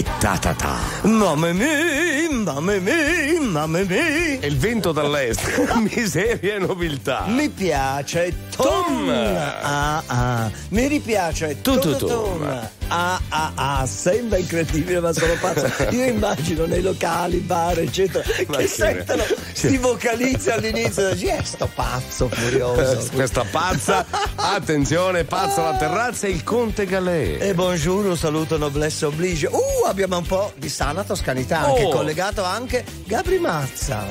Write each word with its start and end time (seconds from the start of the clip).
e 0.00 0.04
ta 0.18 0.38
ta 0.38 0.54
ta. 0.54 0.78
Mamma 1.02 1.52
mia, 1.52 2.30
mamma 2.30 2.78
mia, 2.78 3.38
mamma 3.38 3.82
mia. 3.82 4.40
E 4.40 4.46
il 4.46 4.56
vento 4.56 4.92
dall'est, 4.92 5.42
miseria 5.94 6.54
e 6.54 6.58
nobiltà. 6.58 7.26
Mi 7.26 7.50
piace 7.50 8.32
Tom. 8.56 8.84
Tom. 8.84 9.08
Ah 9.10 10.02
ah. 10.06 10.50
Mi 10.70 10.86
ripiace 10.86 11.60
Tu, 11.60 11.78
tu, 11.78 11.96
Tom. 11.96 12.08
Tom. 12.08 12.68
Ah 12.92 13.20
ah 13.28 13.52
ah. 13.54 13.86
Sembra 13.86 14.38
incredibile, 14.38 15.00
ma 15.00 15.12
sono 15.12 15.34
pazzo. 15.40 15.66
Io 15.90 16.04
immagino 16.04 16.66
nei 16.66 16.82
locali, 16.82 17.38
bar, 17.38 17.78
eccetera, 17.78 18.24
Ma 18.48 18.56
che 18.58 18.66
sì. 18.66 18.74
sentono 18.74 19.22
sti 19.52 19.76
vocalizzi 19.78 20.50
all'inizio. 20.50 21.12
Dici, 21.12 21.26
eh, 21.26 21.40
sto 21.44 21.68
pazzo 21.74 22.28
furioso. 22.28 23.08
Questa 23.12 23.44
pazza, 23.50 24.04
attenzione, 24.36 25.24
pazza 25.24 25.68
alla 25.68 25.78
terrazza 25.78 26.26
e 26.26 26.30
il 26.30 26.42
conte 26.44 26.84
Galè. 26.86 27.36
E 27.40 27.54
buongiorno, 27.54 28.10
un 28.10 28.16
saluto 28.16 28.56
noblesse 28.58 29.06
oblige. 29.06 29.46
Uh, 29.46 29.86
abbiamo 29.86 30.16
un 30.18 30.26
po' 30.26 30.52
di 30.56 30.68
sana 30.68 31.04
toscanità, 31.04 31.60
anche 31.60 31.84
Oh. 31.84 31.90
collegato 31.90 32.42
anche 32.44 32.84
Gabri 33.06 33.38
Mazza 33.38 34.02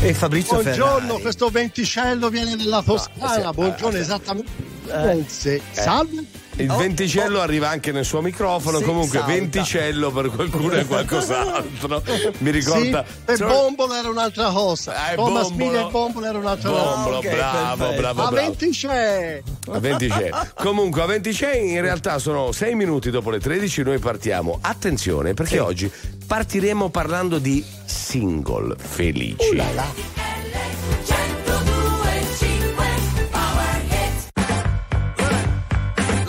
e 0.00 0.12
Fabrizio 0.14 0.60
Buongiorno, 0.60 1.00
Ferrari. 1.00 1.22
questo 1.22 1.48
venticello 1.48 2.28
viene 2.28 2.56
dalla 2.56 2.82
Toscana. 2.82 3.48
sì, 3.48 3.54
Buongiorno, 3.54 3.96
eh, 3.96 4.00
esattamente. 4.00 4.50
eh. 4.88 5.24
Se- 5.26 5.60
Salve. 5.72 6.24
Il 6.56 6.70
Oh, 6.70 6.76
venticello 6.76 7.38
oh. 7.38 7.42
arriva 7.42 7.70
anche 7.70 7.92
nel 7.92 8.04
suo 8.04 8.20
microfono, 8.20 8.78
Sì, 8.78 8.84
comunque 8.84 9.18
salta. 9.18 9.32
venticello 9.32 10.10
per 10.10 10.28
qualcuno 10.30 10.72
è 10.72 10.86
qualcos'altro. 10.86 12.02
Mi 12.06 12.32
Sì, 12.38 12.50
ricorda... 12.50 13.04
e 13.24 13.36
Cioè- 13.36 13.48
Bombolo 13.48 13.94
era 13.94 14.08
un'altra 14.10 14.50
cosa. 14.50 15.12
Eh, 15.12 15.14
Thomas 15.14 15.48
Bombolo. 15.48 15.88
E 15.88 15.90
Bombolo 15.90 16.26
era 16.26 16.38
un'altra 16.38 16.70
cosa. 16.70 16.82
Bombolo, 16.94 17.16
ok, 17.16 17.28
bravo, 17.30 17.76
perfetto. 17.76 18.00
bravo, 18.00 18.22
A 18.22 18.30
bravo. 18.30 18.36
venticè. 18.46 19.42
A 19.70 19.78
26. 19.78 20.30
Comunque 20.56 21.02
a 21.02 21.06
26 21.06 21.70
in 21.72 21.80
realtà 21.80 22.18
sono 22.18 22.52
6 22.52 22.74
minuti 22.74 23.10
dopo 23.10 23.30
le 23.30 23.40
13 23.40 23.82
noi 23.82 23.98
partiamo. 23.98 24.58
Attenzione 24.60 25.32
perché 25.34 25.58
oggi 25.58 25.90
partiremo 26.26 26.90
parlando 26.90 27.38
di 27.38 27.64
single 27.84 28.76
felici. 28.78 29.48
Uh 29.48 29.54
là 29.54 29.72
là. 29.74 30.31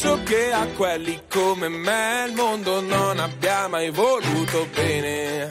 penso 0.00 0.22
che 0.22 0.52
a 0.52 0.64
quelli 0.76 1.22
come 1.28 1.68
me 1.68 2.26
il 2.28 2.34
mondo 2.34 2.80
non 2.80 3.18
abbia 3.18 3.66
mai 3.66 3.90
voluto 3.90 4.68
bene. 4.72 5.50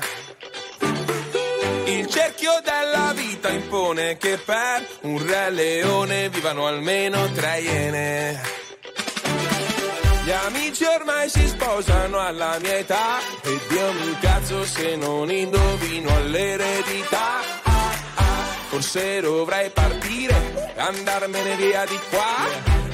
Il 1.85 2.07
cerchio 2.07 2.51
della 2.63 3.11
vita 3.13 3.49
impone 3.49 4.15
che 4.15 4.37
per 4.37 4.87
un 5.01 5.25
re 5.25 5.49
leone 5.49 6.29
vivano 6.29 6.65
almeno 6.65 7.29
tre 7.33 7.59
iene. 7.59 8.41
Gli 10.23 10.31
amici 10.31 10.85
ormai 10.85 11.29
si 11.29 11.45
sposano 11.45 12.19
alla 12.19 12.57
mia 12.61 12.77
età 12.77 13.19
e 13.43 13.59
Dio 13.67 13.91
mi 13.93 14.17
cazzo 14.19 14.63
se 14.63 14.95
non 14.95 15.29
indovino 15.29 16.09
all'eredità. 16.15 17.39
Ah, 17.63 17.91
ah, 18.15 18.43
Forse 18.69 19.19
dovrei 19.19 19.69
partire, 19.71 20.73
andarmene 20.77 21.55
via 21.55 21.85
di 21.85 21.99
qua 22.09 22.76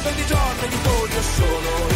In 0.00 0.06
mondo 0.06 0.18
di 0.18 0.26
giorni 0.26 0.68
di 0.68 0.76
polio 0.76 1.22
sono 1.22 1.68
oh, 1.68 1.88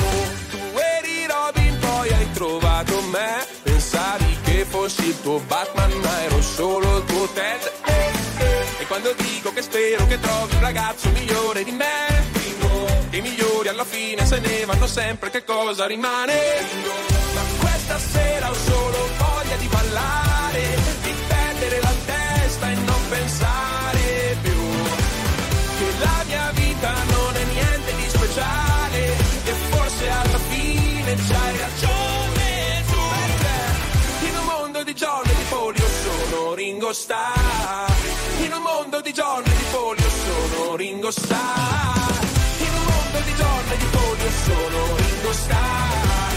oh. 0.00 0.26
Tu 0.50 0.78
eri 0.78 1.26
Robin, 1.26 1.78
poi 1.78 2.12
hai 2.14 2.32
trovato 2.32 3.02
me. 3.10 3.46
Pensavi 3.62 4.38
che 4.42 4.64
fossi 4.66 5.08
il 5.08 5.20
tuo 5.20 5.38
Batman, 5.40 5.92
ma 6.00 6.22
ero 6.22 6.40
solo 6.40 6.96
il 6.96 7.04
tuo 7.04 7.28
Ted. 7.28 7.72
E 8.78 8.86
quando 8.86 9.12
dico 9.18 9.52
che 9.52 9.60
spero 9.60 10.06
che 10.06 10.18
trovi 10.18 10.54
un 10.54 10.60
ragazzo 10.60 11.10
migliore 11.10 11.62
di 11.62 11.72
me, 11.72 12.24
i 13.10 13.20
migliori 13.20 13.68
alla 13.68 13.84
fine 13.84 14.24
se 14.24 14.38
ne 14.38 14.64
vanno 14.64 14.86
sempre, 14.86 15.28
che 15.28 15.44
cosa 15.44 15.84
rimane? 15.84 16.32
Ma 17.34 17.42
questa 17.58 17.98
sera 17.98 18.48
ho 18.48 18.54
solo 18.54 19.08
voglia 19.18 19.56
di 19.56 19.66
ballare, 19.66 20.85
pensare 23.08 24.36
più 24.42 24.60
che 25.78 25.92
la 25.98 26.24
mia 26.26 26.50
vita 26.54 26.92
non 26.92 27.36
è 27.36 27.44
niente 27.44 27.94
di 27.96 28.08
speciale 28.08 29.04
e 29.44 29.52
forse 29.70 30.10
alla 30.10 30.38
fine 30.48 31.14
c'hai 31.14 31.56
ragione 31.56 32.84
tu. 32.90 34.26
In 34.26 34.36
un 34.38 34.44
mondo 34.44 34.82
di 34.82 34.94
giorni 34.94 35.34
di 35.34 35.44
folio 35.44 35.86
sono 35.86 36.54
Ringo 36.54 36.92
Starr 36.92 37.94
in 38.44 38.52
un 38.52 38.62
mondo 38.62 39.00
di 39.00 39.12
giorni 39.12 39.50
di 39.50 39.64
folio 39.70 40.08
sono 40.08 40.76
Ringo 40.76 41.10
Starr 41.10 42.24
in 42.58 42.72
un 42.74 42.84
mondo 42.84 43.18
di 43.24 43.34
giorni 43.34 43.76
di 43.76 43.86
folio 43.90 44.30
sono 44.44 44.96
Ringo 44.96 45.32
Starr 45.32 46.35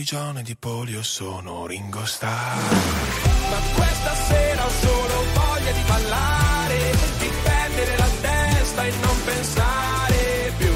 e 0.00 0.42
di 0.44 0.54
polio 0.54 1.02
sono 1.02 1.66
Ringo 1.66 2.04
Starr. 2.04 2.56
Ma 3.50 3.58
questa 3.74 4.14
sera 4.28 4.64
ho 4.64 4.70
solo 4.70 5.24
voglia 5.34 5.72
di 5.72 5.82
ballare, 5.88 6.92
di 7.18 7.30
perdere 7.42 7.96
la 7.96 8.08
testa 8.20 8.84
e 8.84 8.92
non 9.02 9.24
pensare 9.24 10.52
più. 10.56 10.72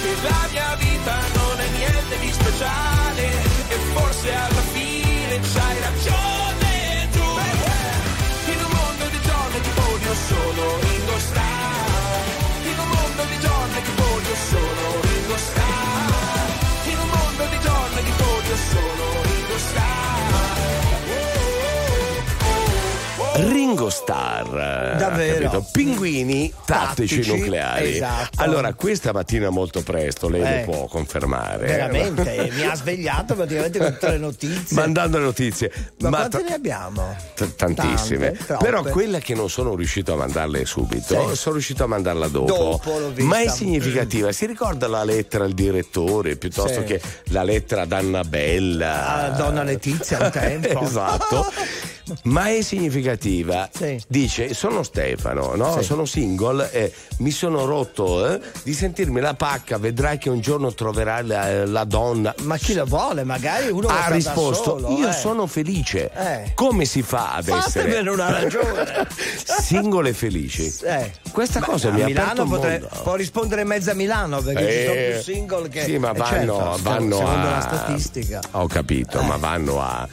Che 0.00 0.14
la 0.22 0.48
mia 0.50 0.74
vita 0.76 1.16
non 1.34 1.60
è 1.60 1.68
niente 1.76 2.18
di 2.20 2.32
speciale 2.32 3.26
e 3.68 3.76
forse 3.92 4.34
alla 4.34 4.62
fine 4.72 5.40
c'hai 5.40 5.80
ragione 5.80 6.27
Ringo 23.46 23.88
Starr. 23.90 24.96
Davvero. 24.96 25.50
capito? 25.50 25.68
Pinguini 25.72 26.52
tattici, 26.64 27.16
Tattici, 27.16 27.36
nucleari. 27.36 27.94
esatto. 27.96 28.42
Allora, 28.42 28.74
questa 28.74 29.12
mattina 29.12 29.48
molto 29.50 29.82
presto, 29.82 30.28
lei 30.28 30.42
Eh. 30.42 30.64
lo 30.66 30.72
può 30.72 30.86
confermare. 30.86 31.66
Veramente, 31.66 32.50
mi 32.52 32.62
ha 32.64 32.74
svegliato 32.74 33.34
praticamente 33.34 33.78
con 33.78 33.92
tutte 33.92 34.10
le 34.10 34.18
notizie. 34.18 34.76
Mandando 34.76 35.18
le 35.18 35.24
notizie. 35.24 35.72
Ma, 36.00 36.08
quante 36.10 36.38
tra- 36.38 36.48
ne 36.48 36.54
abbiamo? 36.54 37.16
T- 37.34 37.54
tantissime. 37.54 38.32
Tante. 38.32 38.64
Però 38.64 38.82
quella 38.82 39.18
che 39.18 39.34
non 39.34 39.48
sono 39.48 39.74
riuscito 39.74 40.14
a 40.14 40.16
mandarle 40.16 40.64
subito, 40.64 41.28
Sì. 41.30 41.36
sono 41.36 41.54
riuscito 41.54 41.84
a 41.84 41.86
mandarla 41.86 42.28
dopo. 42.28 42.80
Dopo. 42.82 43.12
Ma 43.18 43.40
è 43.40 43.48
significativa. 43.48 44.32
Si 44.32 44.46
ricorda 44.46 44.88
la 44.88 45.04
lettera 45.04 45.44
al 45.44 45.52
direttore 45.52 46.36
piuttosto 46.36 46.80
Sì. 46.80 46.84
che 46.84 47.00
la 47.26 47.42
lettera 47.42 47.82
ad 47.82 47.92
Annabella? 47.92 49.24
A 49.24 49.28
donna 49.30 49.62
Letizia 49.62 50.18
un 50.20 50.30
tempo. 50.30 50.80
esatto. 50.82 51.46
Ma 52.24 52.48
è 52.48 52.62
significativa. 52.62 53.68
Sì. 53.72 54.00
Dice: 54.08 54.54
Sono 54.54 54.82
Stefano, 54.82 55.54
no? 55.54 55.78
Sì. 55.78 55.84
sono 55.84 56.04
single 56.04 56.70
e 56.72 56.92
mi 57.18 57.30
sono 57.30 57.64
rotto 57.64 58.26
eh, 58.26 58.40
di 58.62 58.72
sentirmi 58.72 59.20
la 59.20 59.34
pacca. 59.34 59.78
Vedrai 59.78 60.18
che 60.18 60.28
un 60.30 60.40
giorno 60.40 60.72
troverai 60.72 61.26
la, 61.26 61.64
la 61.66 61.84
donna. 61.84 62.34
Ma 62.42 62.56
chi 62.56 62.74
lo 62.74 62.84
vuole? 62.84 63.24
Magari 63.24 63.68
uno 63.70 63.88
ha 63.88 64.08
risposto: 64.08 64.78
solo, 64.78 64.96
Io 64.98 65.08
eh. 65.08 65.12
sono 65.12 65.46
felice. 65.46 66.10
Eh. 66.14 66.52
Come 66.54 66.84
si 66.84 67.02
fa 67.02 67.34
ad 67.34 67.48
essere 67.48 67.60
Fatevene 67.90 68.10
una 68.10 68.30
ragione. 68.30 69.06
singole 69.60 70.10
e 70.10 70.12
felici? 70.14 70.66
Eh. 70.88 71.12
Questa 71.30 71.60
cosa 71.60 71.88
a 71.88 71.92
mi 71.92 72.02
ha 72.02 72.06
Milano 72.06 72.44
potre- 72.46 72.88
può 73.02 73.14
rispondere 73.14 73.62
mezza 73.64 73.92
Milano 73.94 74.40
perché 74.40 74.70
ci 74.72 74.84
sono 74.86 74.94
Eh, 74.98 75.10
più 75.12 75.32
single 75.34 75.68
che 75.68 75.84
Sì, 75.84 75.98
ma 75.98 76.10
eh, 76.10 76.16
vanno, 76.16 76.30
certo, 76.56 76.78
vanno 76.82 77.16
secondo 77.16 77.46
a. 77.46 77.50
la 77.50 77.60
statistica. 77.60 78.40
Ho 78.52 78.66
capito, 78.66 79.22
ma 79.22 79.36
vanno 79.36 79.80
a. 79.80 80.08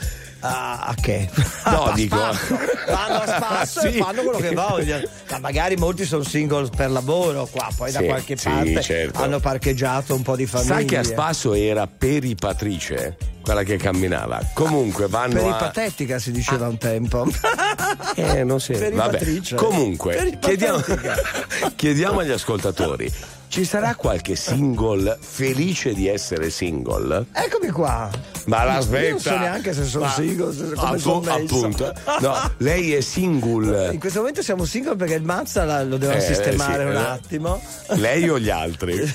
Ah, 0.47 0.79
a 0.81 0.93
che? 0.95 1.29
No, 1.65 1.83
a 1.85 1.93
dico- 1.93 2.15
spasso. 2.15 2.57
Vanno 2.87 3.15
a 3.17 3.27
spasso 3.27 3.79
Sì. 3.81 3.87
e 3.87 3.91
fanno 4.01 4.21
quello 4.23 4.37
che 4.37 4.51
vogliono. 4.53 5.03
Ma 5.31 5.39
magari 5.39 5.75
molti 5.75 6.05
sono 6.05 6.23
single 6.23 6.69
per 6.75 6.91
lavoro 6.91 7.47
qua, 7.51 7.67
poi 7.75 7.91
da 7.91 7.99
Sì, 7.99 8.05
qualche 8.05 8.37
sì, 8.37 8.49
parte 8.49 8.81
certo. 8.81 9.21
hanno 9.21 9.39
parcheggiato 9.39 10.13
un 10.15 10.21
po' 10.21 10.35
di 10.35 10.45
famiglie. 10.45 10.73
Sai 10.73 10.85
che 10.85 10.97
a 10.97 11.03
spasso 11.03 11.53
era 11.53 11.87
peripatrice? 11.87 13.17
Quella 13.41 13.63
che 13.63 13.77
camminava. 13.77 14.41
Comunque 14.53 15.07
vanno 15.07 15.39
a. 15.39 15.41
Peripatetica 15.43 16.17
si 16.19 16.31
diceva 16.31 16.67
un 16.67 16.77
tempo. 16.77 17.25
Eh, 18.17 18.43
non 18.45 18.61
si 18.61 18.73
Vabbè. 18.73 19.41
Comunque, 19.55 20.37
chiediamo, 20.39 20.81
chiediamo 21.75 22.19
agli 22.19 22.31
ascoltatori: 22.31 23.11
ci 23.47 23.63
sarà 23.63 23.95
qualche 23.95 24.35
single 24.35 25.17
felice 25.19 25.93
di 25.93 26.07
essere 26.07 26.49
single? 26.49 27.25
Eccomi 27.31 27.69
qua. 27.69 28.09
Ma 28.45 28.63
la 28.63 28.79
smetta. 28.81 29.03
Io 29.05 29.09
non 29.11 29.19
so 29.19 29.37
neanche 29.37 29.73
se 29.73 29.83
sono 29.85 30.05
Ma- 30.05 30.11
single, 30.11 30.53
se- 30.53 30.63
come 30.73 30.87
Appu- 30.89 30.97
sono 30.99 31.33
appunto. 31.33 31.93
No, 32.19 32.51
lei 32.57 32.93
è 32.93 33.01
single. 33.01 33.91
In 33.93 33.99
questo 33.99 34.19
momento 34.19 34.41
siamo 34.43 34.65
single 34.65 34.95
perché 34.95 35.15
il 35.15 35.23
Mazza 35.23 35.63
la- 35.63 35.83
lo 35.83 35.97
deve 35.97 36.17
Eh, 36.17 36.21
sistemare 36.21 36.83
sì, 36.83 36.89
un 36.89 36.95
eh. 37.01 37.05
attimo. 37.05 37.61
Lei 37.95 38.29
o 38.29 38.37
gli 38.39 38.49
altri? 38.49 38.99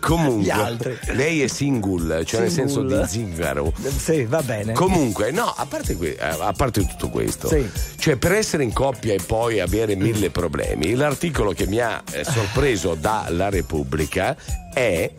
Comunque, 0.00 0.44
Gli 0.44 0.50
altri. 0.50 0.96
lei 1.14 1.42
è 1.42 1.46
single, 1.48 2.24
cioè 2.24 2.40
nel 2.42 2.50
senso 2.50 2.80
Single. 2.80 3.00
di 3.02 3.08
zingaro. 3.08 3.72
Sì, 3.96 4.24
va 4.24 4.40
bene. 4.42 4.72
Comunque, 4.72 5.30
no, 5.32 5.52
a 5.54 5.66
parte, 5.66 5.96
que- 5.96 6.14
eh, 6.18 6.24
a 6.38 6.52
parte 6.56 6.86
tutto 6.86 7.08
questo, 7.08 7.48
Sì. 7.48 7.68
cioè 7.98 8.16
per 8.16 8.32
essere 8.32 8.62
in 8.62 8.72
coppia 8.72 9.12
e 9.14 9.20
poi 9.24 9.58
avere 9.60 9.96
mille 9.96 10.30
problemi, 10.30 10.94
l'articolo 10.94 11.52
che 11.52 11.66
mi 11.66 11.80
ha 11.80 12.02
eh, 12.12 12.22
sorpreso 12.24 12.94
dalla 13.06 13.48
Repubblica 13.50 14.34
è 14.74 15.12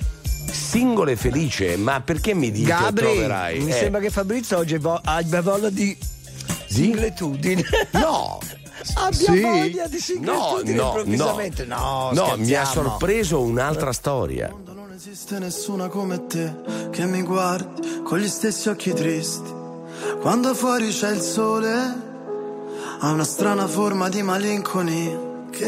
singolo 0.51 1.09
e 1.11 1.15
felice, 1.15 1.77
ma 1.77 2.01
perché 2.01 2.33
mi 2.33 2.51
dici 2.51 2.65
Gabri, 2.65 3.05
troverai? 3.05 3.59
mi 3.61 3.69
Eh, 3.69 3.73
sembra 3.73 4.01
che 4.01 4.09
Fabrizio 4.09 4.57
oggi 4.57 4.77
vo- 4.77 4.99
abbia 5.01 5.41
voglia 5.41 5.69
di 5.69 5.97
singletudine. 6.67 7.63
No, 7.91 8.39
Abbia 8.95 9.31
Sì? 9.31 9.39
voglia 9.41 9.87
di 9.87 9.95
no, 9.95 10.01
singletudine 10.01 10.75
no, 10.75 10.85
improvvisamente. 10.87 11.65
no, 11.65 12.09
No, 12.11 12.27
no, 12.27 12.35
mi 12.37 12.53
ha 12.55 12.65
sorpreso 12.65 13.39
un'altra 13.41 13.93
storia. 13.93 14.53
Non 14.65 14.91
esiste 14.93 15.39
nessuna 15.39 15.87
come 15.87 16.27
te 16.27 16.53
che 16.91 17.05
mi 17.05 17.21
guardi 17.21 18.01
con 18.03 18.19
gli 18.19 18.27
stessi 18.27 18.67
occhi 18.67 18.91
tristi. 18.93 19.49
Quando 20.19 20.53
fuori 20.53 20.89
c'è 20.89 21.11
il 21.11 21.21
sole, 21.21 21.73
ha 22.99 23.09
una 23.11 23.23
strana 23.23 23.65
forma 23.67 24.09
di 24.09 24.21
malinconia 24.21 25.17
che, 25.51 25.67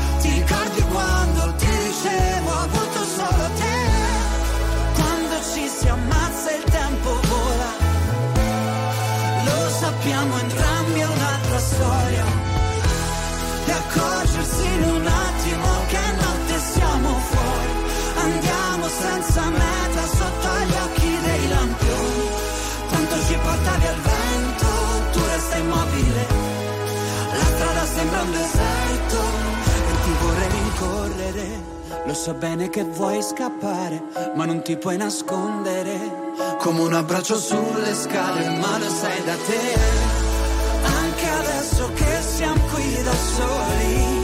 Sembra 28.21 28.23
un 28.23 28.31
deserto 28.31 29.19
e 29.65 30.03
ti 30.03 30.11
vorrei 30.21 30.49
rincorrere. 30.49 31.69
Lo 32.05 32.13
so 32.13 32.33
bene 32.33 32.69
che 32.69 32.83
vuoi 32.83 33.21
scappare, 33.21 34.03
ma 34.35 34.45
non 34.45 34.61
ti 34.61 34.77
puoi 34.77 34.97
nascondere. 34.97 36.29
Come 36.59 36.81
un 36.81 36.93
abbraccio 36.93 37.37
sulle 37.37 37.93
scale, 37.93 38.49
ma 38.49 38.77
lo 38.77 38.89
sai 38.89 39.23
da 39.23 39.35
te. 39.35 39.79
Anche 40.83 41.29
adesso 41.29 41.91
che 41.93 42.21
siamo 42.21 42.61
qui 42.73 43.03
da 43.03 43.13
soli, 43.13 44.21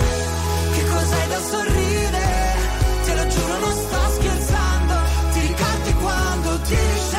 che 0.74 0.84
cos'hai 0.89 1.27
da 1.27 1.39
sorridere? 1.39 2.56
Te 3.06 3.16
lo 3.16 3.27
giuro, 3.27 3.60
non 3.60 3.74
sto 3.74 4.00
scherzando. 4.16 4.94
Ti 5.34 5.39
ricordi 5.39 5.94
quando 5.94 6.60
ti 6.62 6.75
dicevo, 6.75 7.16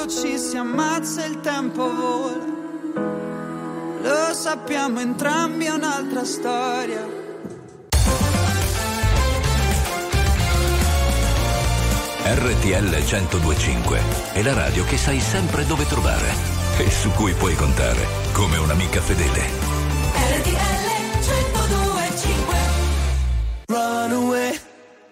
Quando 0.00 0.18
ci 0.18 0.38
si 0.38 0.56
ammazza 0.56 1.26
il 1.26 1.40
tempo 1.40 1.94
vola. 1.94 2.42
Lo 4.00 4.32
sappiamo 4.32 4.98
entrambi 4.98 5.66
è 5.66 5.70
un'altra 5.70 6.24
storia. 6.24 7.06
RTL 12.24 12.96
1025 12.96 14.00
è 14.32 14.42
la 14.42 14.54
radio 14.54 14.84
che 14.86 14.96
sai 14.96 15.20
sempre 15.20 15.66
dove 15.66 15.84
trovare 15.84 16.32
e 16.78 16.90
su 16.90 17.10
cui 17.10 17.34
puoi 17.34 17.54
contare 17.54 18.06
come 18.32 18.56
un'amica 18.56 19.02
fedele. 19.02 19.42
RTL 20.14 20.88
1025 21.20 22.56
Run 23.66 24.12
away, 24.12 24.58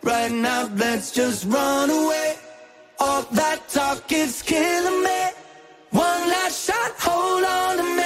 right 0.00 0.32
now 0.32 0.66
let's 0.74 1.12
just 1.12 1.44
run 1.44 1.90
away. 1.90 2.47
All 3.00 3.22
that 3.22 3.68
talk 3.68 4.10
is 4.12 4.42
killing 4.42 5.02
me. 5.04 5.30
One 5.90 6.28
last 6.28 6.66
shot, 6.66 6.92
hold 6.98 7.44
on 7.44 7.76
to 7.76 7.82
me. 7.96 7.97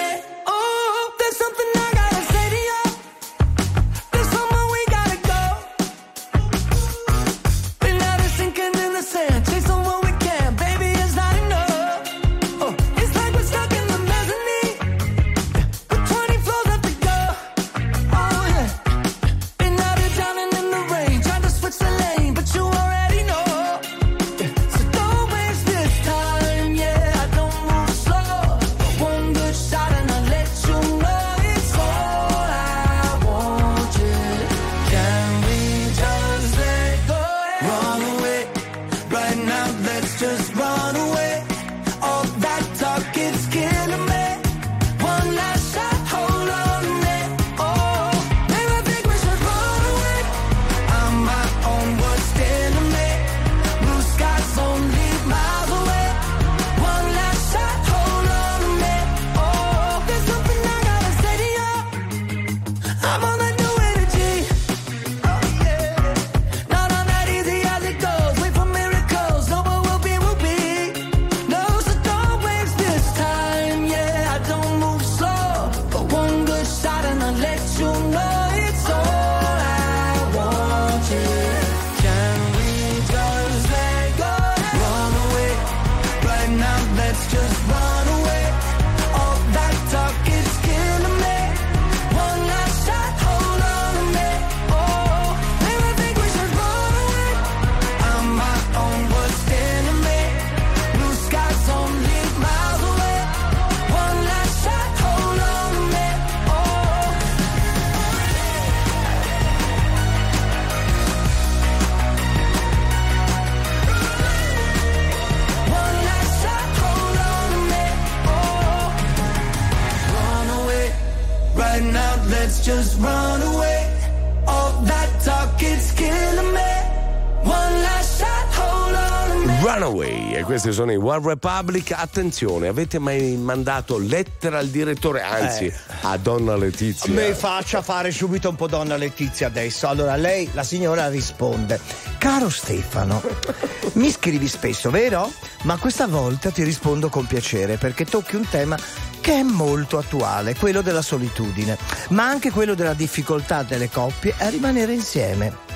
Questi 130.52 130.73
sono 130.73 130.92
i 130.92 130.97
One 130.97 131.23
Republic. 131.25 131.92
Attenzione, 131.97 132.68
avete 132.68 132.99
mai 132.99 133.37
mandato 133.37 133.97
lettera 133.97 134.59
al 134.59 134.68
direttore, 134.68 135.23
anzi 135.23 135.64
Eh. 135.64 135.75
a 136.02 136.18
Donna 136.18 136.56
Letizia? 136.56 137.11
Mi 137.11 137.32
faccia 137.32 137.80
fare 137.80 138.11
subito 138.11 138.50
un 138.50 138.56
po' 138.56 138.66
donna 138.66 138.97
Letizia 138.97 139.47
adesso. 139.47 139.88
Allora, 139.88 140.14
lei, 140.16 140.50
la 140.52 140.62
signora, 140.62 141.09
risponde: 141.09 141.80
Caro 142.18 142.50
Stefano, 142.50 143.23
mi 143.94 144.11
scrivi 144.11 144.47
spesso, 144.47 144.90
vero? 144.90 145.32
Ma 145.62 145.78
questa 145.78 146.06
volta 146.06 146.50
ti 146.50 146.62
rispondo 146.64 147.09
con 147.09 147.25
piacere 147.25 147.78
perché 147.78 148.04
tocchi 148.04 148.37
un 148.37 148.47
tema 148.47 148.76
che 149.23 149.32
è 149.38 149.42
molto 149.42 149.97
attuale, 149.97 150.54
quello 150.54 150.82
della 150.82 151.00
solitudine, 151.00 151.78
ma 152.11 152.26
anche 152.28 152.50
quello 152.50 152.75
della 152.75 152.92
difficoltà 152.92 153.62
delle 153.62 153.88
coppie 153.88 154.35
a 154.37 154.50
rimanere 154.50 154.92
insieme. 154.92 155.72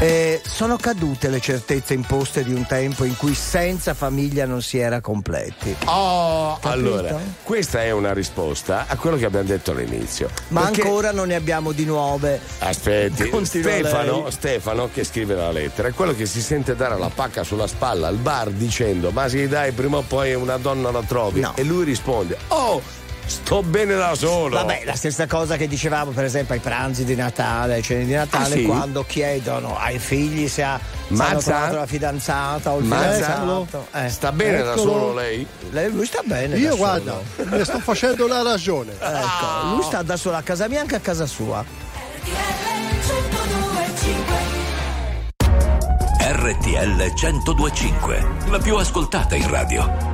Eh, 0.00 0.42
sono 0.44 0.76
cadute 0.76 1.28
le 1.30 1.40
certezze 1.40 1.94
imposte 1.94 2.44
di 2.44 2.52
un 2.52 2.66
tempo 2.66 3.04
in 3.04 3.16
cui 3.16 3.32
senza 3.32 3.94
famiglia 3.94 4.44
non 4.44 4.60
si 4.60 4.76
era 4.76 5.00
completi. 5.00 5.74
Oh, 5.86 6.58
Capito? 6.60 6.68
allora, 6.68 7.18
questa 7.42 7.82
è 7.82 7.90
una 7.90 8.12
risposta 8.12 8.84
a 8.88 8.96
quello 8.96 9.16
che 9.16 9.24
abbiamo 9.24 9.46
detto 9.46 9.70
all'inizio. 9.70 10.28
Ma 10.48 10.62
Perché- 10.64 10.82
ancora 10.82 11.12
non 11.12 11.28
ne 11.28 11.36
abbiamo 11.36 11.72
di 11.72 11.84
nuove. 11.86 12.38
Aspetti, 12.58 13.30
Stefano. 13.44 14.28
Stefano 14.30 14.90
che 14.92 15.04
scrive 15.04 15.36
la 15.36 15.50
lettera 15.52 15.88
è 15.88 15.92
quello 15.94 16.14
che 16.14 16.26
si 16.26 16.42
sente 16.42 16.74
dare 16.76 16.98
la 16.98 17.08
pacca 17.14 17.42
sulla 17.42 17.66
spalla 17.68 18.08
al 18.08 18.16
bar 18.16 18.50
dicendo 18.50 19.10
ma 19.10 19.28
sì 19.28 19.46
dai 19.48 19.72
prima 19.72 19.98
o 19.98 20.02
poi 20.02 20.34
una 20.34 20.56
donna 20.58 20.90
la 20.90 21.02
trovi 21.02 21.40
No. 21.40 21.52
e 21.56 21.62
lui 21.62 21.84
risponde 21.84 22.36
oh 22.48 22.80
Sto 23.26 23.62
bene 23.62 23.94
da 23.94 24.14
solo. 24.14 24.56
Vabbè, 24.56 24.82
la 24.84 24.94
stessa 24.94 25.26
cosa 25.26 25.56
che 25.56 25.66
dicevamo, 25.66 26.10
per 26.10 26.24
esempio, 26.24 26.54
ai 26.54 26.60
pranzi 26.60 27.04
di 27.04 27.14
Natale, 27.14 27.74
ai 27.74 27.82
cene 27.82 28.04
di 28.04 28.12
Natale, 28.12 28.54
ah, 28.54 28.58
sì? 28.58 28.64
quando 28.64 29.04
chiedono 29.04 29.78
ai 29.78 29.98
figli 29.98 30.46
se 30.48 30.62
ha 30.62 30.78
Mazza? 31.08 31.50
trovato 31.50 31.76
la 31.76 31.86
fidanzata 31.86 32.72
o 32.72 32.78
il 32.78 32.84
fidanzato. 32.84 33.86
Eh. 33.92 34.08
Sta 34.08 34.32
bene 34.32 34.58
Eccolo. 34.58 34.74
da 34.74 34.76
solo 34.76 35.14
lei? 35.14 35.46
lei? 35.70 35.90
Lui 35.90 36.06
sta 36.06 36.20
bene. 36.24 36.56
Io 36.56 36.76
guarda, 36.76 37.18
solo. 37.36 37.56
le 37.56 37.64
sto 37.64 37.78
facendo 37.80 38.26
la 38.26 38.42
ragione. 38.42 38.92
Ecco, 39.14 39.46
ah. 39.46 39.72
lui 39.74 39.82
sta 39.82 40.02
da 40.02 40.16
solo 40.16 40.36
a 40.36 40.42
casa 40.42 40.68
mia 40.68 40.80
anche 40.80 40.96
a 40.96 41.00
casa 41.00 41.26
sua. 41.26 41.64
RTL 46.20 47.12
1025, 47.14 48.26
la 48.48 48.58
più 48.58 48.76
ascoltata 48.76 49.34
in 49.34 49.48
radio. 49.48 50.13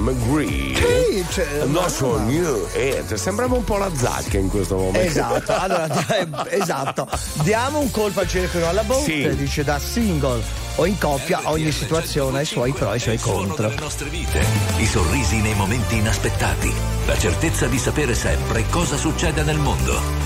McGree. 0.00 0.74
Sì, 0.74 1.24
c'è. 1.28 1.64
Nostro 1.64 2.16
ma... 2.16 2.22
new 2.24 2.66
hit. 2.74 3.14
Sembrava 3.14 3.54
un 3.54 3.64
po' 3.64 3.76
la 3.76 3.90
zacca 3.94 4.38
in 4.38 4.48
questo 4.48 4.76
momento. 4.76 5.08
Esatto, 5.08 5.52
allora, 5.52 5.88
esatto. 6.50 7.08
Diamo 7.42 7.78
un 7.78 7.90
colpo 7.90 8.20
al 8.20 8.28
cerchio 8.28 8.66
alla 8.68 8.82
botte, 8.82 9.30
sì. 9.30 9.36
dice 9.36 9.64
da 9.64 9.78
single 9.78 10.42
o 10.76 10.86
in 10.86 10.98
coppia 10.98 11.40
ogni 11.44 11.72
situazione 11.72 12.38
ha 12.38 12.40
i 12.42 12.46
suoi 12.46 12.72
pro 12.72 12.92
e 12.92 12.96
i 12.96 13.00
suoi 13.00 13.18
contro. 13.18 13.68
Le 13.68 13.74
nostre 13.78 14.08
vite, 14.08 14.44
i 14.78 14.86
sorrisi 14.86 15.36
nei 15.40 15.54
momenti 15.54 15.96
inaspettati, 15.96 16.72
la 17.06 17.18
certezza 17.18 17.66
di 17.66 17.78
sapere 17.78 18.14
sempre 18.14 18.64
cosa 18.70 18.96
succede 18.96 19.42
nel 19.42 19.58
mondo. 19.58 20.19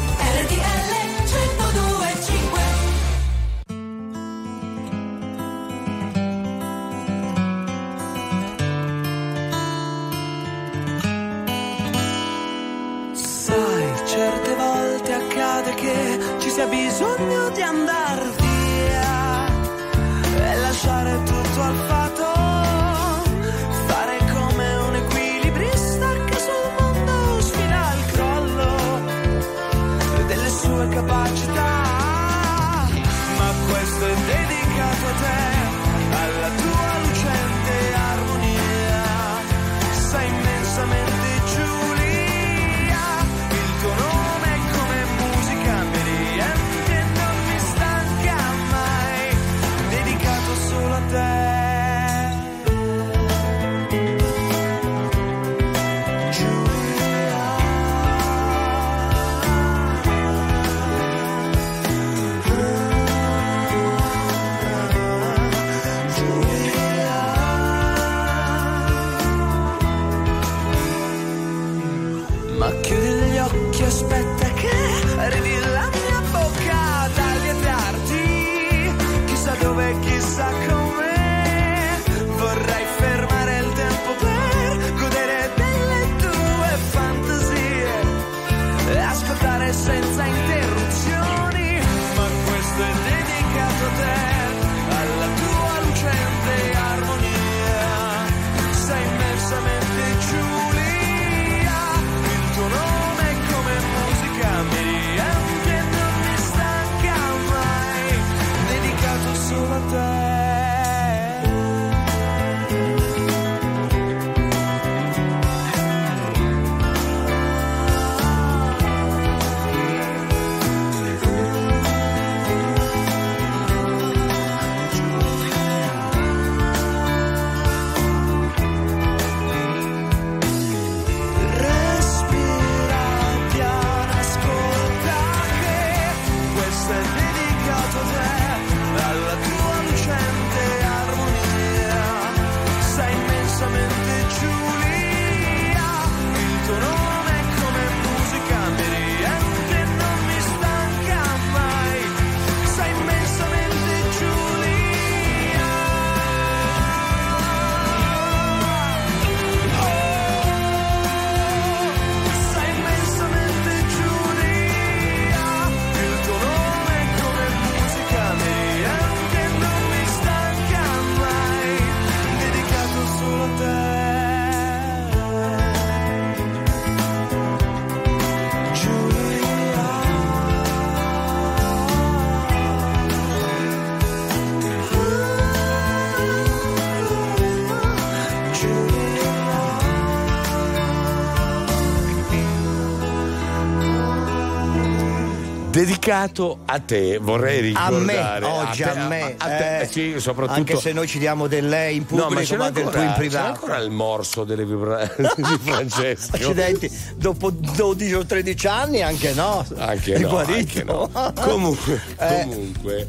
Dedicato 196.05 196.59
a 196.67 196.79
te, 196.81 197.19
vorrei 197.19 197.73
A 197.75 197.91
me, 197.91 198.13
ricordare. 198.13 198.45
oggi 198.45 198.83
te, 198.83 198.89
a 198.91 199.07
me. 199.09 199.35
a 199.39 199.47
te, 199.47 199.81
eh, 199.81 199.87
sì, 199.87 200.15
soprattutto. 200.19 200.59
Anche 200.59 200.77
se 200.77 200.93
noi 200.93 201.07
ci 201.07 201.19
diamo 201.19 201.47
del 201.47 201.67
lei 201.69 201.97
in 201.97 202.07
No, 202.11 202.27
pubblico, 202.27 202.57
ma 202.57 202.65
ma, 202.65 202.71
del 202.71 202.85
ancora, 202.85 203.03
tu 203.03 203.07
in 203.09 203.15
privato. 203.17 203.47
ancora 203.47 203.77
il 203.79 203.91
morso 203.91 204.45
delle 204.45 204.65
vibra- 204.67 205.05
di 205.17 205.59
Francesco. 205.63 206.37
Accidenti, 206.37 206.91
dopo 207.25 207.49
12 207.49 208.13
o 208.13 208.27
13 208.27 208.67
anni 208.67 209.01
anche 209.01 209.33
no. 209.33 209.65
Anche 209.79 210.13
È 210.13 210.19
no, 210.19 210.29
guarito. 210.29 210.53
anche 210.59 210.85
no. 210.85 211.33
Comunque, 211.41 211.99
Eh. 212.19 212.41
comunque. 212.43 213.09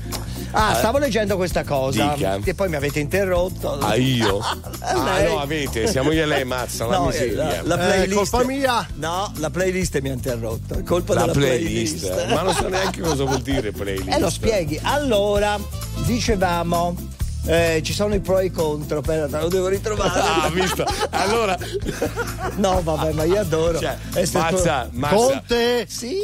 Ah, 0.51 0.71
Eh, 0.71 0.75
stavo 0.75 0.99
leggendo 0.99 1.35
questa 1.35 1.65
cosa 1.65 2.13
Dica. 2.15 2.39
e 2.41 2.53
poi 2.53 2.69
mi 2.69 2.77
avete 2.77 3.01
interrotto. 3.01 3.77
Ah, 3.79 3.95
io? 3.95 4.39
Eh, 4.85 4.87
Ah, 4.87 5.21
no, 5.23 5.39
avete, 5.39 5.87
siamo 5.87 6.11
io 6.13 6.21
e 6.23 6.25
lei, 6.25 6.45
mazza, 6.45 6.85
la 6.85 6.97
No, 6.99 7.05
miseria. 7.07 7.43
la, 7.43 7.61
la 7.63 7.77
playlist. 7.77 8.11
Eh, 8.11 8.15
colpa 8.15 8.43
mia. 8.45 8.87
No, 8.95 9.31
la 9.37 9.49
playlist 9.49 9.99
mi 9.99 10.09
ha 10.09 10.13
interrotto. 10.13 10.75
È 10.75 10.83
colpa 10.83 11.13
La 11.13 11.21
della 11.21 11.33
playlist. 11.33 12.05
playlist. 12.07 12.33
Ma 12.33 12.41
non 12.43 12.53
so 12.53 12.69
neanche 12.69 13.01
cosa 13.01 13.23
vuol 13.25 13.41
dire 13.41 13.71
playlist. 13.71 14.15
E 14.15 14.19
lo 14.19 14.29
spieghi. 14.29 14.79
Allora, 14.83 15.59
dicevamo, 16.05 16.95
eh, 17.45 17.81
ci 17.83 17.93
sono 17.93 18.13
i 18.15 18.19
pro 18.19 18.39
e 18.39 18.45
i 18.45 18.51
contro, 18.51 18.99
aspetta, 18.99 19.41
lo 19.41 19.47
devo 19.49 19.67
ritrovare. 19.67 20.19
Ah, 20.19 20.49
visto? 20.49 20.83
Allora, 21.11 21.57
No, 22.57 22.81
vabbè, 22.81 23.11
ma 23.13 23.23
io 23.23 23.39
adoro. 23.39 23.79
cioè, 23.79 23.97
mazza, 24.33 24.87
mazza. 24.91 25.15
Conte, 25.15 25.85
Sì? 25.87 26.15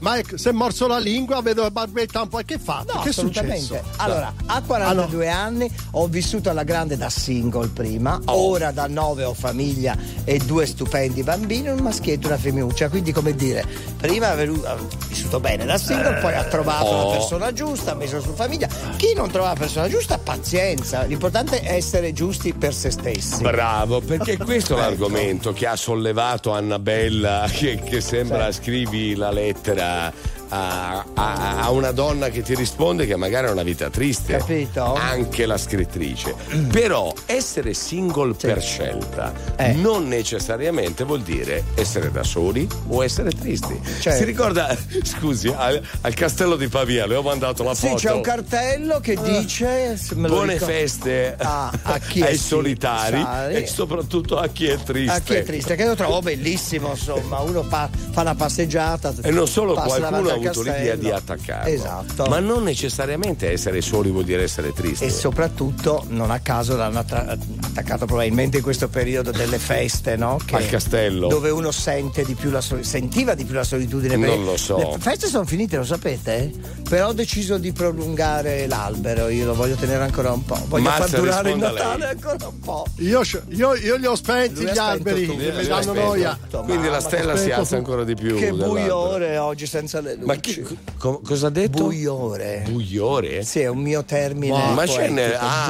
ma 0.00 0.16
è- 0.16 0.24
si 0.34 0.48
è 0.48 0.52
morso 0.52 0.86
la 0.86 0.98
lingua, 0.98 1.40
vedo 1.42 1.62
la 1.62 1.70
barbetta 1.70 2.22
un 2.22 2.28
po'. 2.28 2.38
Che 2.44 2.58
fa? 2.58 2.84
No, 2.86 3.00
che 3.00 3.06
è 3.08 3.10
assolutamente. 3.10 3.60
successo? 3.60 3.84
Allora, 3.96 4.32
a 4.46 4.62
42 4.62 5.28
anni 5.28 5.70
ho 5.92 6.06
vissuto 6.06 6.48
alla 6.50 6.62
grande 6.62 6.96
da 6.96 7.08
single 7.10 7.68
prima, 7.68 8.18
Oh. 8.26 8.50
ora 8.50 8.70
da 8.70 8.86
9 8.86 9.24
ho 9.24 9.34
famiglia 9.34 9.96
e 10.24 10.38
due 10.38 10.66
stupendi 10.66 11.22
bambini, 11.22 11.68
un 11.68 11.80
maschietto 11.80 12.26
e 12.28 12.30
una 12.30 12.38
femminuccia. 12.38 12.88
Quindi, 12.88 13.12
come 13.12 13.34
dire, 13.34 13.64
prima 13.98 14.32
ho 14.32 14.88
vissuto 15.08 15.40
bene 15.40 15.64
da 15.64 15.76
single, 15.78 16.14
poi 16.20 16.34
ha 16.34 16.44
trovato 16.44 16.86
Oh. 16.86 17.10
la 17.10 17.16
persona 17.18 17.52
giusta, 17.52 17.92
ha 17.92 17.94
messo 17.94 18.20
su 18.20 18.32
famiglia. 18.34 18.68
Chi 18.96 19.12
non 19.14 19.30
trova 19.30 19.48
la 19.48 19.54
persona 19.58 19.88
giusta, 19.88 20.18
pazienza. 20.18 20.68
L'importante 21.06 21.60
è 21.60 21.74
essere 21.74 22.12
giusti 22.12 22.52
per 22.52 22.74
se 22.74 22.90
stessi. 22.90 23.42
Bravo, 23.42 24.00
perché 24.00 24.36
questo 24.42 24.74
è 24.74 24.78
Ecco. 24.78 24.88
l'argomento 24.88 25.52
che 25.52 25.66
ha 25.66 25.76
sollevato 25.76 26.52
Annabella, 26.52 27.48
che, 27.50 27.80
che 27.84 28.00
sembra 28.00 28.50
scrivi 28.52 29.14
la 29.14 29.30
lettera 29.30 30.12
a, 30.50 31.04
a- 31.14 31.58
a 31.60 31.70
una 31.70 31.90
donna 31.92 32.28
che 32.28 32.42
ti 32.42 32.54
risponde 32.54 33.06
che 33.06 33.16
magari 33.16 33.46
ha 33.48 33.50
una 33.52 33.62
vita 33.62 33.88
triste. 33.90 34.36
Capito? 34.36 34.94
Anche 34.94 35.46
la 35.46 35.56
scrittrice. 35.58 36.34
Però 36.70 37.12
essere 37.26 37.74
single 37.74 38.34
per 38.34 38.60
scelta 38.62 39.32
Eh. 39.56 39.72
non 39.72 40.06
necessariamente 40.08 41.04
vuol 41.04 41.22
dire 41.22 41.64
essere 41.74 42.10
da 42.10 42.22
soli 42.22 42.66
o 42.88 43.02
essere 43.04 43.30
tristi. 43.30 43.80
Certo. 44.00 44.18
Si 44.18 44.24
ricorda, 44.24 44.76
scusi, 45.02 45.52
al, 45.54 45.80
al 46.02 46.14
castello 46.14 46.56
di 46.56 46.68
Pavia, 46.68 47.06
le 47.06 47.16
ho 47.16 47.22
mandato 47.22 47.62
la 47.62 47.74
Sì, 47.74 47.86
foto. 47.88 47.96
c'è 48.00 48.12
un 48.12 48.20
cartello 48.22 49.00
che 49.00 49.16
dice. 49.22 49.98
me 50.14 50.28
lo 50.28 50.34
Buone 50.34 50.52
ricordo- 50.54 50.74
feste 50.74 51.34
Ah, 51.38 51.70
a 51.82 51.98
chi 52.00 52.20
è 52.20 52.26
ai 52.28 52.36
sì, 52.36 52.44
solitari 52.46 53.20
sai. 53.22 53.54
e 53.54 53.66
soprattutto 53.66 54.38
a 54.38 54.48
chi 54.48 54.66
è 54.66 54.76
triste. 54.78 55.12
A 55.16 55.20
chi 55.20 55.34
è 55.34 55.42
triste, 55.42 55.74
che 55.76 55.82
io 55.84 55.94
trovo 55.94 56.20
bellissimo, 56.20 56.90
insomma, 56.90 57.38
uno 57.40 57.62
pa- 57.62 57.88
fa 58.10 58.20
una 58.22 58.34
passeggiata. 58.34 59.12
E 59.22 59.30
non 59.30 59.46
solo 59.46 59.74
qualcuno 59.74 60.38
avuto 60.46 60.62
l'idea 60.62 60.94
di 60.96 61.10
attaccarlo. 61.10 61.70
Esatto. 61.72 62.24
Ma 62.26 62.38
non 62.40 62.62
necessariamente 62.62 63.50
essere 63.50 63.80
soli 63.80 64.10
vuol 64.10 64.24
dire 64.24 64.42
essere 64.42 64.72
tristi. 64.72 65.04
E 65.04 65.10
soprattutto, 65.10 66.04
non 66.08 66.30
a 66.30 66.38
caso 66.40 66.76
l'hanno 66.76 66.98
attra- 67.00 67.36
attaccato 67.62 68.06
probabilmente 68.06 68.58
in 68.58 68.62
questo 68.62 68.88
periodo 68.88 69.30
delle 69.30 69.58
feste, 69.58 70.16
no? 70.16 70.38
Che- 70.44 70.56
Al 70.56 70.68
castello. 70.68 71.28
Dove 71.28 71.50
uno 71.50 71.70
sente 71.70 72.24
di 72.24 72.34
più 72.34 72.50
la 72.50 72.60
soli- 72.60 72.84
sentiva 72.84 73.34
di 73.34 73.44
più 73.44 73.54
la 73.54 73.64
solitudine. 73.64 74.16
Non 74.16 74.44
lo 74.44 74.56
so. 74.56 74.76
Le 74.76 74.96
feste 74.98 75.26
sono 75.28 75.44
finite, 75.44 75.76
lo 75.76 75.84
sapete? 75.84 76.50
Però 76.88 77.08
ho 77.08 77.12
deciso 77.12 77.58
di 77.58 77.72
prolungare 77.72 78.66
l'albero, 78.66 79.28
io 79.28 79.46
lo 79.46 79.54
voglio 79.54 79.74
tenere 79.76 80.02
ancora 80.02 80.32
un 80.32 80.44
po'. 80.44 80.58
Voglio 80.68 80.84
Mazza, 80.84 81.06
far 81.06 81.20
durare 81.20 81.50
il 81.50 81.56
Natale 81.58 81.98
lei. 81.98 82.08
ancora 82.10 82.48
un 82.48 82.58
po'. 82.60 82.86
Io, 82.98 83.22
io- 83.50 83.74
io 83.74 83.96
li 83.96 84.06
ho 84.06 84.14
spenti 84.14 84.62
gli 84.64 84.78
alberi, 84.78 85.26
mi 85.26 85.66
danno 85.66 85.92
noia. 85.92 86.38
Quindi 86.64 86.88
la 86.88 87.00
stella 87.00 87.36
si 87.36 87.50
alza 87.50 87.76
ancora 87.76 88.04
di 88.04 88.14
più. 88.14 88.36
Che 88.36 88.52
buio 88.52 88.96
ore 88.96 89.36
oggi 89.38 89.66
senza 89.66 90.00
le 90.00 90.14
luci. 90.14 90.26
Ma 90.34 90.40
chi- 90.40 90.64
co- 90.98 91.20
cosa 91.24 91.46
ha 91.48 91.50
detto? 91.50 91.84
Buiore. 91.84 92.64
Buiore? 92.68 93.42
Sì, 93.42 93.60
è 93.60 93.68
un 93.68 93.78
mio 93.78 94.04
termine. 94.04 94.72
Ma 94.74 94.86
ce 94.86 94.94
poetico, 94.96 95.14
n'è. 95.14 95.36
Ah, 95.38 95.66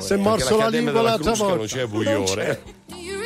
Se 0.00 0.16
morso 0.16 0.56
la 0.56 0.68
lingua 0.68 1.00
l'altra 1.02 1.32
Crusca 1.32 1.46
non 1.46 1.56
volta. 1.58 1.74
c'è 1.76 1.86
buiore. 1.86 2.62
Do 2.88 2.96
you 2.96 3.20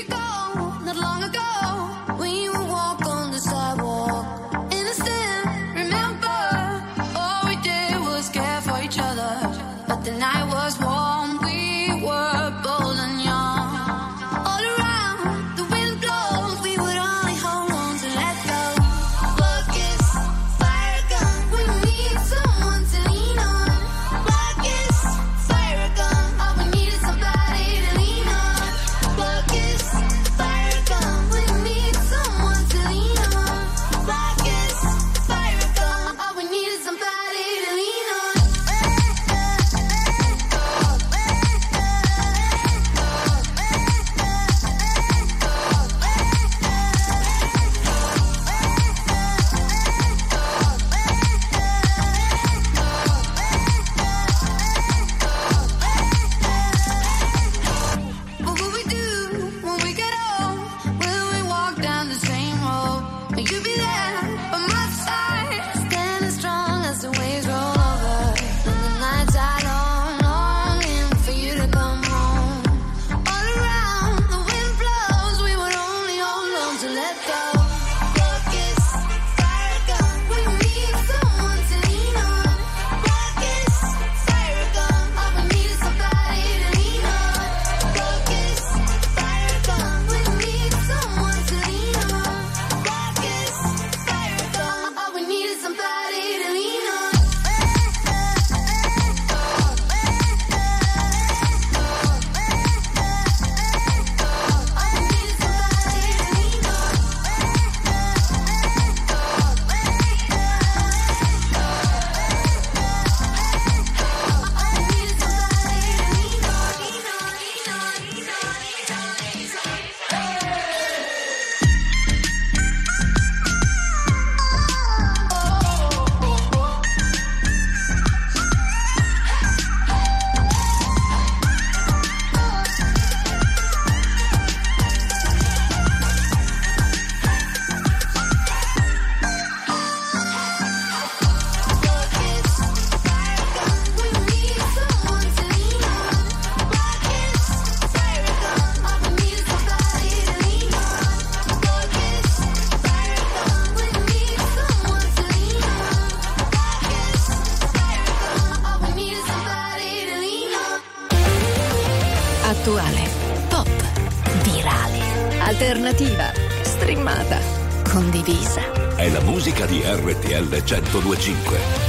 1025. 170.66 171.85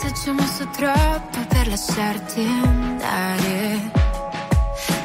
Se 0.00 0.14
ci 0.14 0.30
ho 0.30 0.32
messo 0.32 0.66
troppo 0.70 1.38
per 1.48 1.68
lasciarti 1.68 2.40
andare. 2.40 3.90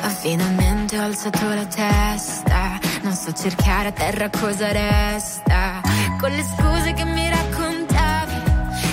Ma 0.02 0.08
finalmente 0.08 0.98
ho 0.98 1.04
alzato 1.04 1.50
la 1.50 1.66
testa. 1.66 2.80
Non 3.02 3.14
so 3.14 3.34
cercare 3.34 3.90
a 3.90 3.92
terra 3.92 4.30
cosa 4.30 4.72
resta. 4.72 5.82
Con 6.18 6.32
le 6.32 6.44
scuse 6.44 6.94
che 6.94 7.04
mi 7.04 7.28
raccontavi. 7.28 8.36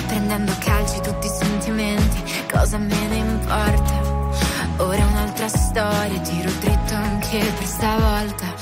Prendendo 0.07 0.51
a 0.51 0.55
calci 0.55 0.99
tutti 0.99 1.27
i 1.27 1.29
sentimenti. 1.29 2.21
Cosa 2.51 2.77
me 2.77 3.07
ne 3.07 3.15
importa? 3.15 4.01
Ora 4.77 5.05
un'altra 5.05 5.47
storia. 5.47 6.19
Tiro 6.19 6.51
dritto 6.59 6.95
anche 6.95 7.39
per 7.39 7.65
stavolta. 7.65 8.52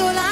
Ho 0.00 0.06
cercato 0.06 0.29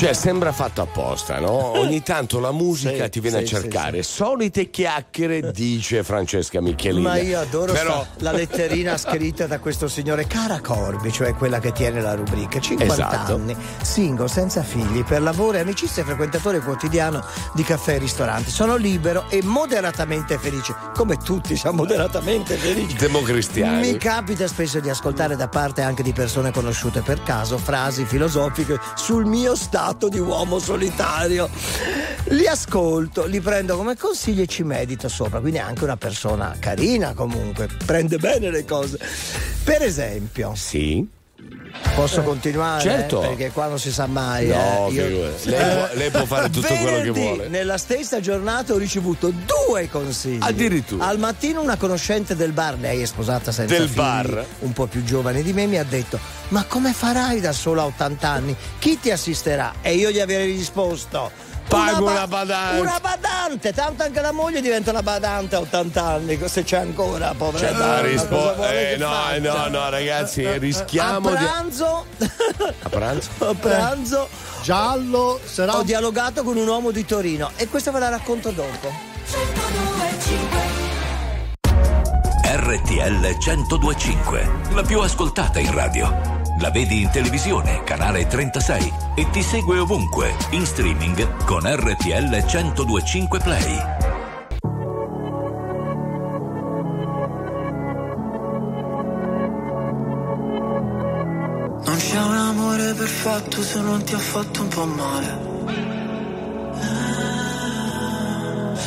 Cioè, 0.00 0.14
sembra 0.14 0.50
fatto 0.50 0.80
apposta, 0.80 1.40
no? 1.40 1.78
Ogni 1.78 2.00
tanto 2.02 2.40
la 2.40 2.52
musica 2.52 3.04
Sì, 3.04 3.10
ti 3.10 3.20
viene 3.20 3.44
sì, 3.44 3.54
a 3.54 3.58
sì, 3.58 3.62
cercare. 3.62 4.02
Solite 4.02 4.70
chiacchiere, 4.70 5.50
dice 5.52 6.02
Francesca 6.02 6.62
Michelini. 6.62 7.02
Ma 7.02 7.18
io 7.18 7.38
adoro 7.38 7.74
Però, 7.74 8.06
la 8.20 8.32
letterina 8.32 8.96
scritta 8.98 9.46
da 9.46 9.58
questo 9.58 9.88
signore 9.88 10.26
Cara 10.26 10.60
Corbi, 10.62 11.12
cioè 11.12 11.34
quella 11.34 11.58
che 11.58 11.72
tiene 11.72 12.00
la 12.00 12.14
rubrica. 12.14 12.58
50 12.58 12.94
Esatto. 12.94 13.34
anni, 13.34 13.54
single, 13.82 14.28
senza 14.28 14.62
figli, 14.62 15.04
per 15.04 15.20
lavoro 15.20 15.58
e 15.58 15.60
amicizia, 15.60 16.02
frequentatore 16.02 16.60
quotidiano 16.60 17.22
di 17.52 17.62
caffè 17.62 17.96
e 17.96 17.98
ristoranti. 17.98 18.48
Sono 18.50 18.76
libero 18.76 19.26
e 19.28 19.42
moderatamente 19.42 20.38
felice, 20.38 20.74
come 20.94 21.18
tutti 21.18 21.54
siamo 21.58 21.76
moderatamente 21.76 22.54
felici. 22.56 22.96
democristiani. 22.96 23.90
Mi 23.92 23.98
capita 23.98 24.46
spesso 24.46 24.80
di 24.80 24.88
ascoltare 24.88 25.36
da 25.36 25.48
parte 25.48 25.82
anche 25.82 26.02
di 26.02 26.14
persone 26.14 26.52
conosciute 26.52 27.02
per 27.02 27.22
caso 27.22 27.58
frasi 27.58 28.06
filosofiche 28.06 28.78
sul 28.96 29.26
mio 29.26 29.54
stato 29.54 29.88
di 30.08 30.18
uomo 30.18 30.58
solitario. 30.58 31.48
Li 32.28 32.46
ascolto, 32.46 33.26
li 33.26 33.40
prendo 33.40 33.76
come 33.76 33.96
consigli 33.96 34.42
e 34.42 34.46
ci 34.46 34.62
medito 34.62 35.08
sopra, 35.08 35.40
quindi 35.40 35.58
è 35.58 35.62
anche 35.62 35.84
una 35.84 35.96
persona 35.96 36.56
carina 36.58 37.12
comunque, 37.14 37.68
prende 37.84 38.18
bene 38.18 38.50
le 38.50 38.64
cose. 38.64 38.98
Per 39.64 39.82
esempio, 39.82 40.52
Sì. 40.54 41.18
Posso 41.94 42.22
continuare? 42.22 42.80
Certo. 42.82 43.20
Perché 43.20 43.50
qua 43.50 43.66
non 43.68 43.78
si 43.78 43.90
sa 43.92 44.06
mai. 44.06 44.46
No, 44.48 44.88
eh. 44.88 44.92
Io- 44.92 45.32
lei, 45.44 45.74
può, 45.74 45.88
lei 45.94 46.10
può 46.10 46.24
fare 46.24 46.50
tutto 46.50 46.66
quello 46.66 46.82
che 46.84 47.10
Venerdì, 47.10 47.20
vuole. 47.20 47.48
Nella 47.48 47.78
stessa 47.78 48.20
giornata 48.20 48.72
ho 48.72 48.76
ricevuto 48.78 49.30
due 49.30 49.88
consigli. 49.88 50.38
Addirittura. 50.40 51.06
Al 51.06 51.18
mattino 51.18 51.60
una 51.60 51.76
conoscente 51.76 52.34
del 52.36 52.52
bar, 52.52 52.76
lei 52.78 53.02
è 53.02 53.06
sposata 53.06 53.52
senza 53.52 53.74
Del 53.76 53.86
figli, 53.88 53.96
bar. 53.96 54.44
un 54.60 54.72
po' 54.72 54.86
più 54.86 55.02
giovane 55.04 55.42
di 55.42 55.52
me, 55.52 55.66
mi 55.66 55.78
ha 55.78 55.84
detto: 55.84 56.18
Ma 56.48 56.64
come 56.64 56.92
farai 56.92 57.40
da 57.40 57.52
solo 57.52 57.80
a 57.82 57.84
80 57.86 58.28
anni? 58.28 58.56
Chi 58.78 58.98
ti 58.98 59.10
assisterà? 59.10 59.74
E 59.82 59.94
io 59.94 60.10
gli 60.10 60.20
avrei 60.20 60.46
risposto. 60.46 61.48
Pago 61.70 62.04
ba- 62.04 62.10
una 62.10 62.26
badante." 62.26 62.80
Una 62.80 62.98
badante, 63.00 63.72
tanto 63.72 64.02
anche 64.02 64.20
la 64.20 64.32
moglie 64.32 64.60
diventa 64.60 64.90
una 64.90 65.02
badante 65.02 65.54
a 65.56 65.60
80 65.60 66.04
anni, 66.04 66.38
se 66.46 66.64
c'è 66.64 66.78
ancora, 66.78 67.32
povera 67.36 67.66
Cioè, 67.68 67.76
la 67.78 67.86
donna, 67.86 68.00
rispo- 68.02 68.64
eh, 68.64 68.96
no, 68.98 69.08
faccia? 69.08 69.38
no, 69.38 69.68
no, 69.68 69.88
ragazzi, 69.90 70.42
Eh, 70.42 70.46
eh, 70.54 70.58
rischiamo 70.58 71.28
a 71.28 71.36
di- 71.36 71.44
pranzo, 71.44 72.06
A 72.82 72.88
pranzo? 72.88 73.28
a 73.38 73.54
pranzo 73.54 74.28
Giallo 74.62 75.40
sarà 75.44 75.76
ho 75.76 75.82
dialogato 75.82 76.42
con 76.42 76.56
un 76.56 76.66
uomo 76.68 76.90
di 76.90 77.04
Torino 77.06 77.50
e 77.56 77.66
questa 77.68 77.90
ve 77.90 77.98
la 78.00 78.08
racconto 78.10 78.50
dopo. 78.50 78.92
RTL 82.42 83.36
1025, 83.38 84.50
la 84.74 84.82
più 84.82 85.00
ascoltata 85.00 85.58
in 85.60 85.72
radio. 85.72 86.39
La 86.60 86.70
vedi 86.70 87.00
in 87.00 87.10
televisione, 87.10 87.82
canale 87.84 88.26
36 88.26 88.92
e 89.14 89.30
ti 89.30 89.42
segue 89.42 89.78
ovunque, 89.78 90.36
in 90.50 90.66
streaming 90.66 91.44
con 91.46 91.62
RTL 91.64 92.28
1025 92.28 93.38
Play. 93.38 93.76
Non 101.82 101.96
c'è 101.96 102.20
un 102.20 102.36
amore 102.36 102.92
perfetto 102.92 103.62
se 103.62 103.80
non 103.80 104.04
ti 104.04 104.12
ha 104.12 104.18
fatto 104.18 104.60
un 104.60 104.68
po' 104.68 104.84
male. 104.84 105.48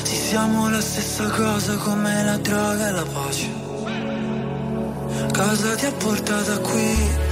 Siamo 0.04 0.70
la 0.70 0.82
stessa 0.82 1.28
cosa 1.28 1.76
come 1.78 2.24
la 2.24 2.38
droga 2.38 2.88
e 2.88 2.92
la 2.92 3.06
pace. 3.12 3.50
Cosa 5.34 5.76
ti 5.76 5.86
ha 5.88 5.92
portato 5.92 6.62
qui? 6.62 7.32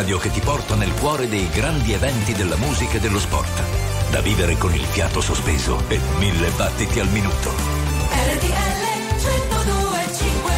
radio 0.00 0.16
che 0.16 0.30
ti 0.30 0.40
porta 0.40 0.74
nel 0.76 0.94
cuore 0.94 1.28
dei 1.28 1.46
grandi 1.50 1.92
eventi 1.92 2.32
della 2.32 2.56
musica 2.56 2.96
e 2.96 3.00
dello 3.00 3.18
sport. 3.18 3.62
Da 4.10 4.22
vivere 4.22 4.56
con 4.56 4.74
il 4.74 4.82
fiato 4.82 5.20
sospeso 5.20 5.78
e 5.88 6.00
mille 6.18 6.48
battiti 6.56 7.00
al 7.00 7.08
minuto. 7.10 7.50
RTL 7.50 8.78
1025 9.18 10.52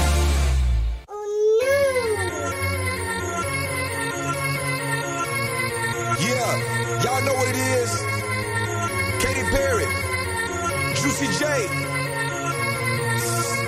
Yeah, 6.21 7.03
y'all 7.03 7.23
know 7.23 7.35
what 7.35 7.49
it 7.49 7.57
is. 7.57 7.91
Katy 9.19 9.43
Perry, 9.51 9.87
Juicy 10.95 11.27
J. 11.37 11.67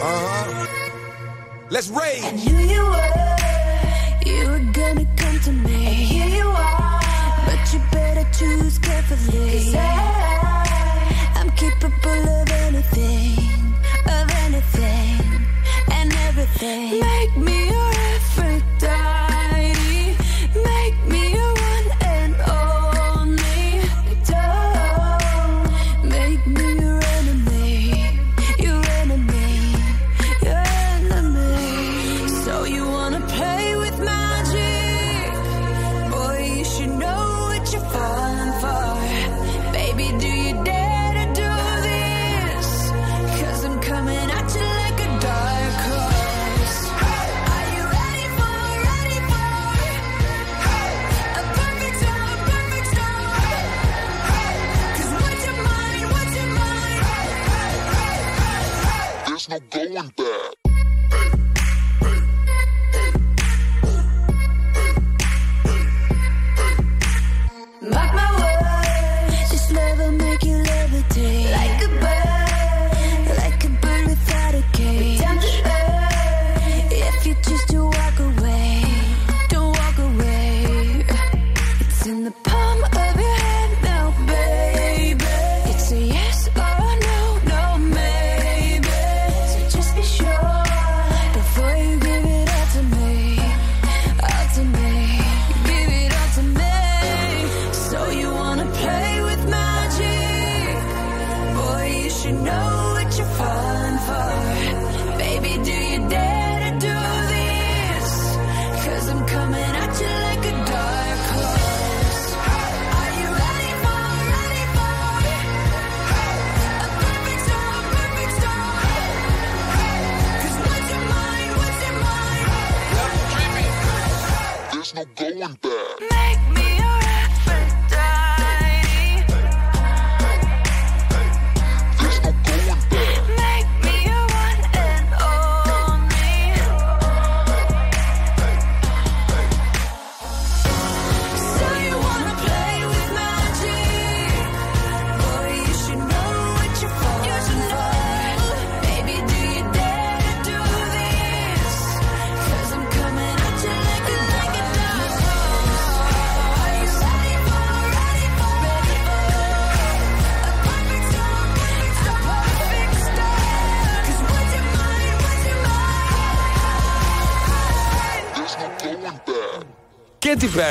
Uh 0.00 0.04
huh. 0.04 0.66
Let's 1.68 1.88
rage. 1.90 2.63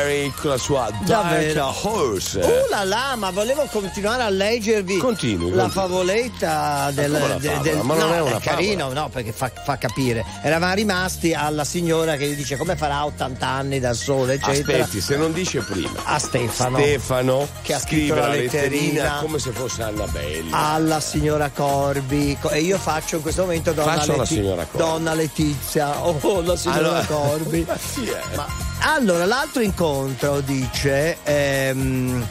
Perry 0.04 0.34
con 0.39 0.49
la 0.49 0.58
sua 0.58 0.89
Davvero? 1.06 1.74
Horse. 1.82 2.39
Uh 2.39 2.70
là 2.70 2.84
là, 2.84 3.16
ma 3.16 3.32
volevo 3.32 3.66
continuare 3.72 4.24
a 4.24 4.30
leggervi 4.30 4.97
Continui, 4.97 5.51
la 5.51 5.64
continui. 5.64 5.70
favoletta 5.72 6.91
del, 6.91 7.12
la 7.12 7.20
de- 7.38 7.60
del- 7.62 7.78
Ma 7.78 7.95
non 7.95 8.10
no, 8.10 8.16
è 8.16 8.22
una 8.22 8.39
carino, 8.39 8.91
no, 8.91 9.10
perché 9.10 9.32
fa, 9.32 9.49
fa 9.64 9.78
capire. 9.78 10.26
Eravamo 10.43 10.74
rimasti 10.74 11.34
alla 11.34 11.64
signora 11.64 12.16
che 12.18 12.28
gli 12.28 12.36
dice 12.36 12.58
come 12.58 12.76
farà 12.76 13.06
80 13.06 13.47
anni 13.47 13.80
da 13.80 13.93
sola, 13.93 14.34
eccetera. 14.34 14.84
Aspetti, 14.84 15.01
se 15.01 15.16
non 15.16 15.32
dice 15.32 15.60
prima. 15.62 16.01
A 16.04 16.20
Stefano. 16.20 16.78
Stefano 16.78 17.47
Che 17.62 17.74
ha 17.74 17.80
scritto 17.80 18.16
la 18.16 18.22
la 18.22 18.28
letterina, 18.30 19.18
come 19.22 19.39
se 19.39 19.51
fosse 19.51 19.84
Annabella. 19.84 20.58
alla 20.74 20.99
signora 20.99 21.49
Corbi 21.49 22.38
co- 22.41 22.49
e 22.49 22.60
io 22.60 22.78
faccio 22.78 23.18
in 23.18 23.22
questo 23.22 23.41
momento 23.43 23.72
donna, 23.72 23.95
la 24.06 24.16
Leti- 24.18 24.45
donna 24.72 25.14
Letizia 25.14 26.04
oh 26.06 26.41
la 26.41 26.56
signora 26.58 26.80
Allora- 26.80 27.06
Corbi 27.06 27.66
Ma 27.68 27.76
chi 27.93 28.06
è? 28.08 28.36
Ma- 28.36 28.72
allora 28.86 29.25
l'altro 29.25 29.61
incontro 29.61 30.41
dice 30.41 31.17
ehm, 31.23 32.25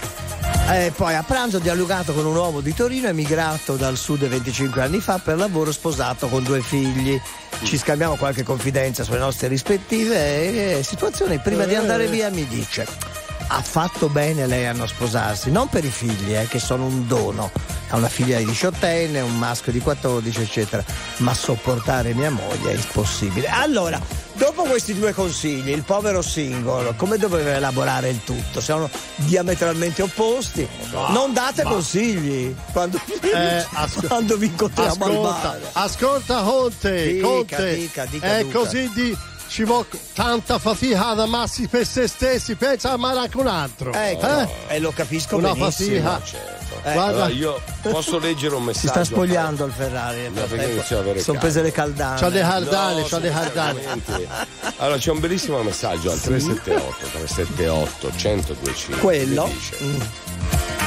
eh, 0.70 0.92
poi 0.94 1.14
a 1.14 1.22
pranzo 1.22 1.58
dialogato 1.58 2.12
con 2.12 2.26
un 2.26 2.36
uomo 2.36 2.60
di 2.60 2.74
Torino 2.74 3.08
emigrato 3.08 3.76
dal 3.76 3.96
sud 3.96 4.26
25 4.26 4.82
anni 4.82 5.00
fa 5.00 5.18
per 5.18 5.36
lavoro 5.36 5.72
sposato 5.72 6.28
con 6.28 6.42
due 6.42 6.60
figli 6.60 7.20
ci 7.62 7.78
scambiamo 7.78 8.16
qualche 8.16 8.42
confidenza 8.42 9.02
sulle 9.02 9.18
nostre 9.18 9.48
rispettive 9.48 10.78
eh, 10.78 10.82
situazioni 10.82 11.38
prima 11.38 11.64
di 11.64 11.74
andare 11.74 12.06
via 12.06 12.30
mi 12.30 12.46
dice 12.46 12.86
ha 13.54 13.60
fatto 13.60 14.08
bene 14.08 14.46
lei 14.46 14.66
a 14.66 14.72
non 14.72 14.88
sposarsi, 14.88 15.50
non 15.50 15.68
per 15.68 15.84
i 15.84 15.90
figli, 15.90 16.34
eh, 16.34 16.46
che 16.48 16.58
sono 16.58 16.86
un 16.86 17.06
dono. 17.06 17.50
Ha 17.90 17.96
una 17.96 18.08
figlia 18.08 18.38
di 18.38 18.46
18enne, 18.46 19.20
un 19.20 19.36
maschio 19.38 19.72
di 19.72 19.80
14, 19.80 20.40
eccetera. 20.40 20.82
Ma 21.18 21.34
sopportare 21.34 22.14
mia 22.14 22.30
moglie 22.30 22.72
è 22.72 22.74
impossibile. 22.74 23.48
Allora, 23.48 24.00
dopo 24.34 24.62
questi 24.62 24.94
due 24.94 25.12
consigli, 25.12 25.70
il 25.70 25.82
povero 25.82 26.22
single, 26.22 26.94
come 26.96 27.16
doveva 27.18 27.50
elaborare 27.54 28.08
il 28.08 28.22
tutto? 28.24 28.60
Sono 28.60 28.88
diametralmente 29.16 30.02
opposti. 30.02 30.66
non 31.08 31.32
date 31.32 31.62
consigli 31.62 32.54
quando, 32.72 33.00
Eh, 33.20 33.66
asco- 33.72 34.06
quando 34.06 34.36
vi 34.36 34.46
incontriamo 34.46 35.04
al 35.04 35.10
ascolta, 35.10 35.48
bar. 35.48 35.60
ascolta 35.72 36.42
Conte, 36.42 37.12
Dica, 37.12 37.26
Conte. 37.26 37.74
dica, 37.74 38.04
dica, 38.06 38.36
è 38.38 38.42
Duca. 38.42 38.58
così 38.58 38.90
di 38.94 39.16
ci 39.52 39.64
vuole 39.64 39.84
tanta 40.14 40.58
fatica 40.58 41.08
ad 41.08 41.20
amarsi 41.20 41.68
per 41.68 41.86
se 41.86 42.08
stessi, 42.08 42.54
pensa 42.54 42.88
a 42.88 42.92
amare 42.94 43.18
anche 43.18 43.36
un 43.36 43.46
altro. 43.46 43.92
Ecco, 43.92 44.26
Eh? 44.26 44.48
e 44.68 44.78
lo 44.78 44.92
capisco 44.92 45.36
Una 45.36 45.52
benissimo. 45.52 46.08
fatica. 46.10 46.22
Certo. 46.24 46.60
Eh, 46.84 46.92
Guarda. 46.94 47.24
Allora, 47.24 47.28
io 47.28 47.60
posso 47.82 48.18
leggere 48.18 48.54
un 48.54 48.62
Si 48.62 48.66
messaggio? 48.68 48.88
sta 48.88 49.04
spogliando 49.04 49.64
il 49.66 49.72
Ferrari. 49.72 50.30
No, 50.32 51.20
Sono 51.20 51.38
prese 51.38 51.60
le 51.62 51.70
caldane. 51.70 52.18
C'ha 52.18 52.30
dei 52.30 52.40
cardani, 52.42 53.00
No, 53.00 53.06
c'ha 53.06 53.20
cardani. 53.20 53.78
sicuramente. 53.80 54.28
Allora 54.78 54.96
c'è 54.96 55.10
un 55.10 55.20
bellissimo 55.20 55.62
messaggio 55.62 56.10
al 56.10 56.18
378 56.20 57.06
378 57.12 58.10
1025 58.10 58.96
Quello? 58.98 59.44
che 59.44 59.52
dice, 59.52 59.76
Mm. 59.84 60.00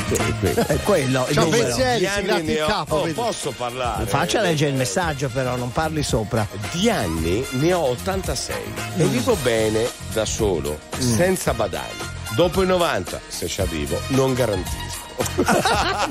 Que- 0.07 0.53
È 0.65 0.79
quello, 0.81 1.25
il 1.29 1.37
numero. 1.39 1.63
pensieri, 1.65 2.05
anni 2.07 2.59
ho- 2.59 2.65
capo, 2.67 2.95
oh, 2.97 3.07
posso 3.13 3.51
parlare? 3.51 4.05
Faccia 4.05 4.41
leggere 4.41 4.71
il 4.71 4.77
messaggio 4.77 5.29
però, 5.29 5.55
non 5.55 5.71
parli 5.71 6.03
sopra. 6.03 6.47
Di 6.71 6.89
anni 6.89 7.45
ne 7.51 7.73
ho 7.73 7.83
86 7.89 8.55
Mm. 8.97 9.01
e 9.01 9.05
vivo 9.05 9.35
bene 9.41 9.89
da 10.13 10.25
solo, 10.25 10.79
senza 10.97 11.53
badani. 11.53 12.13
Dopo 12.35 12.61
i 12.63 12.65
90, 12.65 13.19
se 13.27 13.47
ci 13.47 13.61
arrivo, 13.61 13.97
non 14.09 14.33
garantisco. 14.33 14.94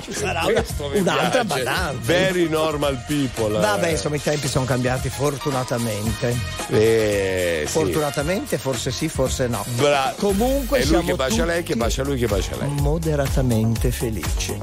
Ci 0.02 0.12
sarà 0.12 0.44
un'altra 0.92 1.44
badanza. 1.44 1.98
Very 2.00 2.48
normal 2.48 3.02
people. 3.06 3.58
Vabbè, 3.58 3.88
eh. 3.88 3.90
insomma, 3.92 4.16
i 4.16 4.22
tempi 4.22 4.48
sono 4.48 4.64
cambiati 4.64 5.08
fortunatamente. 5.08 6.36
Eh, 6.70 7.62
sì. 7.66 7.70
Fortunatamente, 7.70 8.58
forse 8.58 8.90
sì, 8.90 9.08
forse 9.08 9.46
no. 9.46 9.64
Bra- 9.76 10.14
Comunque 10.18 10.78
è 10.80 10.84
lui 10.84 11.04
che 11.04 11.14
bacia 11.14 11.44
lei, 11.44 11.62
che 11.62 11.76
bacia 11.76 12.02
lui, 12.02 12.18
che 12.18 12.26
bacia 12.26 12.56
lei. 12.56 12.68
Moderatamente 12.80 13.90
felici. 13.90 14.58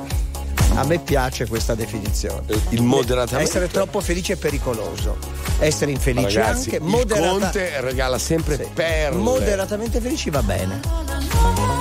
A 0.75 0.85
me 0.85 0.99
piace 0.99 1.47
questa 1.47 1.75
definizione. 1.75 2.43
Il 2.69 2.81
moderatamente. 2.81 3.49
Essere 3.49 3.67
troppo 3.67 3.99
felice 3.99 4.33
è 4.33 4.35
pericoloso. 4.37 5.17
Essere 5.59 5.91
infelici 5.91 6.37
Ragazzi, 6.37 6.69
anche. 6.69 6.75
il 6.77 6.81
moderata- 6.83 7.29
Conte 7.29 7.81
regala 7.81 8.17
sempre 8.17 8.55
Sì. 8.55 8.67
perle. 8.73 9.19
Moderatamente 9.21 9.99
felici 9.99 10.29
va 10.29 10.41
bene. 10.41 11.80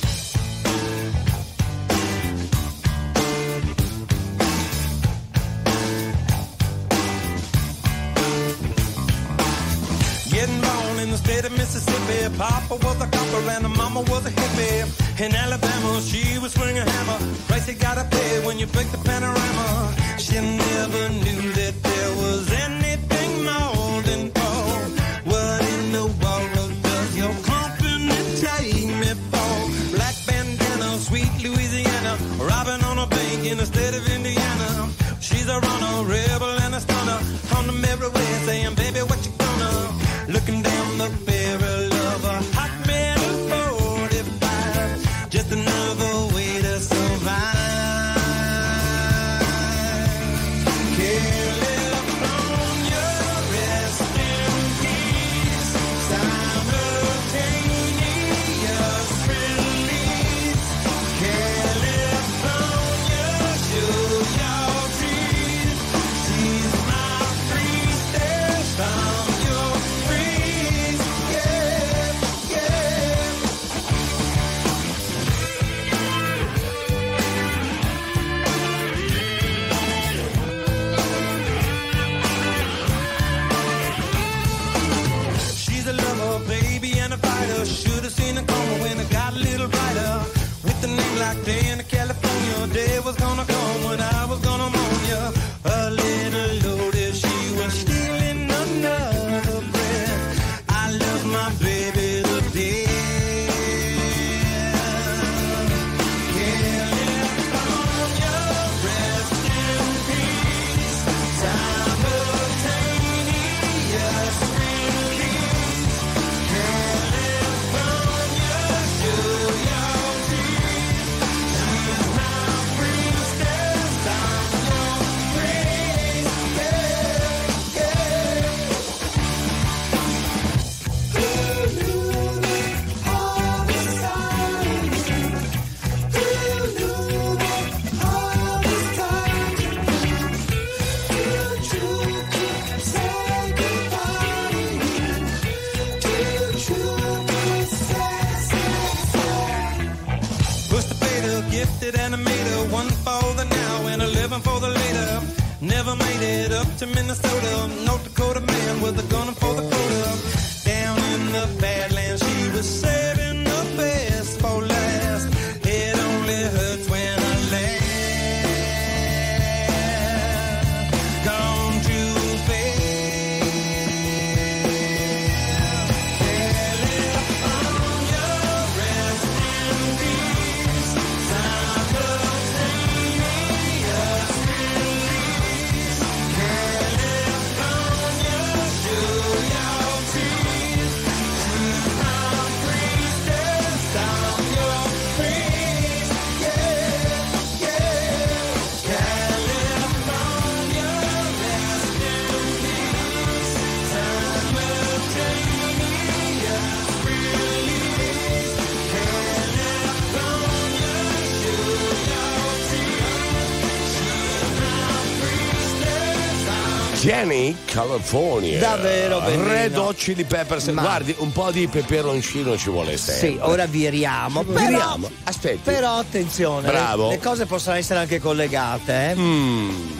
Jenny 217.01 217.55
California. 217.65 218.59
Davvero, 218.59 219.21
bellino. 219.21 219.47
Red 219.47 219.75
Hot 219.75 219.95
Chili 219.95 220.23
Peppers. 220.23 220.67
Ma- 220.67 220.83
Guardi, 220.83 221.15
un 221.17 221.31
po' 221.31 221.49
di 221.49 221.67
peperoncino 221.67 222.55
ci 222.59 222.69
vuole 222.69 222.95
sempre. 222.95 223.27
Sì, 223.27 223.37
ora 223.41 223.65
viriamo. 223.65 224.43
Però, 224.43 224.59
Viriamo. 224.59 225.09
Aspetti. 225.23 225.61
però 225.63 225.97
attenzione, 225.97 226.67
Bravo. 226.67 227.09
Le, 227.09 227.17
cose 227.17 227.47
possono 227.47 227.75
essere 227.75 227.97
anche 228.01 228.19
collegate. 228.19 229.15
eh. 229.15 229.15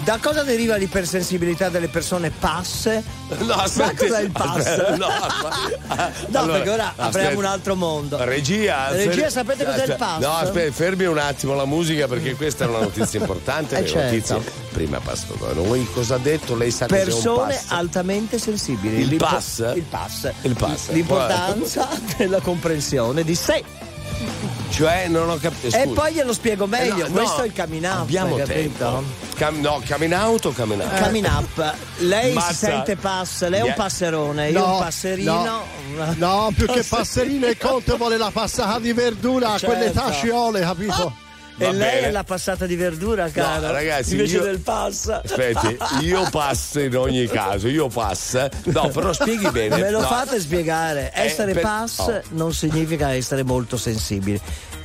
Da 0.04 0.20
cosa 0.22 0.43
deriva 0.43 0.76
l'ipersensibilità 0.76 1.70
delle 1.70 1.88
persone 1.88 2.30
passe? 2.30 3.04
No, 3.41 3.55
Ma 3.55 3.63
aspetti. 3.63 3.95
cos'è 4.07 4.21
il 4.21 4.32
pass? 4.32 4.57
Aspetta, 4.67 4.95
no, 4.97 5.05
aspa- 5.07 6.11
No, 6.27 6.39
Allora, 6.39 6.53
perché 6.57 6.69
ora 6.69 6.86
aspetta. 6.88 7.03
apriamo 7.07 7.38
un 7.39 7.45
altro 7.45 7.75
mondo. 7.75 8.23
Regia, 8.23 8.89
Regia, 8.91 9.11
fer- 9.11 9.32
sapete 9.32 9.63
cos'è 9.65 9.75
il 9.75 9.82
aspetta, 9.91 10.05
pass? 10.05 10.19
No, 10.21 10.34
aspetta, 10.36 10.71
fermi 10.73 11.05
un 11.05 11.17
attimo 11.17 11.53
la 11.55 11.65
musica 11.65 12.07
perché 12.07 12.36
questa 12.36 12.65
è 12.65 12.67
una 12.67 12.79
notizia 12.79 13.19
importante. 13.19 13.77
Eh, 13.77 13.86
certo. 13.88 14.03
notizie 14.36 14.51
prima 14.71 14.99
passano 14.99 15.36
da 15.39 15.53
noi. 15.53 15.88
Cosa 15.93 16.15
ha 16.15 16.19
detto? 16.19 16.55
Lei 16.55 16.71
sa 16.71 16.86
Persone 16.86 17.53
pass? 17.55 17.65
altamente 17.69 18.38
sensibili. 18.39 19.01
Il 19.01 19.15
pass? 19.17 19.71
Il 19.75 19.84
pass. 19.84 20.32
Il 20.41 20.55
pass. 20.55 20.89
L'importanza 20.89 21.88
della 22.17 22.39
comprensione 22.41 23.23
di 23.23 23.36
sé. 23.36 23.63
Cioè, 24.72 25.07
non 25.07 25.30
ho 25.30 25.38
capito. 25.38 25.76
E 25.76 25.88
poi 25.89 26.13
glielo 26.13 26.34
spiego 26.34 26.65
meglio. 26.65 27.05
Eh, 27.05 27.09
no, 27.09 27.13
Questo 27.13 27.38
no, 27.38 27.43
è 27.43 27.45
il 27.47 27.53
coming 27.55 27.84
out. 27.86 27.97
Abbiamo 27.99 28.36
tempo. 28.38 28.51
capito? 28.53 29.03
Cam- 29.36 29.59
no, 29.59 29.82
coming 29.88 30.13
out 30.13 30.45
o 30.45 30.51
coming 30.51 30.82
out? 30.82 31.01
Coming 31.01 31.26
up. 31.26 31.76
Lei 31.97 32.34
Mazza. 32.34 32.47
si 32.51 32.55
sente 32.55 32.95
pass, 32.95 33.47
lei 33.47 33.59
è 33.59 33.63
un 33.63 33.74
passerone, 33.76 34.49
io 34.49 34.59
No, 34.59 34.74
un 34.74 34.80
passerino. 34.80 35.43
No, 35.43 36.13
no, 36.15 36.51
più 36.55 36.67
che 36.67 36.84
passerino 36.88 37.47
il 37.47 37.57
conte 37.57 37.95
vuole 37.97 38.17
la 38.17 38.30
passata 38.32 38.80
di 38.80 38.93
verdura, 38.93 39.57
Certo. 39.57 39.65
quelle 39.67 39.91
tasciole, 39.91 40.61
capito? 40.61 41.13
E 41.15 41.30
Va 41.66 41.72
lei 41.72 41.95
bene. 41.95 42.07
è 42.07 42.12
la 42.12 42.24
passata 42.24 42.66
di 42.66 42.76
verdura, 42.76 43.30
caro. 43.30 43.68
No, 43.68 43.72
ragazzi, 43.72 44.12
invece 44.14 44.38
io- 44.38 44.43
del 44.43 44.59
pass. 44.59 45.07
Aspetti, 45.09 45.78
io 46.01 46.28
passo 46.30 46.80
in 46.80 46.95
ogni 46.97 47.28
caso, 47.28 47.68
io 47.68 47.88
passo. 47.88 48.47
No, 48.66 48.89
però 48.89 49.14
spieghi 49.14 49.49
bene. 49.51 49.78
Me 49.78 49.89
lo 49.91 50.01
No. 50.01 50.07
fate 50.07 50.39
spiegare. 50.39 51.12
Eh, 51.14 51.22
Essere 51.26 51.53
per- 51.53 51.62
pass 51.62 51.99
oh. 51.99 52.22
non 52.30 52.53
significa 52.53 53.14
essere 53.14 53.43
molto 53.43 53.78
sensibili. 53.78 54.39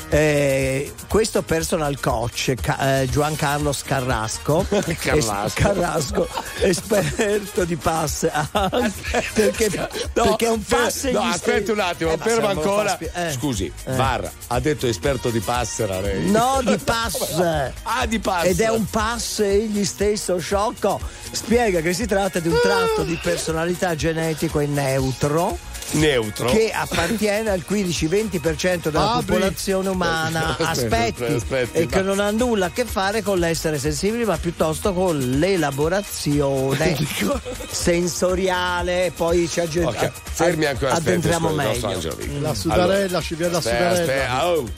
Eh, 0.09 0.93
questo 1.09 1.43
personal 1.43 1.99
coach 2.01 2.55
Ca- 2.61 3.01
eh, 3.01 3.09
Giancarlo 3.09 3.75
Carrasco 3.85 4.65
Carrasco. 4.99 5.45
es- 5.47 5.53
Carrasco, 5.55 6.29
esperto 6.61 7.65
di 7.65 7.77
pass 7.77 8.29
perché, 9.35 9.69
No, 10.15 10.23
perché 10.25 10.47
è 10.47 10.51
un 10.51 10.61
fer- 10.61 10.83
pass 10.85 11.05
no, 11.11 11.21
aspetti 11.21 11.71
un 11.71 11.81
attimo, 11.81 12.13
Eh, 12.13 12.19
fa 12.19 12.49
ancora. 12.49 12.91
spie- 12.91 13.13
eh. 13.15 13.33
Scusi, 13.33 13.73
Eh. 13.85 13.95
Var 13.95 14.31
ha 14.49 14.61
detto 14.61 14.87
esperto 14.87 15.31
di 15.31 15.41
passera 15.41 16.01
lei. 16.01 16.31
No, 16.31 16.61
di 16.65 16.77
pass. 16.79 17.15
Ah, 17.83 18.07
di 18.07 18.19
pass. 18.19 18.45
Ed 18.45 18.61
è 18.61 18.69
un 18.69 18.85
pass 18.89 19.41
egli 19.41 19.85
stesso 19.85 20.39
sciocco. 20.39 21.01
Spiega 21.31 21.81
che 21.81 21.93
si 21.93 22.07
tratta 22.07 22.39
di 22.41 22.49
un 22.49 22.59
tratto 22.63 23.03
di 23.03 23.19
personalità 23.23 23.95
genetico 23.95 24.61
in 24.61 24.73
neutro. 24.75 25.57
Neutro. 25.93 26.49
Che 26.51 26.70
appartiene 26.72 27.51
al 27.51 27.64
15-20% 27.68 28.89
della 28.91 29.12
Apri. 29.12 29.26
popolazione 29.26 29.89
umana. 29.89 30.57
Aspetta, 30.59 30.68
Aspetti. 30.70 31.22
aspetta, 31.24 31.34
aspetti, 31.34 31.78
e 31.78 31.87
che 31.87 32.03
ma- 32.03 32.07
non 32.09 32.20
ha 32.20 32.30
nulla 32.30 32.66
a 32.66 32.70
che 32.70 32.84
fare 32.84 33.22
con 33.22 33.39
l'essere 33.39 33.78
sensibili, 33.78 34.24
ma 34.24 34.37
piuttosto 34.37 34.93
con 34.93 35.18
l'elaborazione 35.39 36.97
sensoriale. 37.70 39.12
Poi 39.14 39.49
ci 39.49 39.61
agge- 39.61 39.84
Ok, 39.84 40.11
fermi 40.22 40.64
ancora. 40.66 40.93
aspetti, 40.93 41.09
addentriamo 41.11 41.51
nostro 41.51 41.89
meglio. 41.89 42.41
La 42.41 42.55
sudarella, 42.55 43.20
ci 43.20 43.34
viene 43.34 43.53
la 43.53 43.59
aspetta, 43.59 43.76
sudarella. 43.95 44.22
aspetta, 44.24 44.49
oh. 44.49 44.68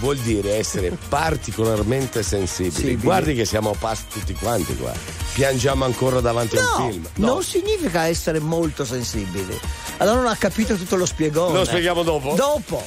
Vuol 0.00 0.16
dire 0.18 0.56
essere 0.56 0.90
particolarmente 1.08 2.22
sensibili. 2.22 2.70
Sensibili. 2.72 3.02
Guardi 3.02 3.34
che 3.34 3.44
siamo 3.44 3.74
pass 3.78 4.04
tutti 4.12 4.32
quanti 4.34 4.74
qua. 4.76 4.92
Piangiamo 5.34 5.84
ancora 5.84 6.20
davanti 6.20 6.56
a 6.56 6.60
un 6.60 6.66
No, 6.84 6.90
film. 6.90 7.06
non 7.16 7.42
significa 7.42 8.06
essere 8.06 8.40
molto 8.40 8.84
sensibili. 8.84 9.58
Allora 9.98 10.16
non 10.16 10.26
ha 10.28 10.36
capito 10.36 10.74
tutto 10.76 10.96
lo 10.96 11.06
spiegone. 11.06 11.58
Lo 11.58 11.64
spieghiamo 11.64 12.02
dopo? 12.02 12.34
Dopo. 12.34 12.82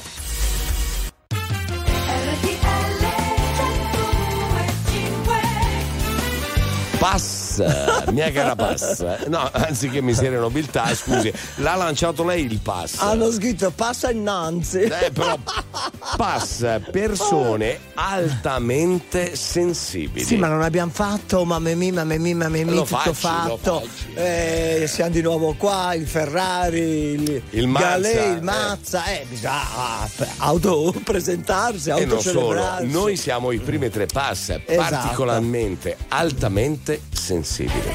Pass, 7.62 8.10
mia 8.10 8.30
cara 8.32 8.54
pass. 8.56 9.26
No, 9.26 9.48
anziché 9.52 10.00
miseria 10.00 10.38
e 10.38 10.40
nobiltà, 10.40 10.94
scusi, 10.94 11.32
l'ha 11.56 11.74
lanciato 11.76 12.24
lei 12.24 12.44
il 12.44 12.58
pass. 12.60 12.98
Hanno 12.98 13.30
scritto 13.30 13.70
passa 13.70 14.10
innanzi. 14.10 14.80
Eh, 14.80 15.10
però 15.12 15.36
pass 16.16 16.80
persone 16.90 17.78
altamente 17.94 19.36
sensibili. 19.36 20.24
Sì, 20.24 20.36
ma 20.36 20.48
non 20.48 20.62
abbiamo 20.62 20.90
fatto 20.92 21.44
mamma 21.44 21.74
mia, 21.74 21.92
mamma 21.92 22.16
mia, 22.16 22.34
mamma 22.36 22.56
mia, 22.56 22.64
tutto 22.64 22.84
facci, 22.84 23.14
fatto. 23.14 23.86
Eh, 24.14 24.84
siamo 24.88 25.10
di 25.10 25.20
nuovo 25.22 25.54
qua, 25.56 25.94
il 25.94 26.06
Ferrari, 26.06 26.80
il, 26.80 27.42
Il 27.50 27.66
Mazza, 27.68 27.86
Galè, 27.88 28.26
il 28.26 28.36
eh. 28.36 28.40
Mazza, 28.40 29.04
eh, 29.06 29.26
bisogna 29.28 29.52
ah, 29.52 30.08
autopresentarsi, 30.38 31.90
E 31.90 32.04
non 32.04 32.20
solo, 32.20 32.40
autocelebrarsi. 32.40 32.86
noi 32.90 33.16
siamo 33.16 33.50
i 33.52 33.58
primi 33.58 33.90
tre 33.90 34.06
pass, 34.06 34.50
Esatto. 34.64 34.74
particolarmente, 34.76 35.96
altamente 36.08 37.00
sensibili. 37.12 37.42
Tonight, 37.44 37.94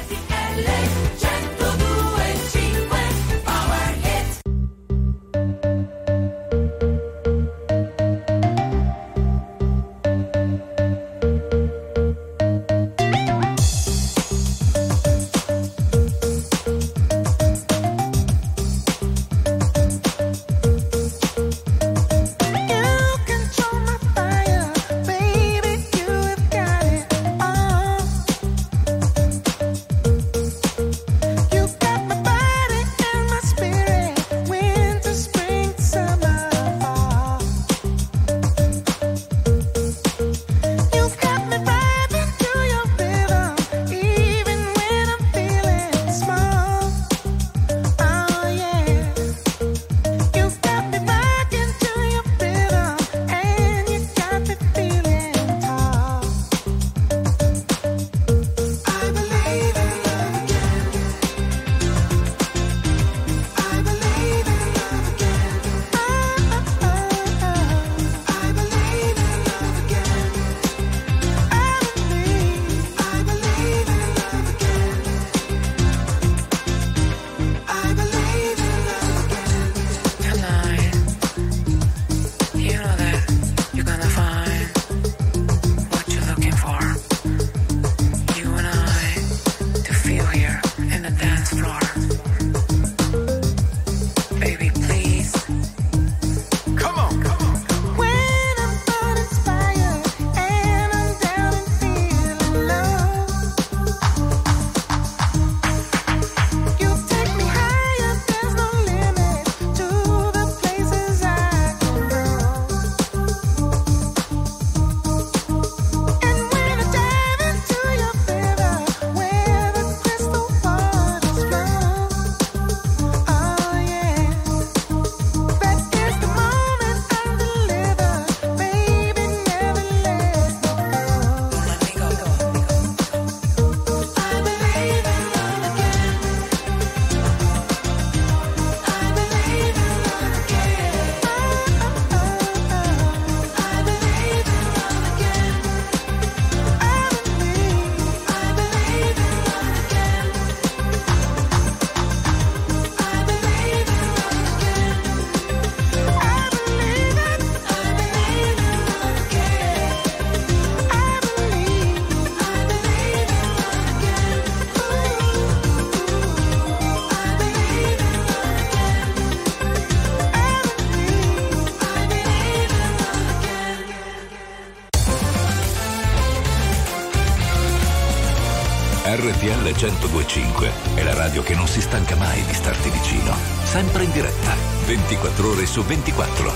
RTL 179.69 179.85
1025 179.85 180.71
è 180.95 181.03
la 181.03 181.13
radio 181.13 181.43
che 181.43 181.53
non 181.53 181.67
si 181.67 181.79
stanca 181.79 182.15
mai 182.15 182.43
di 182.43 182.53
starti 182.55 182.89
vicino. 182.89 183.35
Sempre 183.65 184.03
in 184.03 184.11
diretta, 184.11 184.55
24 184.85 185.47
ore 185.47 185.67
su 185.67 185.83
24. 185.83 186.51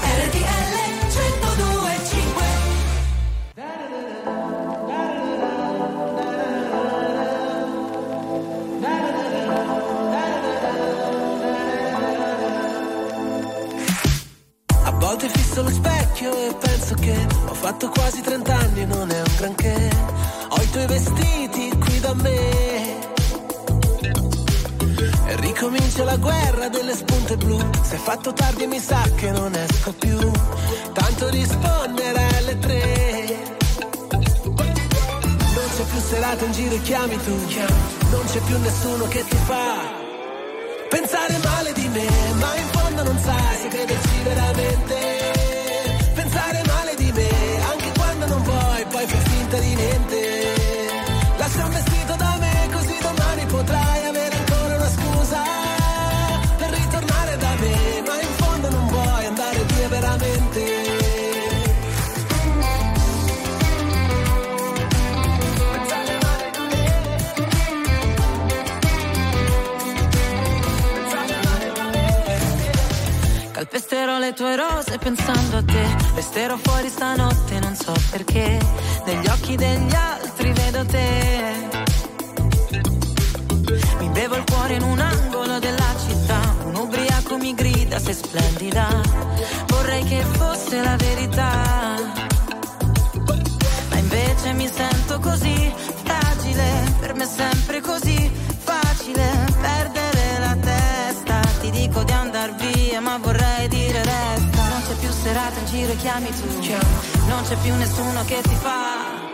RTL 0.00 0.74
1025 1.04 2.44
I 14.70 14.92
volte 14.98 15.28
fisso 15.28 15.62
lo 15.62 15.68
specchio 15.70 16.32
e 16.32 16.54
penso 16.58 16.94
che 16.94 17.26
ho 17.48 17.54
fatto 17.54 17.90
quasi 17.90 18.22
30 18.22 18.54
anni, 18.54 18.86
non 18.86 19.10
è 19.10 19.18
un 19.18 19.34
granché. 19.36 19.90
Ho 20.48 20.62
i 20.62 20.70
tuoi 20.70 20.86
vestiti 20.86 21.85
qui 21.96 22.00
da 22.00 22.14
me. 22.14 22.98
E 25.26 25.36
ricomincia 25.36 26.04
la 26.04 26.16
guerra 26.16 26.68
delle 26.68 26.94
spunte 26.94 27.36
blu. 27.36 27.58
Se 27.82 27.96
è 27.96 27.98
fatto 27.98 28.32
tardi 28.32 28.66
mi 28.66 28.78
sa 28.78 29.02
che 29.16 29.30
non 29.30 29.54
esco 29.54 29.92
più. 29.92 30.18
Tanto 30.92 31.28
rispondere 31.28 32.26
alle 32.38 32.58
tre. 32.58 33.54
Non 34.10 35.68
c'è 35.76 35.84
più 35.90 36.00
serata 36.00 36.44
in 36.44 36.52
giro 36.52 36.74
e 36.74 36.82
chiami 36.82 37.16
tu. 37.24 37.36
Non 38.10 38.24
c'è 38.26 38.40
più 38.40 38.58
nessuno 38.58 39.08
che 39.08 39.24
ti 39.24 39.36
fa 39.44 40.04
pensare 40.88 41.36
male 41.42 41.72
di 41.72 41.88
me, 41.88 42.08
ma 42.38 42.56
in 42.56 42.66
fondo 42.70 43.02
non 43.02 43.18
sai 43.18 43.56
se 43.60 43.68
crederci 43.68 44.22
veramente. 44.22 44.94
Pensare 46.14 46.62
male 46.66 46.94
di 46.94 47.12
me, 47.12 47.28
anche 47.70 47.92
quando 47.98 48.26
non 48.26 48.42
vuoi, 48.42 48.84
poi 48.88 49.06
fai 49.06 49.30
finta 49.30 49.58
di 49.58 49.74
niente. 49.74 50.25
Le 74.26 74.32
tue 74.32 74.56
rose 74.56 74.98
pensando 74.98 75.58
a 75.58 75.62
te. 75.62 75.86
Resterò 76.16 76.56
fuori 76.56 76.88
stanotte, 76.88 77.60
non 77.60 77.76
so 77.76 77.92
perché. 78.10 78.58
Negli 79.04 79.26
occhi 79.28 79.54
degli 79.54 79.94
altri 79.94 80.52
vedo 80.52 80.84
te. 80.84 81.68
Mi 84.00 84.08
bevo 84.08 84.34
il 84.36 84.44
cuore 84.50 84.74
in 84.74 84.82
un 84.82 84.98
angolo 84.98 85.60
della 85.60 85.94
città. 86.04 86.40
Un 86.64 86.74
ubriaco 86.74 87.36
mi 87.36 87.54
grida, 87.54 88.00
sei 88.00 88.14
splendida. 88.14 88.88
Vorrei 89.68 90.02
che 90.04 90.22
fosse 90.22 90.82
la 90.82 90.96
verità. 90.96 91.52
Ma 93.90 93.96
invece 93.96 94.52
mi 94.54 94.68
sento 94.68 95.20
così 95.20 95.72
fragile. 96.02 96.94
Per 96.98 97.14
me 97.14 97.22
è 97.22 97.28
sempre 97.28 97.80
così 97.80 98.30
facile 98.58 99.46
perdere 99.60 100.38
la 100.40 100.56
testa. 100.60 101.40
Ti 101.60 101.70
dico 101.70 102.02
di 102.02 102.12
andar 102.12 102.54
via, 102.56 102.75
più 104.98 105.10
serata 105.10 105.58
in 105.58 105.66
giro 105.66 105.92
e 105.92 105.96
chiami 105.96 106.28
tu. 106.28 106.46
Non 107.26 107.42
c'è 107.42 107.56
più 107.62 107.74
nessuno 107.74 108.24
che 108.24 108.40
ti 108.42 108.54
fa 108.54 109.24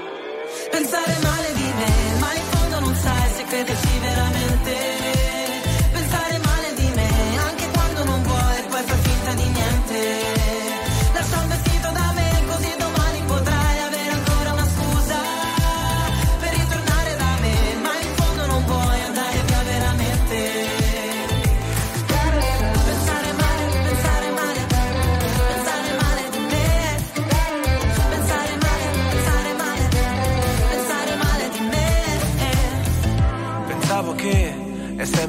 pensare 0.71 1.17
male 1.23 1.53
di 1.55 1.73
me, 1.79 2.19
ma 2.19 2.33
in 2.35 2.43
fondo 2.51 2.81
non 2.81 2.95
sai 2.95 3.31
se 3.37 3.45
crederci 3.45 3.99
veramente. 4.01 5.52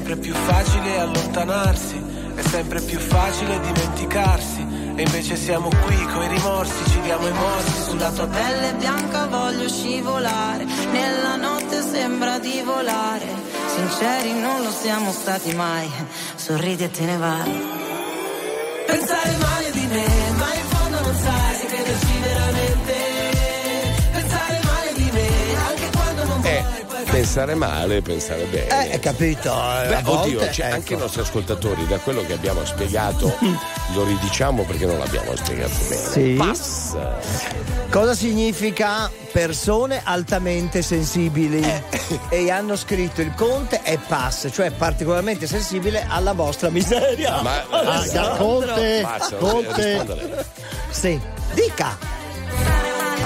Sempre 0.03 0.17
più 0.17 0.33
facile 0.33 0.99
allontanarsi, 0.99 2.03
è 2.35 2.41
sempre 2.41 2.81
più 2.81 2.99
facile 2.99 3.57
dimenticarsi. 3.61 4.67
E 4.95 5.01
invece 5.01 5.37
siamo 5.37 5.69
qui 5.69 5.95
coi 6.13 6.27
rimorsi, 6.27 6.89
ci 6.89 6.99
diamo 6.99 7.25
i 7.25 7.31
morsi 7.31 7.83
sulla 7.83 8.11
tua 8.11 8.27
pelle. 8.27 8.73
Bianca 8.73 9.27
voglio 9.27 9.69
scivolare, 9.69 10.65
nella 10.91 11.37
notte 11.37 11.81
sembra 11.81 12.37
di 12.37 12.61
volare. 12.65 13.25
Sinceri 13.65 14.33
non 14.33 14.61
lo 14.61 14.71
siamo 14.71 15.09
stati 15.13 15.55
mai, 15.55 15.89
sorridi 16.35 16.83
e 16.83 16.91
te 16.91 17.05
ne 17.05 17.17
vai. 17.17 17.61
Pensare 18.85 19.37
pensare 27.13 27.53
male, 27.53 28.01
pensare 28.01 28.45
bene. 28.45 28.67
Eh, 28.69 28.91
hai 28.93 28.99
capito? 28.99 29.51
eh, 29.53 29.87
Beh, 29.87 29.95
a 29.97 30.01
volte, 30.01 30.35
oddio, 30.35 30.41
ecco. 30.41 30.63
anche 30.63 30.93
i 30.95 30.97
nostri 30.97 31.21
ascoltatori, 31.21 31.85
da 31.85 31.99
quello 31.99 32.25
che 32.25 32.33
abbiamo 32.33 32.65
spiegato, 32.65 33.37
lo 33.93 34.03
ridiciamo 34.03 34.63
perché 34.63 34.87
non 34.87 34.97
l'abbiamo 34.97 35.35
spiegato 35.35 35.73
bene. 35.87 36.01
Sì. 36.01 36.33
Pass. 36.35 36.95
Cosa 37.91 38.15
significa 38.15 39.11
persone 39.31 40.01
altamente 40.03 40.81
sensibili? 40.81 41.61
Eh. 41.61 41.83
E 42.29 42.49
hanno 42.49 42.75
scritto 42.75 43.21
il 43.21 43.35
conte 43.35 43.83
è 43.83 43.99
pass, 43.99 44.49
cioè 44.51 44.71
particolarmente 44.71 45.45
sensibile 45.45 46.03
alla 46.07 46.33
vostra 46.33 46.71
miseria. 46.71 47.41
Ma- 47.43 47.63
Alessandro. 47.69 48.37
Conte, 48.43 49.07
Conte. 49.37 50.45
Sì, 50.89 51.19
dica. 51.53 52.21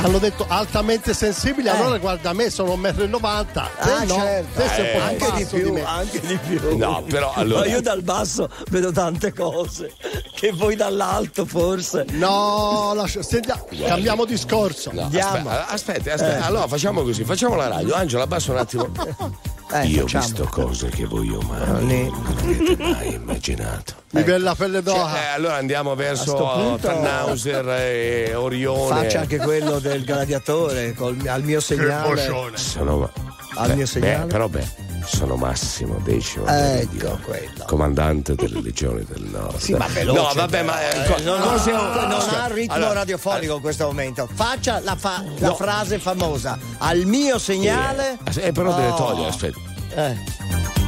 Hanno 0.04 0.20
detto 0.20 0.46
altamente 0.48 1.14
sensibili, 1.14 1.68
Eh. 1.68 1.72
allora 1.72 1.98
guarda 1.98 2.32
me 2.32 2.50
sono 2.50 2.76
1,90 2.76 3.64
m. 3.64 3.70
Ah, 3.80 4.04
no, 4.04 4.14
certo. 4.16 4.62
Eh. 4.62 4.98
Anche 5.00 5.32
di 5.36 5.38
di 5.38 5.46
più, 5.62 5.74
me. 5.74 5.84
anche 5.84 6.20
di 6.22 6.38
più. 6.38 6.78
No, 6.78 7.04
però 7.10 7.34
allora- 7.36 7.62
Ma 7.62 7.66
io 7.66 7.82
dal 7.82 8.04
basso 8.04 8.48
vedo 8.70 8.92
tante 8.92 9.34
cose 9.34 9.94
che 10.36 10.52
voi 10.52 10.76
dall'alto 10.76 11.46
forse. 11.46 12.06
No, 12.12 12.94
lascia- 12.96 13.24
senti- 13.24 13.52
cambiamo 13.86 14.24
discorso. 14.26 14.92
No, 14.94 15.04
Andiamo. 15.04 15.50
aspetta, 15.50 15.68
aspetta, 15.68 16.14
aspetta. 16.14 16.38
Eh. 16.38 16.42
allora 16.46 16.68
facciamo 16.68 17.02
così, 17.02 17.24
facciamo 17.26 17.56
la 17.56 17.68
radio. 17.68 17.94
Angela, 17.96 18.24
abbassa 18.24 18.52
un 18.52 18.58
attimo. 18.58 18.88
Eh, 19.70 19.86
Io 19.88 20.04
ho 20.04 20.06
visto 20.06 20.46
cose 20.46 20.88
che 20.88 21.06
voi 21.06 21.28
umani 21.30 22.10
non 22.10 22.26
avete 22.38 22.78
mai 22.78 23.14
immaginato. 23.16 23.96
Mi 24.12 24.24
viene 24.24 24.40
la 24.40 24.56
pelle 24.56 24.82
Cioè, 24.82 24.94
d'oca. 24.96 25.16
eh, 25.24 25.28
allora 25.36 25.56
andiamo 25.56 25.94
verso 25.96 26.36
punto- 26.36 26.88
Tannhauser 26.88 27.68
e 27.70 28.34
Orione. 28.36 29.02
Faccia 29.04 29.20
anche 29.22 29.38
quello 29.38 29.80
del 29.80 30.06
gladiatore 30.06 30.94
col- 30.94 31.22
al 31.28 31.44
mio 31.44 31.60
segnale. 31.60 32.54
Sono, 32.56 33.12
Al 33.56 33.68
beh, 33.68 33.76
mio 33.76 33.86
segnale? 33.86 34.24
beh, 34.24 34.26
però 34.28 34.48
beh, 34.48 34.68
sono 35.08 35.36
Massimo 35.36 36.00
Decimo 36.04 36.46
Ecco, 36.48 37.18
quello. 37.24 37.64
comandante 37.66 38.36
delle 38.36 38.62
legioni 38.62 39.04
del 39.06 39.24
nord. 39.24 39.58
Sì, 39.58 39.74
ma 39.74 39.88
veloce. 39.88 40.20
No, 40.22 40.32
vabbè, 40.34 40.64
ma 40.64 40.90
eh, 40.90 41.02
però. 41.02 41.18
Eh, 41.18 41.22
non, 41.24 41.40
cose- 41.42 41.72
ha, 41.72 42.06
non 42.08 42.22
Scusa, 42.22 42.44
ha 42.44 42.48
ritmo 42.48 42.74
allora, 42.74 42.94
radiofonico 42.94 43.56
in 43.56 43.62
questo 43.62 43.86
momento. 43.86 44.28
Faccia 44.34 44.80
la, 44.82 44.96
fa- 44.96 45.24
la 45.40 45.48
No. 45.48 45.56
frase 45.56 45.98
famosa. 46.00 46.58
Al 46.80 47.06
mio 47.06 47.40
segnale. 47.40 48.18
Eh, 48.40 48.52
però 48.52 48.74
deve 48.76 48.90
Oh. 48.90 48.96
togliere, 48.96 49.30
aspetta. 49.30 49.60
Eh. 49.96 50.18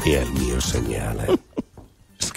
E 0.03 0.17
al 0.17 0.31
mio 0.33 0.59
segnale. 0.59 1.27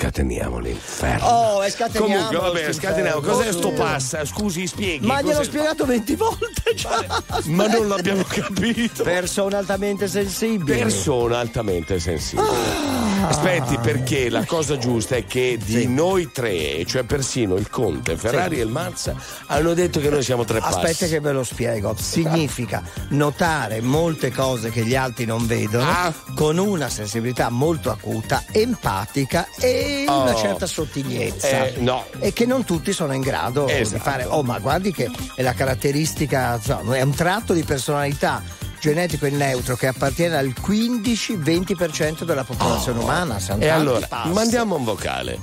Scateniamo 0.03 0.59
l'inferno. 0.59 1.25
Oh, 1.27 1.69
scateniamo. 1.71 2.07
Comunque, 2.25 2.37
va 2.39 2.51
bene, 2.51 2.73
sto 2.73 2.81
scateniamo. 2.83 3.21
Cos'è 3.21 3.53
sto 3.53 3.69
Oh. 3.69 3.73
pass? 3.73 4.25
Scusi, 4.25 4.67
spieghi. 4.67 5.07
Ma 5.07 5.23
gliel'ho 5.23 5.45
spiegato 5.45 5.85
20 5.87 6.17
volte 6.17 6.75
già. 6.75 7.23
Ma 7.47 7.69
non 7.69 7.87
l'abbiamo 7.87 8.25
capito. 8.25 9.05
Persone 9.05 9.55
altamente 9.55 10.09
sensibili. 10.09 10.77
Persona 10.77 11.39
altamente 11.39 12.01
sensibile. 12.01 12.49
Ah. 12.49 13.29
Aspetti, 13.29 13.79
perché 13.79 14.29
la 14.29 14.45
cosa 14.45 14.77
giusta 14.77 15.15
è 15.15 15.25
che 15.25 15.57
di 15.65 15.87
noi 15.87 16.33
tre, 16.33 16.85
cioè 16.85 17.05
persino 17.05 17.55
il 17.55 17.71
Conte, 17.71 18.17
Ferrari 18.17 18.59
e 18.59 18.65
il 18.65 18.69
Mazza, 18.71 19.15
hanno 19.47 19.73
detto 19.75 20.01
che 20.01 20.11
noi 20.11 20.25
siamo 20.25 20.45
tre 20.45 20.59
passi. 20.59 20.79
Aspetta 20.79 21.07
che 21.07 21.21
ve 21.21 21.31
lo 21.31 21.45
spiego. 21.45 21.95
Significa 21.97 22.83
notare 23.11 23.81
molte 23.81 24.33
cose 24.33 24.71
che 24.73 24.85
gli 24.85 24.97
altri 24.97 25.27
non 25.27 25.47
vedono 25.47 25.89
Ah. 25.89 26.13
con 26.35 26.59
una 26.59 26.89
sensibilità 26.89 27.49
molto 27.51 27.91
acuta, 27.93 28.43
empatica 28.51 29.47
e 29.61 29.91
una 30.07 30.33
Oh. 30.33 30.37
certa 30.37 30.67
sottigliezza. 30.67 31.67
Eh, 31.67 31.75
no. 31.79 32.05
E 32.19 32.33
che 32.33 32.47
non 32.47 32.65
tutti 32.65 32.93
sono 32.93 33.13
in 33.13 33.21
grado 33.21 33.67
Esatto. 33.69 33.97
di 33.97 34.03
fare. 34.03 34.25
Oh, 34.25 34.43
ma 34.43 34.59
guardi 34.59 34.93
che 34.93 35.11
è 35.37 35.43
la 35.43 35.53
caratteristica, 35.53 36.55
insomma, 36.57 36.97
è 36.97 37.03
un 37.03 37.15
tratto 37.15 37.53
di 37.53 37.63
personalità 37.65 38.43
genetico 38.83 39.27
e 39.27 39.31
neutro 39.31 39.77
che 39.77 39.87
appartiene 39.87 40.37
al 40.37 40.53
15-20% 40.61 42.25
della 42.25 42.43
popolazione 42.43 42.99
umana. 42.99 43.35
Oh. 43.35 43.39
E 43.39 43.45
tanti 43.47 43.69
allora, 43.69 44.07
passi. 44.09 44.31
mandiamo 44.31 44.75
un 44.75 44.83
vocale. 44.83 45.39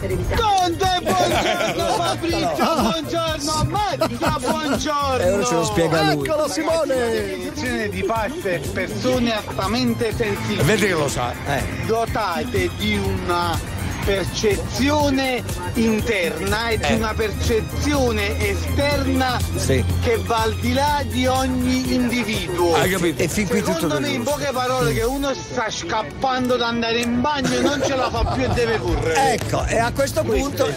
Conte, 0.00 1.00
buongiorno 1.02 1.84
Fabrizio, 1.94 2.74
buongiorno 2.80 3.64
Mattia, 3.68 4.38
buongiorno. 4.40 5.22
E 5.22 5.30
ora 5.30 5.44
ce 5.44 5.54
lo 5.54 5.64
spiega 5.64 6.14
lui. 6.14 6.26
Eccolo 6.26 6.48
Simone! 6.48 7.90
Di 7.90 8.04
passe 8.04 8.62
persone 8.72 9.36
altamente 9.36 10.14
sensibili. 10.16 10.62
Vedi 10.62 10.86
che 10.86 10.92
lo 10.92 11.08
sa. 11.08 11.34
Eh. 11.46 11.84
Dotate 11.84 12.70
di 12.78 12.96
una 12.96 13.81
percezione 14.04 15.42
interna 15.74 16.68
e 16.68 16.74
eh. 16.74 16.78
di 16.78 16.92
una 16.94 17.14
percezione 17.14 18.48
esterna 18.48 19.38
sì. 19.56 19.84
che 20.02 20.18
va 20.18 20.42
al 20.42 20.54
di 20.54 20.72
là 20.72 21.02
di 21.06 21.26
ogni 21.26 21.94
individuo. 21.94 22.74
Hai 22.74 22.90
capito? 22.90 23.22
E 23.22 23.28
fin 23.28 23.46
qui 23.46 23.58
Secondo 23.58 23.80
tutto 23.80 24.00
me 24.00 24.08
in 24.10 24.22
poche 24.22 24.50
parole 24.52 24.92
mm. 24.92 24.94
che 24.94 25.02
uno 25.02 25.34
sta 25.34 25.70
scappando 25.70 26.56
da 26.56 26.66
andare 26.66 27.00
in 27.00 27.20
bagno 27.20 27.52
e 27.52 27.60
non 27.60 27.80
ce 27.84 27.94
la 27.94 28.10
fa 28.10 28.24
più 28.32 28.44
e 28.44 28.48
deve 28.48 28.78
correre. 28.78 29.32
Ecco, 29.34 29.64
e 29.64 29.78
a 29.78 29.92
questo 29.92 30.22
punto 30.22 30.68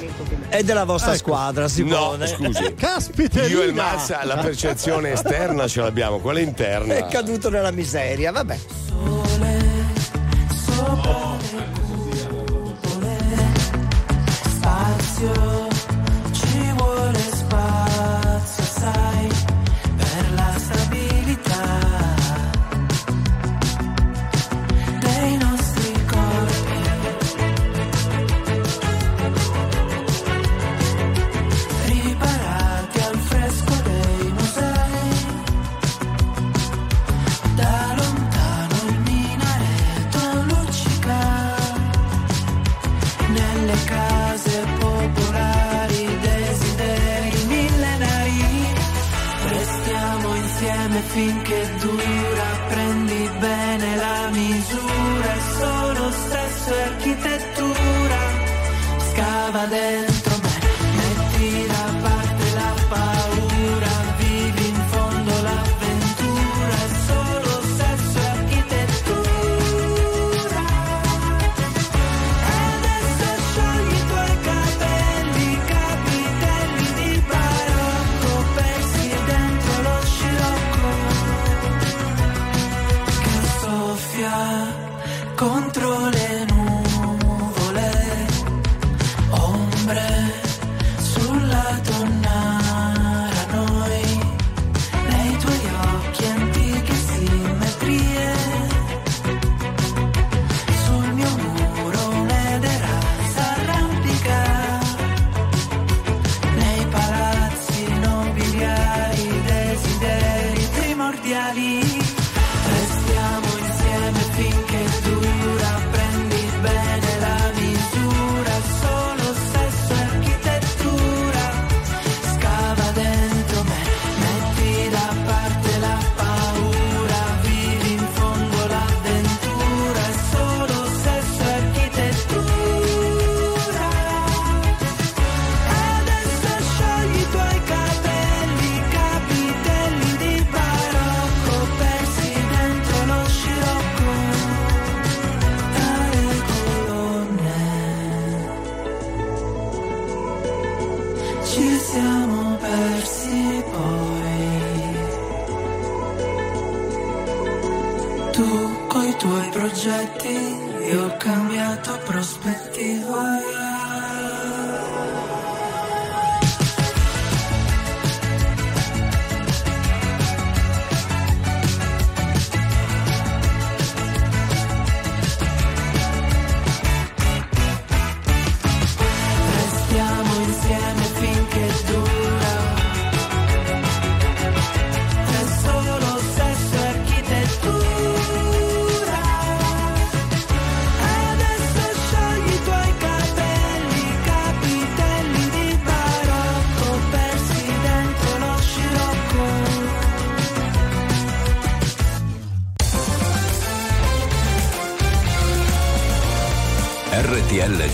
è 0.50 0.64
della 0.64 0.86
vostra 0.86 1.12
ecco. 1.12 1.20
squadra, 1.20 1.68
Simone. 1.68 2.18
No, 2.18 2.26
scusi. 2.28 2.64
Eh, 2.64 2.76
caspita! 2.76 3.44
Io 3.46 3.64
e 3.64 3.72
Massa 3.72 4.24
la 4.24 4.38
percezione 4.38 5.12
esterna 5.12 5.68
ce 5.68 5.82
l'abbiamo, 5.82 6.20
quella 6.20 6.40
interna. 6.40 6.94
È 6.94 7.08
caduto 7.08 7.50
nella 7.50 7.72
miseria, 7.72 8.32
vabbè. 8.32 8.58
Sole. 8.88 9.65
pasión. 15.16 15.65
architettura 56.96 58.20
scava 59.10 59.66
dentro 59.66 60.15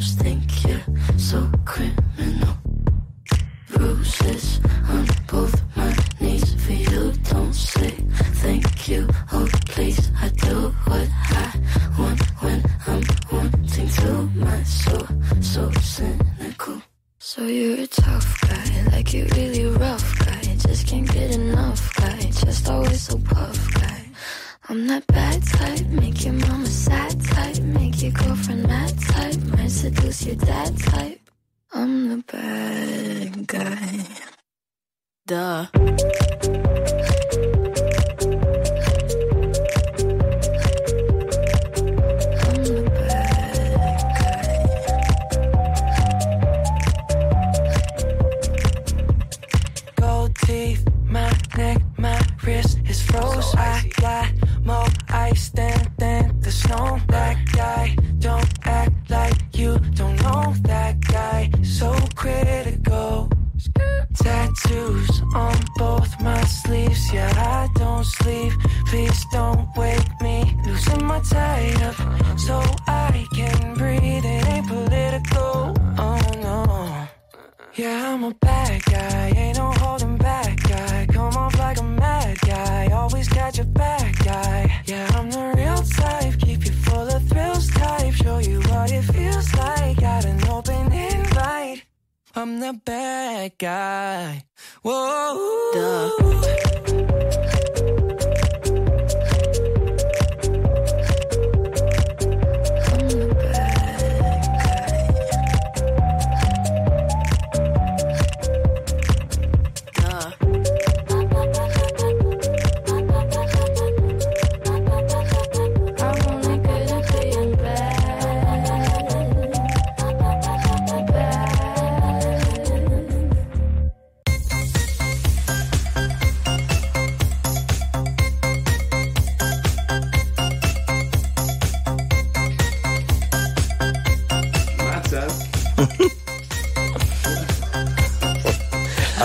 almost 0.00 0.18
think 0.18 0.64
you're 0.64 1.18
so 1.18 1.59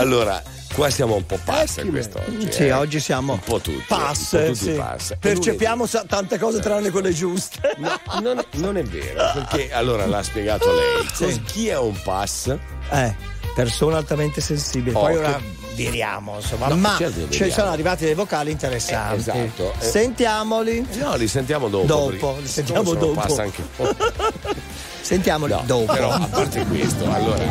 Allora, 0.06 0.40
qua 0.76 0.88
siamo 0.92 1.16
un 1.16 1.26
po' 1.26 1.40
passa 1.44 1.84
quest'oggi. 1.84 2.52
Sì, 2.52 2.66
eh. 2.68 2.72
oggi 2.74 3.00
siamo 3.00 3.34
un 3.34 3.40
po' 3.40 3.60
tutti. 3.60 3.84
pass, 3.88 4.34
un 4.34 4.40
po' 4.40 4.54
tutti 4.54 4.80
sì. 5.00 5.16
Percepiamo 5.20 5.88
sa- 5.88 6.04
tante 6.08 6.38
cose 6.38 6.60
tranne 6.60 6.92
quelle 6.92 7.12
giuste. 7.12 7.76
No, 7.78 8.00
non, 8.22 8.46
non 8.52 8.78
è 8.78 8.84
vero, 8.84 9.32
perché 9.34 9.74
allora 9.74 10.06
l'ha 10.06 10.22
spiegato 10.22 10.72
lei. 10.72 11.08
Sì. 11.12 11.24
Cos- 11.24 11.42
Chi 11.52 11.68
è 11.70 11.78
un 11.80 12.00
pass? 12.04 12.56
Eh, 12.92 13.16
persona 13.56 13.98
altamente 13.98 14.42
sensibile. 14.42 14.96
Oh, 14.96 15.02
Poi 15.02 15.14
che- 15.14 15.18
ora 15.18 15.42
diriamo, 15.74 16.36
insomma, 16.36 16.68
No, 16.68 16.76
ma 16.76 16.96
certo 17.00 17.28
che 17.28 17.32
ci 17.34 17.52
sono 17.52 17.72
arrivati 17.72 18.06
dei 18.06 18.14
vocali 18.14 18.52
interessanti. 18.52 19.16
Eh, 19.16 19.18
esatto. 19.44 19.74
Eh. 19.80 19.84
Sentiamoli. 19.84 20.88
No, 21.00 21.16
li 21.16 21.28
sentiamo 21.28 21.68
dopo. 21.68 21.86
Dopo, 21.88 22.38
li 22.40 22.48
sentiamo 22.48 22.94
dopo. 22.94 23.20
Passa 23.20 23.42
anche 23.42 23.64
Sentiamoli 25.06 25.52
No, 25.54 25.62
dopo. 25.68 25.94
Però 25.94 26.10
a 26.10 26.28
parte 26.28 26.66
questo, 26.66 27.08
allora, 27.12 27.44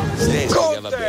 Conte, 0.53 1.04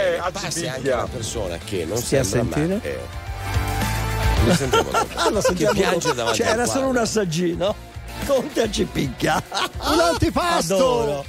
a 0.46 0.48
passi 0.48 0.60
Cipicchia. 0.60 0.74
anche 0.76 0.92
una 0.92 1.06
persona 1.06 1.58
che 1.64 1.84
non 1.84 1.96
Stia 1.98 2.20
a 2.20 2.24
sembra 2.24 2.56
sentire. 2.58 2.80
ma 2.82 2.82
è- 2.82 4.46
Lo 4.46 4.54
sentiamo 4.54 4.90
dopo. 4.90 5.06
Ah, 5.14 5.30
lo 5.30 5.40
sentiamo 5.40 5.72
che 5.72 5.78
piange 5.80 6.14
davanti 6.14 6.38
Cioè, 6.38 6.46
al 6.46 6.52
era 6.52 6.62
quadro. 6.64 6.80
solo 6.80 6.90
un 6.90 6.96
assaggino. 6.98 7.74
Conte 8.26 8.62
a 8.62 8.70
cipicchia. 8.70 9.42
Un 9.92 10.00
antipasto! 10.00 10.74
Adoro. 10.74 11.24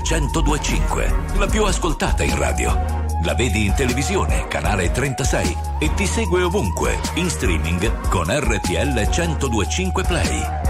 RTL 0.00 0.24
1025, 0.24 1.14
la 1.36 1.46
più 1.46 1.64
ascoltata 1.64 2.22
in 2.22 2.36
radio. 2.38 2.74
La 3.22 3.34
vedi 3.34 3.66
in 3.66 3.74
televisione, 3.74 4.48
canale 4.48 4.90
36 4.90 5.56
e 5.78 5.92
ti 5.94 6.06
segue 6.06 6.42
ovunque, 6.42 6.98
in 7.14 7.28
streaming 7.28 8.08
con 8.08 8.26
RTL 8.26 9.08
1025 9.08 10.02
Play. 10.04 10.69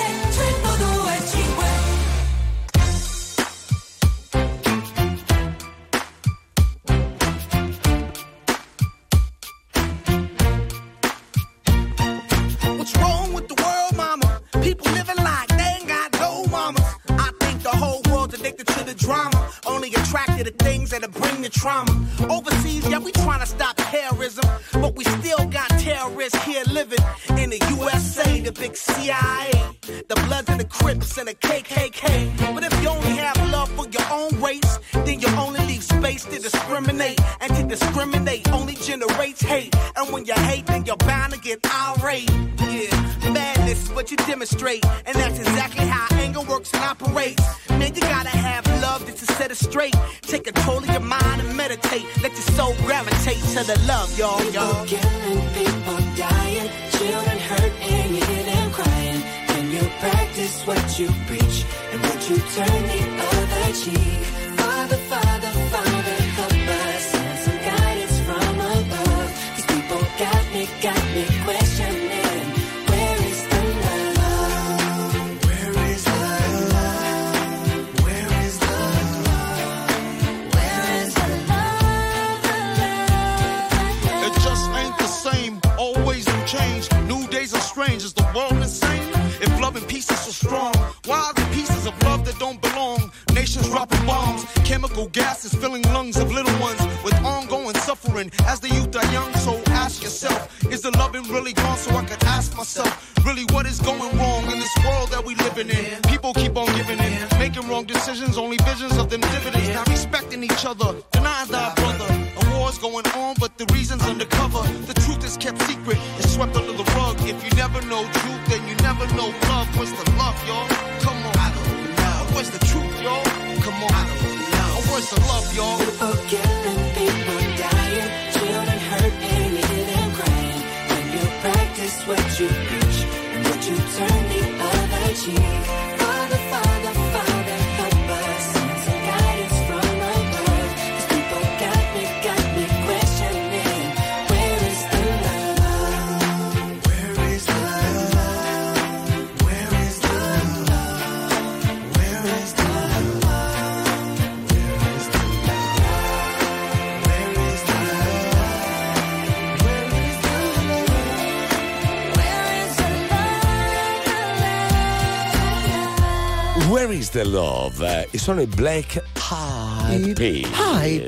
The 167.21 167.27
love? 167.27 167.79
Eh, 167.87 168.07
E 168.09 168.17
sono 168.17 168.41
i 168.41 168.47
Black 168.47 168.99
Eyed 169.31 170.13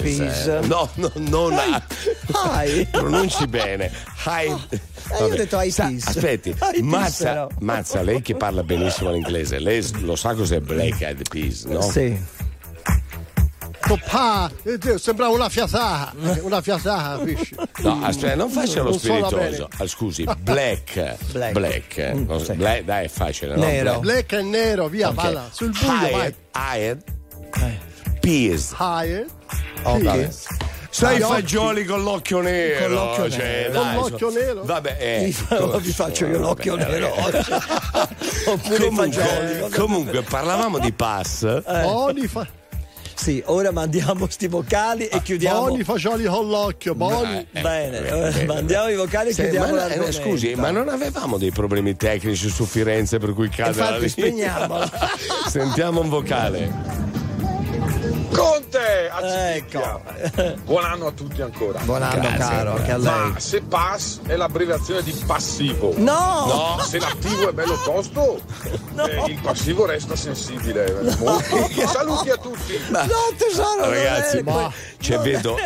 Peas. 0.01 0.45
Eh, 0.45 0.59
No, 0.67 0.87
no, 0.95 1.11
non 1.15 1.53
Hi. 1.53 1.81
Hi. 2.33 2.87
Pronunci 2.91 3.47
bene. 3.47 3.91
Hi. 4.25 4.45
Eh, 4.45 4.77
io 5.17 5.25
ho 5.25 5.29
detto 5.29 5.59
Eyed 5.59 5.73
Peas. 5.75 6.05
Aspetti, 6.05 6.53
Peas, 6.53 6.79
Mazza. 6.81 7.47
Mazza, 7.61 8.01
lei 8.03 8.21
che 8.21 8.35
parla 8.35 8.61
benissimo 8.63 9.11
l'inglese, 9.11 9.57
lei 9.59 9.83
lo 10.01 10.15
sa 10.15 10.35
cos'è 10.35 10.59
Black 10.59 11.01
Eyed 11.01 11.27
Peas, 11.27 11.63
no? 11.63 11.81
Sì. 11.81 12.15
Toppa, 13.97 14.49
eh, 14.63 14.77
Dio, 14.79 14.97
sembrava 14.97 15.31
una 15.33 15.49
fiatata, 15.49 16.13
una 16.41 16.61
fiatata, 16.63 17.17
capisci? 17.19 17.55
No, 17.81 17.99
aspetta, 18.03 18.33
non 18.35 18.49
faccia 18.49 18.81
lo 18.81 18.91
spiritoso. 18.93 19.69
Ah, 19.77 19.85
scusi, 19.87 20.23
black. 20.39 21.15
Black. 21.31 21.51
Black. 21.51 22.11
Mm, 22.15 22.25
Non- 22.25 22.39
sì. 22.43 22.53
black, 22.53 22.83
dai, 22.85 23.05
è 23.05 23.07
facile, 23.07 23.55
no? 23.55 23.61
Nero. 23.63 23.99
Black. 23.99 24.01
Black 24.01 24.31
e 24.33 24.41
nero, 24.41 24.87
via, 24.87 25.09
Ok. 25.09 25.13
vada, 25.13 25.47
sul 25.51 25.69
buio, 25.69 25.91
vai. 25.91 26.11
Hired, 26.11 26.35
hired, 26.55 27.03
peas. 28.19 28.73
Higher. 28.79 29.25
Ok. 29.83 30.01
Peas. 30.01 30.45
Sai 30.89 31.15
i 31.15 31.17
Gli 31.17 31.21
occhi. 31.21 31.33
fagioli 31.33 31.85
con 31.85 32.01
l'occhio 32.03 32.41
nero. 32.41 32.85
Con 32.85 32.93
l'occhio 32.95 33.29
cioè, 33.29 33.41
nero. 33.43 33.71
dai, 33.73 33.95
Con 33.95 34.09
l'occhio 34.09 34.31
so- 34.31 34.39
nero? 34.39 34.63
Vabbè, 34.63 34.97
eh. 34.99 35.23
Vi 35.25 35.31
fa- 35.33 35.77
vi 35.77 35.91
faccio 35.91 36.25
io 36.27 36.39
l'occhio 36.39 36.77
Vabbè, 36.77 36.89
nero 36.91 37.13
oggi. 37.19 37.51
Oppure 38.49 38.85
i 38.87 38.91
fagioli. 38.91 39.27
Comunque, 39.59 39.69
comunque, 39.77 40.21
parlavamo 40.23 40.79
di 40.79 40.91
pass. 40.93 41.43
Eh. 41.43 41.81
Buoni, 41.81 42.27
fa- 42.27 42.47
Sì, 43.15 43.41
ora 43.45 43.71
mandiamo 43.71 44.27
sti 44.29 44.47
vocali 44.47 45.05
e 45.07 45.21
chiudiamo. 45.21 45.59
buoni 45.67 45.83
fagioli 45.83 46.25
con 46.25 46.47
l'occhio, 46.49 46.95
buoni. 46.95 47.45
Eh, 47.51 47.61
Bene, 47.61 48.05
eh, 48.05 48.11
ora 48.11 48.27
eh, 48.29 48.45
mandiamo 48.45 48.89
i 48.89 48.95
vocali 48.95 49.29
e 49.29 49.33
Sì, 49.33 49.41
chiudiamo 49.43 49.73
ma 49.75 49.87
eh, 49.87 50.11
Scusi, 50.11 50.55
ma 50.55 50.71
non 50.71 50.89
avevamo 50.89 51.37
dei 51.37 51.51
problemi 51.51 51.95
tecnici 51.95 52.49
su 52.49 52.65
Firenze 52.65 53.19
per 53.19 53.33
cui 53.33 53.49
cade 53.49 53.77
la 53.79 53.95
Infatti, 53.97 54.21
linea? 54.21 54.53
spegniamola. 54.55 54.91
Sentiamo 55.47 56.01
un 56.01 56.09
vocale. 56.09 57.12
Conte! 58.33 59.11
Ecco. 59.55 60.01
Buon 60.63 60.83
anno 60.83 61.07
a 61.07 61.11
tutti 61.11 61.41
ancora. 61.41 61.79
Buon 61.83 62.01
anno, 62.01 62.19
Grazie, 62.21 62.37
caro, 62.37 62.75
anche 62.75 62.91
a 62.91 62.97
lei. 62.97 63.29
Ma 63.31 63.39
se 63.39 63.61
pass 63.61 64.19
è 64.25 64.35
l'abbreviazione 64.35 65.03
di 65.03 65.11
passivo. 65.25 65.93
No! 65.97 66.77
Se 66.81 66.99
l'attivo 66.99 67.49
è 67.49 67.53
bello 67.53 67.77
tosto, 67.83 68.41
eh, 68.97 69.31
il 69.31 69.39
passivo 69.41 69.85
resta 69.85 70.15
sensibile. 70.15 70.91
Molto. 71.19 71.87
Saluti 71.87 72.29
a 72.29 72.37
tutti. 72.37 72.79
No, 72.89 73.01
tesoro, 73.37 73.89
Ragazzi, 73.89 74.41
ma 74.43 74.71
cioè, 74.99 75.19
vedo. 75.19 75.57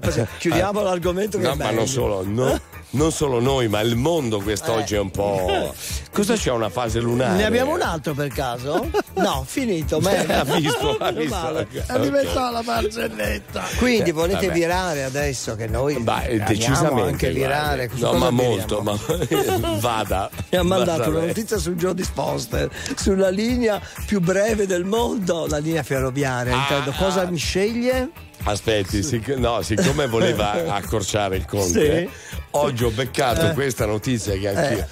passivo. 0.00 0.26
Chiudiamo 0.38 0.82
l'argomento 0.82 1.38
che 1.38 1.44
No, 1.44 1.52
è 1.52 1.56
ma 1.56 1.70
non 1.70 1.86
solo, 1.86 2.22
no- 2.24 2.60
non 2.92 3.12
solo 3.12 3.40
noi, 3.40 3.68
ma 3.68 3.80
il 3.80 3.94
mondo 3.96 4.40
quest'oggi 4.40 4.94
è 4.94 4.98
un 4.98 5.10
po'. 5.10 5.74
Cosa 6.12 6.34
c'è 6.34 6.50
una 6.50 6.68
fase 6.70 6.98
lunare? 7.00 7.36
Ne 7.36 7.44
abbiamo 7.44 7.72
un 7.74 7.82
altro 7.82 8.14
per 8.14 8.28
caso? 8.28 8.90
No, 9.14 9.44
finito. 9.46 10.00
meglio. 10.02 10.32
Ha 10.32 10.44
visto, 10.44 10.96
ha 10.98 11.10
visto. 11.12 11.34
male. 11.36 11.68
È 11.86 11.98
diventata 12.00 12.50
la 12.50 12.62
barzelletta. 12.62 13.62
Quindi 13.78 14.10
Eh, 14.10 14.12
volete 14.12 14.46
vabbè. 14.46 14.58
virare 14.58 15.04
adesso 15.04 15.54
che 15.54 15.66
noi 15.68 15.98
Beh, 16.00 16.42
decisamente. 16.46 17.10
anche 17.10 17.30
virare. 17.30 17.88
No, 17.94 18.12
ma 18.14 18.30
viriamo? 18.30 18.42
molto, 18.48 18.80
ma 18.82 18.98
vada. 19.78 20.28
Mi 20.50 20.58
ha 20.58 20.62
mandato 20.64 21.10
una 21.10 21.20
notizia 21.26 21.58
su 21.58 21.74
Jodie 21.74 22.04
Foster 22.12 22.68
sulla 22.96 23.28
linea 23.30 23.80
più 24.06 24.20
breve 24.20 24.66
del 24.66 24.84
mondo, 24.84 25.46
la 25.46 25.58
linea 25.58 25.82
ferroviaria. 25.84 26.54
Ah, 26.54 26.60
intendo. 26.62 26.92
Cosa 26.98 27.24
mi 27.30 27.36
sceglie? 27.38 28.10
Aspetti, 28.44 29.02
sic- 29.02 29.36
no, 29.36 29.60
siccome 29.62 30.06
voleva 30.06 30.52
accorciare 30.74 31.36
il 31.36 31.44
conte, 31.46 31.68
Sì. 31.68 31.78
eh, 31.80 32.10
oggi 32.52 32.84
ho 32.84 32.90
beccato 32.90 33.50
Eh. 33.50 33.52
questa 33.52 33.84
notizia 33.86 34.34
che 34.36 34.48
anch'io. 34.48 34.86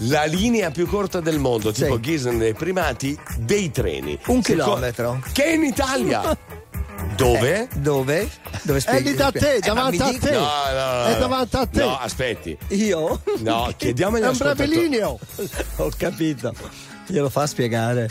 Eh, 0.00 0.06
La 0.08 0.24
linea 0.24 0.70
più 0.70 0.86
corta 0.86 1.20
del 1.20 1.38
mondo, 1.38 1.70
tipo 1.72 2.00
Ghisem 2.00 2.38
dei 2.38 2.54
primati, 2.54 3.16
dei 3.38 3.70
treni. 3.70 4.18
Un 4.26 4.42
Seco- 4.42 4.62
chilometro. 4.64 5.22
Che 5.32 5.44
è 5.44 5.52
in 5.54 5.64
Italia. 5.64 6.22
Dove? 7.16 7.60
Eh, 7.62 7.68
Dove? 7.76 8.28
Dove 8.62 8.78
È 8.78 8.80
spieghi? 8.80 9.10
lì 9.10 9.14
da 9.14 9.30
te, 9.30 9.54
Eh, 9.56 9.60
davanti 9.60 9.98
ma 9.98 10.06
a 10.06 10.12
te. 10.18 10.30
No, 10.30 10.38
no, 10.40 11.02
no, 11.02 11.04
È 11.04 11.18
davanti 11.18 11.56
a 11.56 11.66
te. 11.66 11.84
No, 11.84 11.98
aspetti. 11.98 12.56
Io? 12.68 13.20
No, 13.40 13.70
chiediamo 13.76 14.16
agli 14.16 14.22
È 14.22 14.28
un 14.28 14.36
bravilineo. 14.36 15.18
Ho 15.76 15.90
capito. 15.96 16.52
Glielo 17.06 17.28
fa 17.28 17.46
spiegare. 17.46 18.10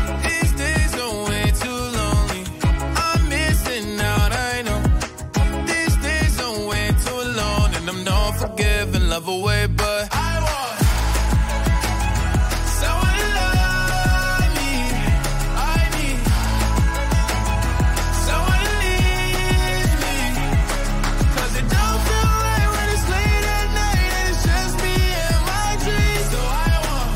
Love 9.21 9.41
away, 9.41 9.67
but 9.67 10.07
I 10.11 10.39
want 10.47 10.79
someone 12.79 13.15
to 13.21 13.27
love 13.37 14.49
me. 14.57 14.73
I 15.55 15.79
need 15.97 16.19
someone 18.27 18.61
to 18.65 18.73
leave 18.83 19.93
me. 20.03 20.17
'Cause 21.33 21.53
it 21.59 21.67
don't 21.75 21.99
feel 22.07 22.31
right 22.47 22.69
when 22.73 22.87
it's 22.95 23.07
late 23.13 23.45
at 23.57 23.67
night 23.81 24.11
and 24.17 24.25
it's 24.31 24.43
just 24.49 24.73
me 24.83 24.95
and 25.25 25.41
my 25.51 25.69
dreams. 25.85 26.27
So 26.33 26.39
I 26.41 26.73
want 26.87 27.11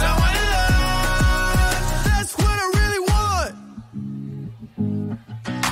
someone 0.00 0.34
to 0.38 0.44
love. 0.54 1.80
That's 2.06 2.32
what 2.42 2.56
I 2.64 2.66
really 2.78 3.02
want. 3.12 3.52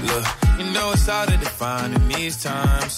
Look, 0.08 0.26
you 0.58 0.64
know 0.74 0.86
it's 0.92 1.06
hard 1.06 1.28
to 1.30 1.36
define 1.38 1.90
in 1.94 2.08
these 2.08 2.36
times, 2.42 2.97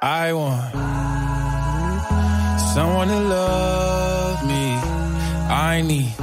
I 0.00 0.32
want 0.32 0.72
someone 2.72 3.08
to 3.08 3.18
love 3.18 4.46
me. 4.46 4.78
I 5.50 5.82
need 5.84 6.14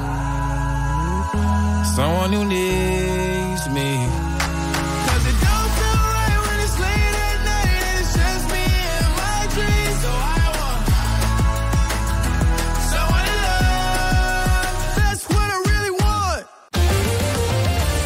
someone 1.94 2.32
who 2.32 2.44
needs 2.46 3.68
me. 3.68 4.08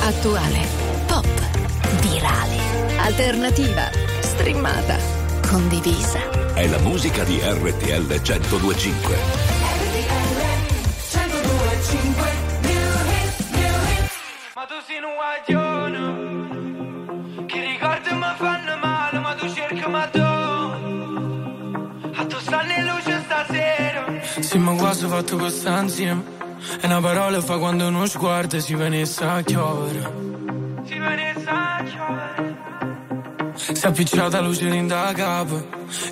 Attuale, 0.02 0.66
pop, 1.06 1.24
virale, 2.02 2.58
alternativa, 2.98 3.88
streamata, 4.20 4.98
condivisa. 5.50 6.54
È 6.54 6.66
la 6.68 6.78
musica 6.78 7.24
di 7.24 7.40
RTL 7.42 8.06
1025. 8.06 9.16
Ma 14.54 14.64
tu 14.66 14.74
sei 14.86 15.00
un 15.02 15.14
guaglione 15.18 16.02
Che 17.46 17.60
ricordi 17.60 18.12
mi 18.12 18.32
fanno 18.36 18.76
male 18.76 19.18
Ma 19.18 19.34
tu 19.34 19.48
cerchi 19.52 19.88
ma 19.88 20.06
tu 20.08 20.20
A 22.14 22.26
tu 22.26 22.38
stanno 22.38 22.72
in 22.72 22.84
luce 22.84 23.22
stasera 23.24 24.04
Sì, 24.40 24.58
ma 24.58 24.74
quasi 24.74 25.06
fatto 25.06 25.36
questa 25.36 25.80
insieme. 25.80 26.22
E 26.80 26.86
una 26.86 27.00
parola 27.00 27.40
fa 27.40 27.56
quando 27.58 27.86
uno 27.86 28.06
sguardo 28.06 28.60
si 28.60 28.74
venisse 28.74 29.24
a 29.24 29.40
chiovere. 29.42 30.12
Si 30.84 30.98
venisse 30.98 31.48
a 31.48 31.82
chiovere 31.84 32.49
Si 33.72 33.86
è 33.86 33.88
appicciata 33.88 34.40
luce 34.40 34.86
da 34.86 35.12
capo. 35.14 35.66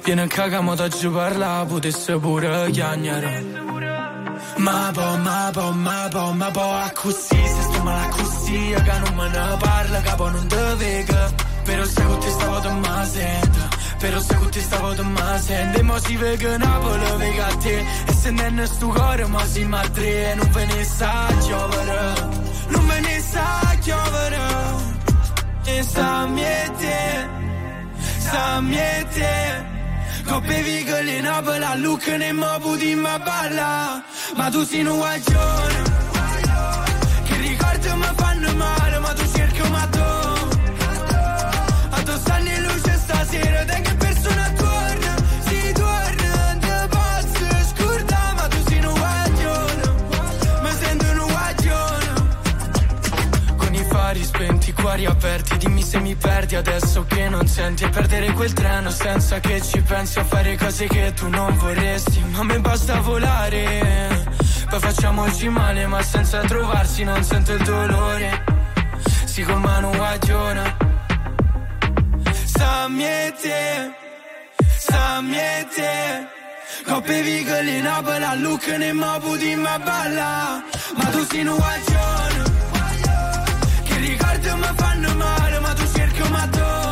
Viene 0.04 0.22
a 0.22 0.26
cagare, 0.26 0.62
ma 0.62 0.74
ti 0.76 1.08
parla, 1.08 1.64
potesse 1.66 2.18
pure 2.18 2.70
chiagnare. 2.70 3.44
Ma 4.56 4.90
po, 4.92 5.16
ma 5.18 5.50
po, 5.52 5.72
ma 5.72 6.08
po, 6.10 6.32
ma 6.32 6.50
po, 6.50 6.60
a 6.60 6.90
così, 6.94 7.36
se 7.36 7.62
sto 7.62 7.82
male 7.82 8.08
così, 8.10 8.74
che 8.74 8.98
non 9.04 9.14
me 9.14 9.28
ne 9.28 9.56
parla, 9.58 10.00
capo 10.00 10.30
non 10.30 10.46
te 10.48 10.74
vega. 10.76 11.46
Però 11.68 11.84
se 11.84 12.02
con 12.02 12.18
te 12.18 12.30
stavo 12.30 12.60
te 12.60 12.70
ma 12.70 13.04
sento, 13.04 13.68
però 13.98 14.20
se 14.20 14.34
con 14.36 14.50
te 14.50 14.60
stavo 14.60 14.94
te 14.94 15.02
ma 15.02 15.38
sento, 15.38 15.78
e 15.78 15.82
mo 15.82 15.98
si 15.98 16.16
vega 16.16 16.56
Napoli, 16.56 17.16
vega 17.18 17.46
a 17.46 17.56
te, 17.56 17.84
e 18.06 18.12
se 18.12 18.30
non 18.30 18.58
è 18.58 18.66
sto 18.66 18.86
cuore, 18.88 19.26
ma 19.26 19.44
si 19.44 19.64
ma 19.64 19.80
tre, 19.90 20.34
non 20.34 20.50
ve 20.50 20.64
ne 20.64 20.84
sa 20.84 21.26
giovere, 21.46 22.14
non 22.68 22.86
ve 22.86 23.00
ne 23.00 23.20
sa 23.20 23.76
giovere, 23.82 24.38
e 25.64 25.82
sa 25.82 26.26
miete, 26.26 27.28
sa 28.30 28.60
miete. 28.60 29.66
Coppe 30.24 30.62
vigole 30.62 31.20
Napoli 31.20 31.64
a 31.64 31.74
Lucca 31.74 32.16
ne 32.16 32.32
mo 32.32 32.58
puti 32.60 32.94
ma 32.94 33.18
balla. 33.18 34.02
Ma 34.36 34.50
tu 34.50 34.62
sei 34.64 34.84
un 34.84 34.96
guaglione 34.96 35.82
Che 37.24 37.36
ricordi 37.36 37.88
mi 37.88 38.10
fanno 38.14 38.54
male 38.54 38.98
Ma 38.98 39.12
tu 39.14 39.24
cerchi 39.32 39.60
ma 39.70 39.88
in 42.56 42.62
luce 42.62 42.98
stasera 42.98 43.64
Da 43.64 43.74
che 43.80 43.94
persona 43.94 44.52
torna. 44.56 45.14
Si 45.46 45.72
torna 45.72 46.58
Te 46.60 46.88
posso 46.88 47.46
scordare 47.70 48.34
Ma 48.34 48.48
tu 48.48 48.62
sei 48.68 48.84
un 48.84 48.94
guaglione 48.94 49.82
Mi 50.62 50.70
sento 50.78 51.04
un 51.06 51.26
guaglione. 51.26 52.06
Con 53.56 53.74
i 53.74 53.84
fari 53.84 54.24
spenti, 54.24 54.72
cuori 54.72 55.06
aperti 55.06 55.57
se 55.88 56.00
mi 56.00 56.14
perdi 56.14 56.54
adesso 56.54 57.06
che 57.06 57.28
non 57.30 57.46
senti 57.46 57.84
E 57.84 57.88
perdere 57.88 58.32
quel 58.32 58.52
treno 58.52 58.90
senza 58.90 59.40
che 59.40 59.60
ci 59.62 59.80
pensi 59.80 60.18
A 60.18 60.24
fare 60.24 60.56
cose 60.56 60.86
che 60.86 61.12
tu 61.14 61.28
non 61.28 61.56
vorresti. 61.56 62.22
Ma 62.30 62.40
a 62.40 62.44
me 62.44 62.60
basta 62.60 63.00
volare 63.00 64.26
Poi 64.68 64.80
facciamoci 64.80 65.48
male 65.48 65.86
ma 65.86 66.02
senza 66.02 66.40
trovarsi 66.40 67.04
Non 67.04 67.22
sento 67.22 67.52
il 67.54 67.62
dolore. 67.62 68.44
Si 69.24 69.42
con 69.42 69.60
mano 69.60 69.90
guagliona 69.90 70.76
Sa 72.44 72.88
miete 72.88 73.92
Sa 74.78 75.20
miete. 75.22 76.36
Coppe 76.86 77.22
vigole 77.22 77.80
Napoli 77.80 78.24
a 78.24 78.34
Lucca 78.34 78.76
ne 78.76 78.92
puti 79.20 79.54
ma 79.56 79.78
balla. 79.78 80.62
Ma 80.96 81.04
tu 81.10 81.24
sei 81.26 81.46
un 81.46 81.56
guaglione 81.56 82.27
cerchi 86.38 86.60
ma 86.60 86.87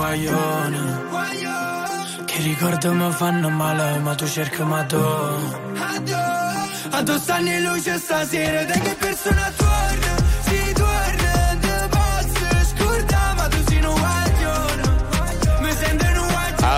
guaglione. 0.00 0.82
Che 2.24 2.38
ricordi 2.42 2.88
mi 2.88 3.12
fanno 3.12 3.50
male, 3.50 3.98
ma 3.98 4.14
tu 4.14 4.26
cerchi 4.26 4.62
ma 4.62 4.82
tu. 4.84 5.02
Addosso 6.90 7.32
anni 7.32 7.60
luce 7.62 7.98
stasera, 7.98 8.64
da 8.64 8.78
che 8.78 8.94
persona 8.94 9.52
torna? 9.56 9.89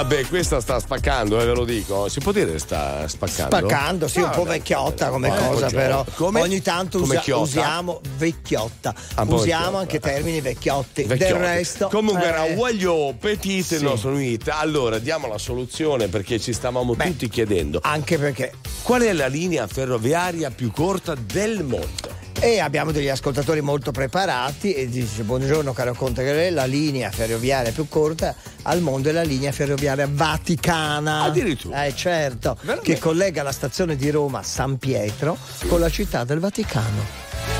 Ah 0.03 0.05
beh, 0.05 0.27
questa 0.27 0.61
sta 0.61 0.81
spaccando, 0.81 1.41
eh, 1.41 1.45
ve 1.45 1.55
lo 1.55 1.65
dico. 1.65 2.09
Si 2.09 2.19
può 2.19 2.33
dire 2.33 2.59
sta 2.59 3.07
spaccando? 3.07 3.57
Spaccando, 3.57 4.09
sì, 4.09 4.19
un 4.19 4.31
po' 4.31 4.43
vecchiotta 4.43 5.11
come 5.11 5.29
Eh, 5.29 5.39
cosa, 5.47 5.69
però 5.69 6.05
come- 6.16 6.41
ogni 6.41 6.61
tanto 6.61 7.01
usa- 7.01 7.23
usiamo 7.37 8.01
vecchiotta. 8.16 8.93
Ah, 9.15 9.23
usiamo 9.29 9.79
anche 9.79 10.01
termini 10.01 10.41
vecchiotti. 10.41 11.05
Vecchiotti. 11.05 11.33
Del 11.33 11.41
resto. 11.41 11.87
Comunque 11.87 12.24
eh, 12.24 12.29
era 12.31 12.43
Waglio 12.57 13.15
Petit 13.16 13.70
il 13.70 13.79
Sì. 13.79 13.85
nostro 13.85 14.19
hit. 14.19 14.49
Allora 14.49 14.99
diamo 14.99 15.29
la 15.29 15.39
soluzione 15.39 16.09
perché 16.09 16.41
ci 16.41 16.53
stavamo 16.53 16.97
tutti 16.97 17.29
chiedendo. 17.29 17.79
Anche 17.85 18.19
perché. 18.19 18.55
Qual 18.83 19.03
è 19.03 19.12
la 19.12 19.29
linea 19.29 19.69
ferroviaria 19.69 20.51
più 20.51 20.73
corta 20.73 21.15
del 21.15 21.62
mondo? 21.62 22.22
E 22.44 22.59
abbiamo 22.59 22.90
degli 22.90 23.09
ascoltatori 23.09 23.60
molto 23.60 23.93
preparati 23.93 24.74
e 24.74 24.89
dice 24.89 25.23
buongiorno 25.23 25.73
caro 25.73 25.94
Conte 25.94 26.24
Galè, 26.24 26.51
la 26.51 26.64
linea 26.64 27.09
ferroviaria 27.12 27.70
più 27.70 27.86
corta 27.89 28.35
al 28.62 28.81
mondo 28.81 29.09
è 29.10 29.12
la 29.12 29.23
linea 29.23 29.52
ferroviaria 29.52 30.09
vaticana. 30.10 31.23
Addirittura. 31.23 31.85
Eh 31.85 31.94
certo, 31.94 32.56
che 32.82 32.98
collega 32.98 33.44
la 33.44 33.52
stazione 33.52 33.94
di 33.94 34.10
Roma 34.10 34.43
San 34.43 34.77
Pietro 34.78 35.39
con 35.69 35.78
la 35.78 35.89
città 35.89 36.24
del 36.24 36.40
Vaticano. 36.40 37.05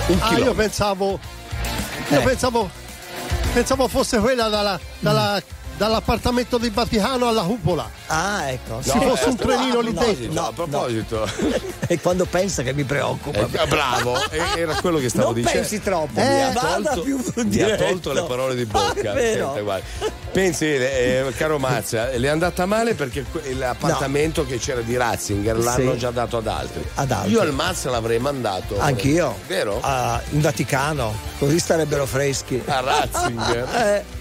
Un 0.09 0.19
Ah, 0.21 0.37
io 0.37 0.53
pensavo. 0.53 1.19
Io 2.11 2.19
Eh. 2.21 2.23
pensavo. 2.25 2.69
Pensavo 3.53 3.87
fosse 3.87 4.19
quella 4.19 4.49
dalla- 4.49 4.81
dalla- 4.99 5.41
dall'appartamento 5.77 6.59
del 6.59 6.71
Vaticano 6.73 7.29
alla 7.29 7.43
cupola. 7.43 7.89
Ah, 8.07 8.49
ecco. 8.51 8.81
Ci 8.83 8.91
fosse 8.91 9.25
un 9.27 9.37
a 9.39 9.43
trenino 9.43 9.81
lì 9.81 9.93
dentro. 9.93 10.43
a 10.45 10.53
proposito. 10.53 11.29
E 11.87 12.01
quando 12.01 12.25
pensa 12.27 12.63
che 12.63 12.73
mi 12.73 12.85
preoccupa. 12.85 13.41
Eh, 13.41 13.67
bravo, 13.67 14.17
eh, 14.31 14.61
era 14.61 14.75
quello 14.81 14.99
che 14.99 15.09
stavo 15.09 15.27
Non 15.27 15.35
dicendo. 15.35 15.59
pensi 15.61 15.81
troppo, 15.83 16.21
mi, 16.21 16.27
eh, 16.27 16.41
ha 16.43 16.53
vada 16.53 16.91
tolto, 16.93 17.03
più 17.03 17.21
mi 17.45 17.61
ha 17.61 17.77
tolto 17.77 18.13
le 18.13 18.23
parole 18.23 18.55
di 18.55 18.63
Ah, 18.63 18.93
bocca. 18.95 19.61
guarda. 19.63 19.85
Pensi, 20.33 20.65
eh, 20.67 21.33
caro 21.37 21.59
Mazza, 21.59 22.09
le 22.17 22.27
è 22.27 22.31
andata 22.31 22.65
male 22.65 22.95
perché 22.95 23.25
l'appartamento 23.55 24.47
che 24.47 24.59
c'era 24.59 24.81
di 24.81 24.97
Ratzinger 24.97 25.59
l'hanno 25.59 25.93
Sì. 25.93 25.99
già 25.99 26.11
dato 26.11 26.39
ad 26.39 26.47
altri. 26.47 26.83
Ad 26.95 27.11
altri. 27.11 27.33
Io 27.33 27.41
al 27.41 27.53
Mazza 27.53 27.91
l'avrei 27.91 28.19
mandato. 28.19 28.79
Anch'io. 28.79 29.37
Vero? 29.47 29.79
Ah, 29.83 30.21
in 30.31 30.41
Vaticano, 30.41 31.15
così 31.39 31.59
starebbero 31.59 32.07
freschi. 32.07 32.63
A 32.67 32.81
Ratzinger. 32.81 33.69
Eh. 33.83 34.21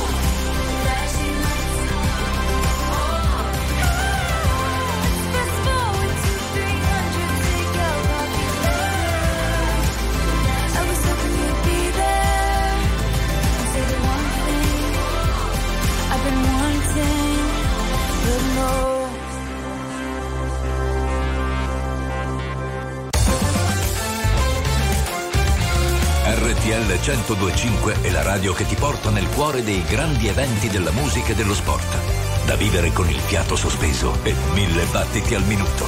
RTL 26.71 26.85
1025 26.85 28.01
è 28.01 28.11
la 28.11 28.21
radio 28.21 28.53
che 28.53 28.65
ti 28.65 28.75
porta 28.75 29.09
nel 29.09 29.27
cuore 29.31 29.61
dei 29.61 29.83
grandi 29.83 30.29
eventi 30.29 30.69
della 30.69 30.91
musica 30.91 31.33
e 31.33 31.35
dello 31.35 31.53
sport. 31.53 32.45
Da 32.45 32.55
vivere 32.55 32.93
con 32.93 33.09
il 33.09 33.19
fiato 33.19 33.57
sospeso 33.57 34.17
e 34.23 34.33
mille 34.53 34.85
battiti 34.85 35.35
al 35.35 35.43
minuto. 35.43 35.83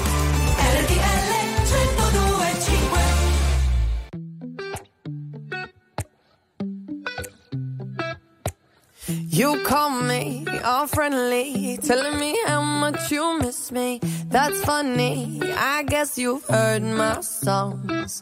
RTL 0.57 1.23
1025 1.61 2.99
You 9.29 9.61
call 9.61 10.03
me 10.03 10.43
all 10.63 10.87
friendly, 10.87 11.77
telling 11.77 12.19
me 12.19 12.33
how 12.45 12.61
much 12.61 13.09
you 13.09 13.37
miss 13.39 13.71
me. 13.71 13.99
That's 14.27 14.59
funny. 14.65 15.39
I 15.41 15.83
guess 15.85 16.17
you've 16.17 16.45
heard 16.47 16.83
my 16.83 17.21
songs. 17.21 18.21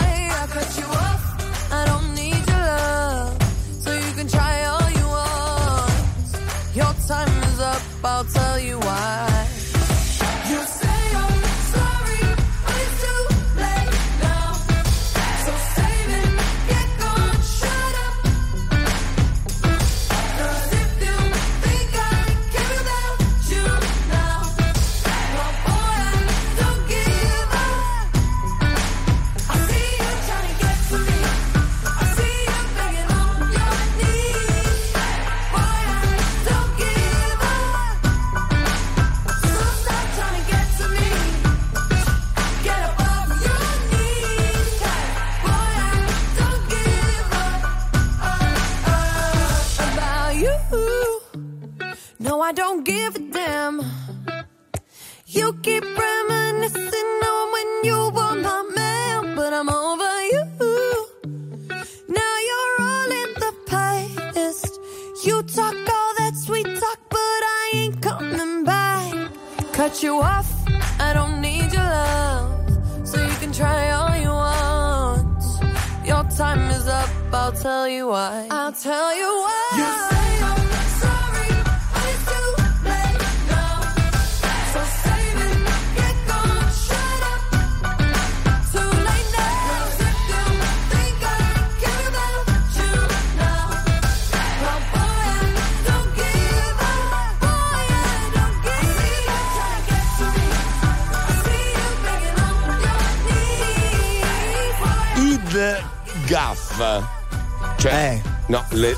I'll 8.03 8.23
tell 8.23 8.59
you 8.59 8.79
why. 8.79 9.30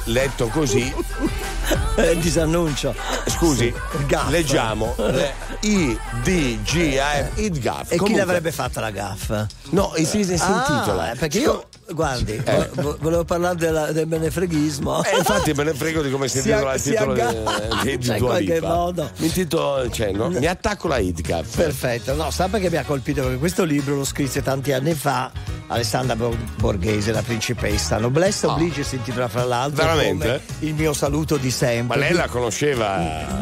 Letto 0.06 0.48
così. 0.48 0.94
Eh, 1.96 2.18
disannuncio. 2.20 2.94
Scusi, 3.28 3.74
Gaff. 4.08 4.30
leggiamo. 4.30 4.94
Le- 4.98 5.34
I 5.62 5.98
D 6.24 6.62
G 6.64 6.98
A 7.00 7.24
F 7.24 7.40
Id 7.40 7.60
Gaff. 7.60 7.84
E 7.88 7.92
chi 7.92 7.98
Comunque- 7.98 8.20
l'avrebbe 8.26 8.52
fatta 8.52 8.82
la 8.82 8.92
gaffa? 8.92 9.48
No, 9.70 9.94
si, 9.96 10.06
si, 10.06 10.24
si 10.26 10.34
Ah, 10.40 10.66
intitola. 10.70 11.12
eh, 11.12 11.16
perché 11.16 11.40
io, 11.40 11.68
guardi, 11.94 12.42
Eh. 12.44 12.70
vo- 12.74 12.98
volevo 13.00 13.24
parlare 13.24 13.56
della- 13.56 13.92
del 13.92 14.06
benefreghismo. 14.08 15.04
Eh, 15.04 15.18
infatti 15.18 15.54
me 15.54 15.64
ne 15.64 15.74
frego 15.74 16.02
di 16.02 16.12
come 16.12 16.28
si 16.28 16.38
intitola 16.44 16.74
il 16.74 16.82
titolo 16.82 17.12
agga- 17.14 17.32
di, 17.84 17.98
di 17.98 18.04
Cioè, 18.06 18.16
in 18.18 18.20
Dua 18.22 18.38
Lipa. 18.40 18.68
modo. 18.68 19.10
Mi, 19.18 19.26
intito- 19.28 19.90
cioè, 19.90 20.12
no, 20.12 20.30
mi 20.30 20.46
attacco 20.46 20.88
la 20.88 20.98
Idcaf. 20.98 21.56
Perfetto, 21.56 22.14
no, 22.16 22.30
sa 22.32 22.48
perché 22.50 22.70
mi 22.70 22.78
ha 22.78 22.84
colpito? 22.84 23.22
Perché 23.22 23.38
questo 23.38 23.64
libro 23.64 23.96
lo 23.96 24.04
scrisse 24.06 24.42
tanti 24.42 24.74
anni 24.74 24.94
fa 24.96 25.32
Alessandra 25.74 26.16
Bor- 26.16 26.36
Borghese, 26.58 27.12
la 27.12 27.22
principessa. 27.22 27.98
Noblesse 27.98 28.46
Oblige 28.48 28.84
si 28.84 28.96
intitola 28.96 29.28
fra 29.28 29.44
l'altro 29.44 29.84
Ah. 29.84 29.88
Veramente? 29.88 30.42
come 30.46 30.70
il 30.70 30.74
mio 30.76 30.94
saluto 30.94 31.38
di 31.38 31.50
sempre. 31.52 31.98
Ma 31.98 32.04
lei 32.06 32.14
la 32.14 32.28
conosceva? 32.28 32.98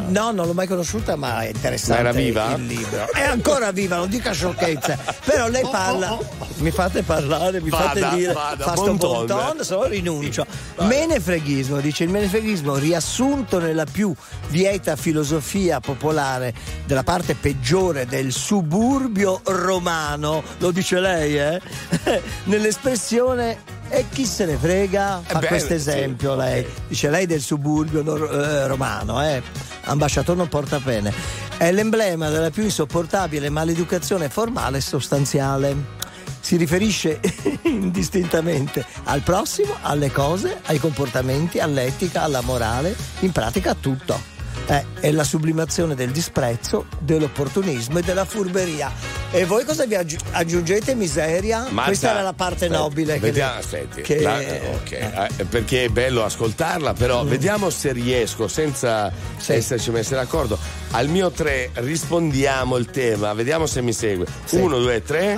No, 0.08 0.32
non 0.32 0.46
l'ho 0.48 0.54
mai 0.54 0.68
conosciuta, 0.68 1.16
ma 1.16 1.42
è 1.42 1.48
interessante 1.48 2.02
Ma 2.04 2.10
era 2.10 2.18
viva? 2.18 2.54
il 2.56 2.66
libro. 2.66 3.12
È 3.14 3.22
ancora 3.22 3.72
viva, 3.72 3.98
non 3.98 4.10
dica 4.10 4.32
sciocchezze. 4.32 4.98
Però 5.26 5.48
lei 5.48 5.64
parla. 5.70 6.18
Mi 6.62 6.70
fate 6.70 7.02
parlare, 7.02 7.60
mi 7.60 7.70
Vada, 7.72 8.00
fate 8.00 8.16
dire. 8.16 8.34
vada, 8.34 8.64
fa 8.64 8.76
sto 8.76 8.94
bon 8.94 8.98
ton. 8.98 9.26
ton, 9.26 9.64
se 9.64 9.74
no 9.74 9.86
rinuncio. 9.86 10.46
Menefreghismo, 10.82 11.80
dice 11.80 12.04
il 12.04 12.12
menefreghismo 12.12 12.76
riassunto 12.76 13.58
nella 13.60 13.86
più 13.86 14.14
vieta 14.50 14.96
filosofia 14.96 15.80
popolare 15.80 16.54
della 16.86 17.02
parte 17.02 17.34
peggiore 17.34 18.06
del 18.06 18.32
suburbio 18.32 19.42
romano, 19.46 20.44
lo 20.60 20.70
dice 20.70 21.00
lei, 21.00 21.40
eh? 21.40 21.60
Nell'espressione 22.46 23.80
e 23.90 24.06
chi 24.10 24.26
se 24.26 24.46
ne 24.46 24.56
frega 24.56 25.22
fa 25.26 25.40
beh, 25.40 25.48
questo 25.48 25.68
sì, 25.70 25.74
esempio 25.74 26.36
lei. 26.36 26.66
Dice 26.88 27.10
lei 27.10 27.26
del 27.26 27.42
suburbio 27.42 28.04
nor- 28.04 28.32
eh, 28.32 28.68
romano, 28.68 29.22
eh? 29.24 29.42
Ambasciatore 29.86 30.38
non 30.38 30.48
porta 30.48 30.80
pene. 30.80 31.12
È 31.58 31.72
l'emblema 31.72 32.30
della 32.30 32.52
più 32.52 32.64
insopportabile 32.64 33.50
maleducazione 33.50 34.30
formale 34.30 34.78
e 34.78 34.82
sostanziale. 34.82 36.00
Si 36.42 36.58
riferisce 36.58 37.20
indistintamente 37.64 38.86
al 39.06 39.22
prossimo, 39.22 39.76
alle 39.82 40.12
cose, 40.12 40.60
ai 40.66 40.80
comportamenti, 40.80 41.60
all'etica, 41.60 42.24
alla 42.24 42.42
morale, 42.42 42.96
in 43.20 43.32
pratica 43.32 43.72
a 43.72 43.76
tutto. 43.80 44.30
Eh, 44.68 44.86
è 45.00 45.12
la 45.12 45.24
sublimazione 45.24 45.96
del 45.96 46.12
disprezzo, 46.12 46.86
dell'opportunismo 47.00 48.00
e 48.00 48.02
della 48.02 48.26
furberia. 48.26 48.92
E 49.32 49.46
voi 49.46 49.64
cosa 49.66 49.86
vi 49.86 49.96
aggi- 49.96 50.18
aggiungete? 50.32 50.94
Miseria? 50.94 51.68
Marta, 51.70 51.84
Questa 51.86 52.12
era 52.12 52.22
la 52.22 52.34
parte 52.34 52.66
aspetta, 52.66 52.78
nobile. 52.82 53.14
che- 53.14 53.20
Vediamo, 53.20 53.58
aspetti, 53.58 54.02
che- 54.02 54.22
la- 54.22 54.38
ok, 54.38 54.92
eh, 54.92 55.46
perché 55.46 55.86
è 55.86 55.90
bello 55.90 56.24
ascoltarla, 56.24 56.94
però 56.94 57.24
vediamo 57.24 57.70
se 57.70 57.92
riesco, 57.92 58.48
senza 58.48 59.12
esserci 59.48 59.90
messi 59.90 60.14
d'accordo. 60.14 60.58
Al 60.92 61.08
mio 61.08 61.32
3 61.32 61.72
rispondiamo 61.76 62.76
il 62.78 62.86
tema, 62.88 63.34
vediamo 63.34 63.66
se 63.66 63.82
mi 63.82 63.94
segue. 63.94 64.26
1, 64.52 64.80
2, 64.80 65.02
3. 65.02 65.38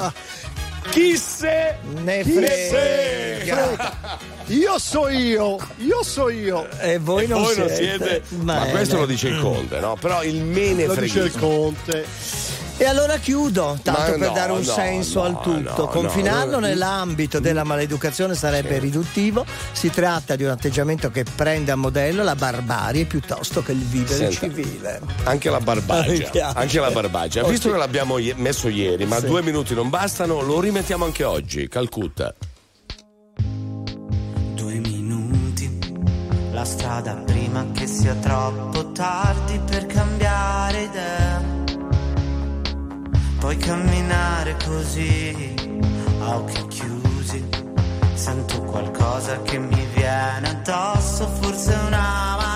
Chi 0.92 1.18
se 1.18 1.76
ne 2.04 2.24
frega? 2.24 4.20
Io 4.48 4.78
so 4.78 5.08
io, 5.10 5.58
io 5.78 6.04
so 6.04 6.30
io. 6.30 6.68
E 6.80 6.98
voi 7.00 7.24
E 7.24 7.28
non 7.28 7.42
voi 7.44 7.58
non 7.58 7.70
siete. 7.70 7.98
siete. 8.06 8.22
Ma 8.44 8.60
Bene. 8.60 8.72
questo 8.72 8.98
lo 8.98 9.06
dice 9.06 9.30
il 9.30 9.40
Conte, 9.40 9.80
no? 9.80 9.96
Però 10.00 10.24
il 10.24 10.42
mene 10.44 10.86
Lo 10.86 10.96
dice 10.96 11.20
il. 11.22 11.32
Conte. 11.32 12.06
E 12.76 12.86
allora 12.86 13.18
chiudo, 13.18 13.78
tanto 13.84 14.00
Ma 14.02 14.06
per 14.08 14.18
no, 14.18 14.30
dare 14.34 14.52
un 14.52 14.58
no, 14.58 14.74
senso 14.74 15.20
no, 15.22 15.26
al 15.28 15.42
tutto. 15.42 15.84
no, 15.84 15.88
Confinarlo 15.88 16.60
no. 16.60 16.66
nell'ambito 16.66 17.40
della 17.40 17.64
maleducazione 17.64 18.34
sarebbe 18.36 18.80
riduttivo. 18.80 19.46
Si 19.72 19.90
tratta 19.92 20.36
di 20.36 20.44
un 20.44 20.50
atteggiamento 20.50 21.12
che 21.12 21.24
prende 21.36 21.72
a 21.72 21.76
modello 21.76 22.24
la 22.24 22.36
barbarie 22.36 23.06
piuttosto 23.06 23.62
che 23.62 23.74
il 23.74 23.78
vivere 23.78 24.32
Senta. 24.32 24.40
civile. 24.40 25.02
Anche 25.24 25.50
la 25.52 25.60
barbagia, 25.60 26.54
anche 26.58 26.80
la 26.80 26.90
barbagia. 26.92 27.44
Visto 27.44 27.72
che 27.72 27.78
l'abbiamo 27.78 28.16
messo 28.36 28.68
ieri, 28.68 29.06
ma 29.06 29.20
Sì. 29.20 29.28
due 29.28 29.44
minuti 29.44 29.74
non 29.76 29.90
bastano, 29.90 30.42
lo 30.42 30.60
rimettiamo 30.60 31.06
anche 31.06 31.24
oggi. 31.24 31.68
Calcutta. 31.70 32.34
Due 34.56 34.74
minuti, 34.74 35.80
la 36.52 36.66
strada 36.66 37.14
prima 37.26 37.68
che 37.72 37.86
sia 37.88 38.16
troppo 38.16 38.92
tardi 38.92 39.60
per 39.70 39.86
cambiare 39.86 40.82
idea. 40.82 41.23
Puoi 43.44 43.58
camminare 43.58 44.56
così, 44.66 45.54
a 46.22 46.38
occhi 46.38 46.66
chiusi. 46.68 47.46
Sento 48.14 48.62
qualcosa 48.62 49.42
che 49.42 49.60
mi 49.60 49.86
viene 49.94 50.48
addosso, 50.48 51.28
forse 51.42 51.74
una 51.74 52.38
marea. 52.38 52.53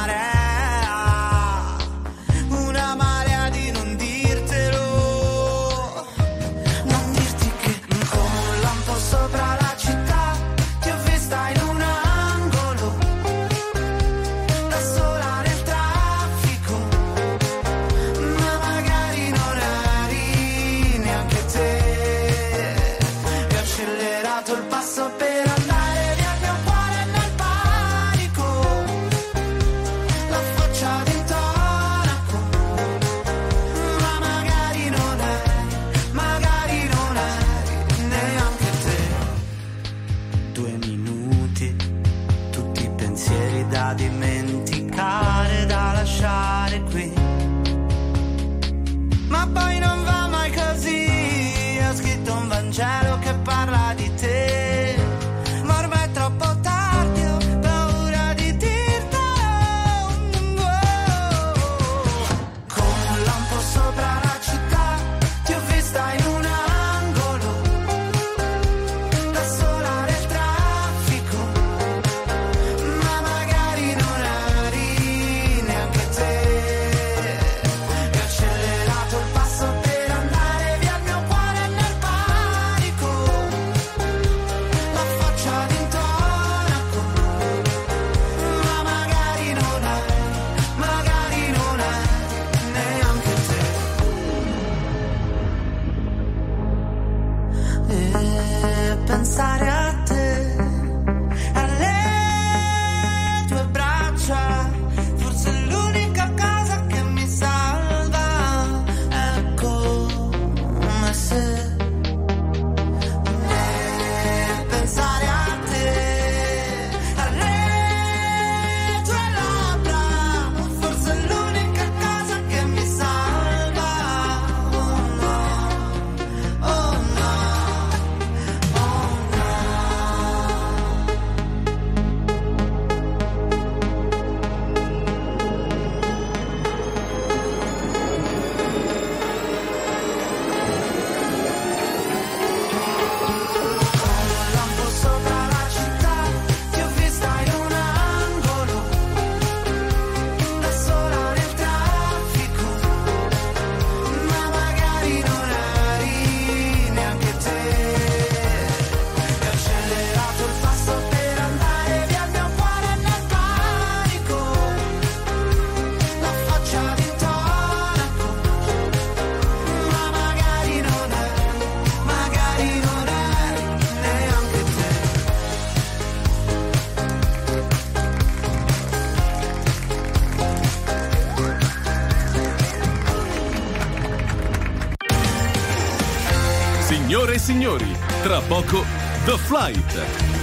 Poco 188.48 188.86
The 189.26 189.38
Flight. 189.38 190.37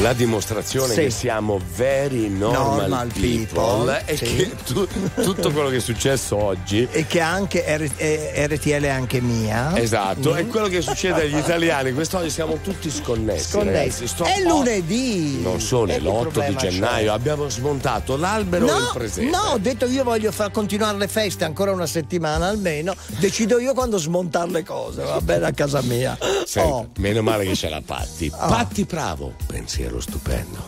La 0.00 0.12
dimostrazione 0.12 0.94
Sì. 0.94 1.00
che 1.00 1.10
siamo 1.10 1.60
very 1.74 2.28
normal, 2.28 2.88
Normal 2.88 3.08
people, 3.12 4.04
è 4.04 4.14
sì. 4.14 4.36
che 4.36 4.54
tu- 4.64 4.86
tutto 5.22 5.50
quello 5.50 5.68
che 5.70 5.76
è 5.76 5.80
successo 5.80 6.36
oggi 6.36 6.86
E 6.92 7.06
che 7.06 7.20
anche 7.20 7.64
R- 7.66 7.90
eh, 7.96 8.46
RTL 8.46 8.82
è 8.82 8.88
anche 8.88 9.20
mia. 9.20 9.76
Esatto, 9.76 10.32
Mm. 10.32 10.36
è 10.36 10.46
quello 10.46 10.68
che 10.68 10.82
succede 10.82 11.22
agli 11.22 11.36
italiani. 11.36 11.92
Quest'oggi 11.92 12.30
siamo 12.30 12.58
tutti 12.62 12.90
sconnessi. 12.90 13.50
Sconnessi. 13.50 14.06
Sto- 14.06 14.22
È 14.24 14.40
lunedì. 14.42 15.40
Non 15.42 15.60
solo, 15.60 15.90
E 15.90 15.96
è 15.96 15.98
che 15.98 16.04
l'8 16.04 16.22
di 16.24 16.30
problema 16.30 16.60
c'è? 16.60 16.68
gennaio. 16.68 17.12
Abbiamo 17.12 17.48
smontato 17.48 18.16
l'albero 18.16 18.66
e 18.66 18.70
il 18.70 18.74
No, 18.82 18.90
presepe. 18.94 19.28
no, 19.30 19.38
ho 19.54 19.58
detto 19.58 19.86
io 19.86 20.04
voglio 20.04 20.30
far 20.30 20.52
continuare 20.52 20.96
le 20.96 21.08
feste 21.08 21.44
ancora 21.44 21.72
una 21.72 21.86
settimana 21.86 22.46
almeno. 22.46 22.94
Decido 23.18 23.58
io 23.58 23.74
quando 23.74 23.98
smontare 23.98 24.50
le 24.50 24.62
cose, 24.62 25.02
va 25.02 25.20
bene 25.20 25.46
a 25.46 25.52
casa 25.52 25.82
mia. 25.82 26.16
Senti, 26.46 26.68
Oh. 26.70 26.88
meno 26.98 27.20
male 27.22 27.44
che 27.44 27.52
c'è 27.52 27.68
la 27.68 27.82
Patti. 27.84 28.30
Oh. 28.32 28.46
Patti 28.46 28.84
bravo, 28.84 29.32
pensiero 29.46 29.86
stupendo. 29.96 30.62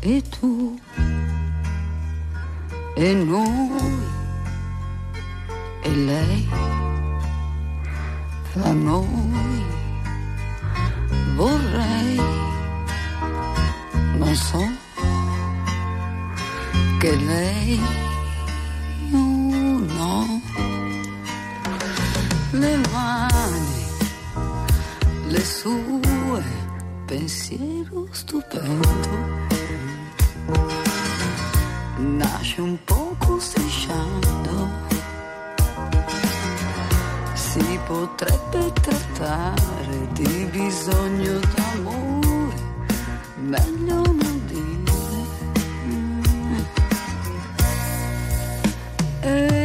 e 0.00 0.22
tu? 0.22 0.78
E 2.96 3.14
noi? 3.14 4.06
E 5.82 5.90
lei? 5.90 6.48
Fra 8.52 8.72
noi? 8.72 9.64
Vorrei 11.36 12.16
non 14.18 14.34
so 14.34 14.62
che 16.98 17.14
lei 17.14 17.80
oh 19.12 19.78
no 19.98 20.40
le 22.50 22.76
mani 22.92 23.84
le 25.28 25.44
sue 25.44 26.67
pensiero 27.08 28.06
stupendo 28.10 29.18
nasce 31.96 32.60
un 32.60 32.76
poco 32.84 33.40
strisciando. 33.40 34.68
Si 37.32 37.78
potrebbe 37.86 38.72
trattare 38.74 40.08
di 40.12 40.48
bisogno 40.50 41.40
d'amore, 41.54 42.56
meglio 43.36 44.02
non 44.02 44.42
dire. 44.46 45.26
E 49.22 49.57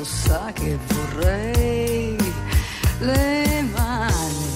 adesso 0.00 0.04
sa 0.04 0.50
che 0.54 0.78
vorrei 0.88 2.16
le 3.00 3.62
mani 3.72 4.48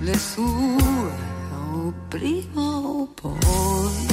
le 0.00 0.18
sue 0.18 1.12
o 1.52 1.92
prima 2.08 2.62
o 2.62 3.06
poi. 3.14 4.06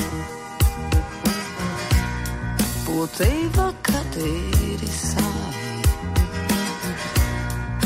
Poteva 2.83 3.73
cadere 3.81 4.85
sai 4.85 5.81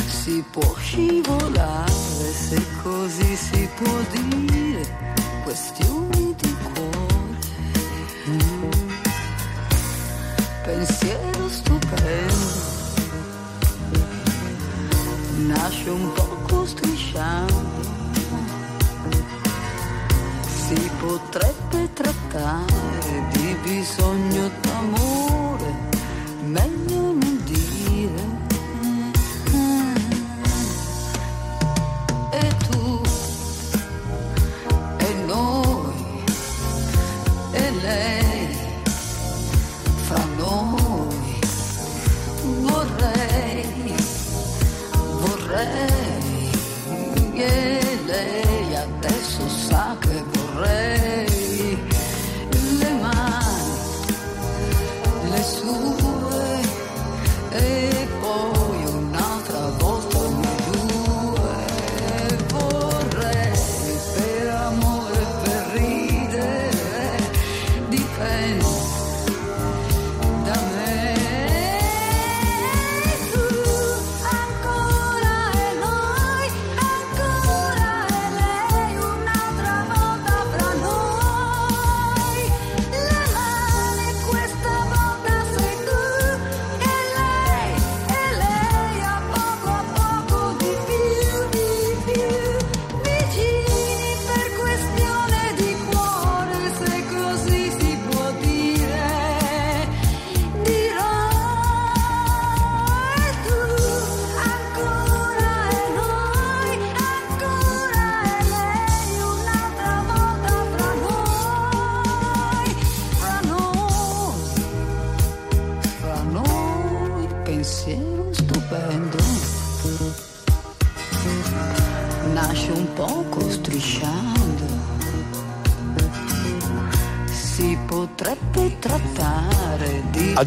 si 0.08 0.44
può 0.52 0.76
scivolare 0.78 2.34
se 2.34 2.62
così 2.84 3.36
si 3.36 3.70
può 3.76 4.00
dire 4.12 4.98
questioni 5.44 6.36
di 6.36 6.56
cuore. 6.74 7.08
Pensiero 10.64 11.50
stupendo 11.50 11.79
nasce 15.50 15.90
un 15.90 16.14
poco 16.14 16.66
strisciando 16.66 17.82
si 20.46 20.92
potrebbe 21.00 21.92
trattare 21.94 23.24
di 23.32 23.56
bisogno 23.64 24.52
d'amore 24.62 25.74
meglio 26.44 27.02
non 27.14 27.29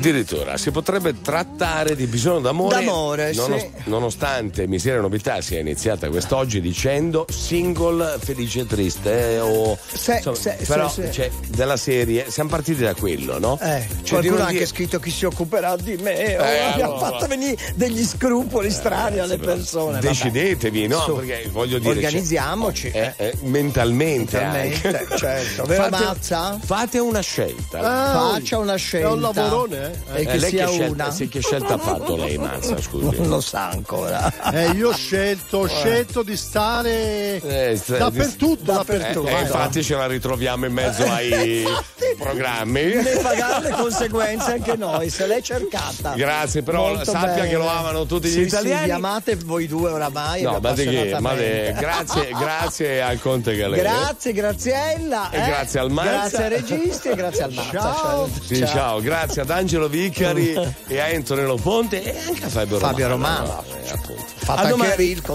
Addirittura 0.03 0.57
si 0.57 0.73
potrebbe 0.73 1.21
trattare 1.23 1.95
di 1.95 2.07
bisogno 2.07 2.41
d'amore, 2.41 2.75
D'amore, 2.85 3.33
nonos- 3.35 3.61
sì. 3.61 3.71
nonostante 3.85 4.67
Miseria 4.67 4.99
e 4.99 5.03
Novità 5.03 5.41
sia 5.41 5.61
iniziata 5.61 6.09
quest'oggi 6.09 6.61
dicendo 6.61 7.25
single 7.31 8.19
felice 8.21 8.61
e 8.61 8.67
triste 8.67 9.35
eh, 9.35 9.39
o 9.39 9.79
insomma, 9.93 10.35
sì, 10.37 10.51
però 10.67 10.89
sì. 10.89 11.09
cioè, 11.13 11.31
della 11.51 11.77
serie 11.77 12.29
siamo 12.31 12.49
partiti 12.51 12.83
da 12.83 12.95
quello 12.95 13.39
no? 13.39 13.57
Eh, 13.63 13.87
Cioè, 14.03 14.19
qualcuno 14.19 14.39
ha 14.39 14.47
anche 14.47 14.53
dire- 14.55 14.67
scritto 14.67 14.99
chi 14.99 15.11
si 15.13 15.25
occuperà 15.25 15.77
di 15.77 15.97
me. 15.99 16.17
Eh, 16.17 16.37
oh, 16.37 16.43
mi 16.43 16.83
ha 16.83 16.85
allora. 16.87 16.99
fatto 16.99 17.27
venire 17.29 17.57
degli 17.77 18.05
scrupoli 18.05 18.71
strani 18.73 19.21
alle 19.21 19.39
persone. 19.39 19.93
vabbè. 20.01 20.07
Decidetevi, 20.09 20.87
no? 20.89 20.99
Su. 21.01 21.15
Perché 21.17 21.49
voglio 21.53 21.79
dire. 21.79 21.91
Organizziamoci. 21.95 22.91
cioè, 22.91 23.15
eh, 23.17 23.27
eh, 23.29 23.35
mentalmente, 23.43 24.39
Mentalmente, 24.41 25.07
certo. 25.17 25.63
Vero, 25.71 25.85
fate, 25.85 26.05
Mazza? 26.05 26.59
fate 26.61 26.99
una 26.99 27.21
scelta. 27.21 27.79
scelta. 27.79 28.31
Faccia 28.33 28.59
una 28.59 28.75
scelta. 28.77 29.09
È 29.09 29.11
un 29.13 29.21
lavorone, 29.21 29.91
eh? 29.93 30.02
E 30.15 30.25
che 30.27 30.33
Eh, 30.33 30.39
lei 30.39 30.51
sia 30.51 30.67
che 30.67 30.73
scelta, 30.73 31.05
una. 31.05 31.11
sì, 31.11 31.29
che 31.29 31.41
scelta 31.41 31.75
ha 31.75 31.79
fatto 31.79 32.17
lei, 32.17 32.37
Mazza, 32.39 32.81
scusi? 32.81 33.17
Non 33.19 33.29
lo 33.29 33.41
sa 33.41 33.69
ancora. 33.71 34.33
Eh, 34.53 34.71
io 34.73 34.89
ho 34.91 34.95
scelto, 34.95 35.59
ho 35.59 35.67
scelto 35.69 36.23
di 36.23 36.37
stare 36.37 37.41
Eh, 37.43 37.77
sta- 37.77 37.97
dappertutto, 37.99 38.73
Eh, 38.73 38.75
dappertutto. 38.75 39.29
eh, 39.29 39.33
vai, 39.33 39.43
infatti 39.43 39.83
ce 39.83 39.95
la 39.97 40.07
ritroviamo 40.07 40.67
in 40.67 40.73
mezzo 40.73 41.03
ai 41.05 41.65
programmi. 42.19 42.83
Ne 42.95 43.17
pagare 43.23 43.69
le 43.69 43.75
conseguenze 43.77 44.53
anche 44.53 44.77
noi, 44.77 45.09
se 45.11 45.27
l'è 45.27 45.41
cercata. 45.41 46.13
Grazie, 46.15 46.63
però 46.63 46.89
Molto 46.89 47.11
sappia 47.11 47.35
bene. 47.35 47.49
che 47.49 47.57
lo 47.57 47.69
amano 47.69 48.05
tutti 48.07 48.29
Sì, 48.29 48.41
gli 48.41 48.47
italiani. 48.47 48.79
Sì, 48.81 48.85
vi 48.87 48.91
amate 48.91 49.37
voi 49.37 49.67
due 49.67 49.91
oramai. 49.91 50.43
No, 50.43 50.59
ma 50.61 50.73
di 50.73 50.85
che? 50.85 51.17
Ma 51.21 51.35
de- 51.35 51.75
grazie, 51.79 52.29
grazie 52.39 53.01
al 53.03 53.19
Conte 53.21 53.57
Galera. 53.57 53.91
Grazie, 53.91 54.33
Graziella. 54.33 55.31
E 55.31 55.41
eh. 55.41 55.47
grazie 55.47 55.81
al 55.81 55.91
Mazza. 55.91 56.11
Grazie 56.11 56.43
ai 56.45 56.49
registi 56.51 57.09
e 57.09 57.15
grazie 57.15 57.43
al 57.45 57.53
Mazza. 57.53 57.71
Ciao. 57.71 58.29
Sì, 58.45 58.67
ciao. 58.67 59.01
grazie 59.01 59.43
ad 59.43 59.51
Angelo 59.51 59.82
Vicari 59.89 60.55
e 60.87 61.01
a 61.01 61.07
Antonello 61.07 61.57
Ponte 61.57 62.03
e 62.03 62.19
anche 62.27 62.45
a 62.45 62.49
Fabio 62.49 62.79
Romano. 62.79 62.93
Fabio 62.93 63.09
Romano. 63.09 63.65
Eh, 63.85 63.91
appunto. 63.91 64.25
Fatto 64.37 64.61
A 64.61 64.69
domani. 64.69 64.91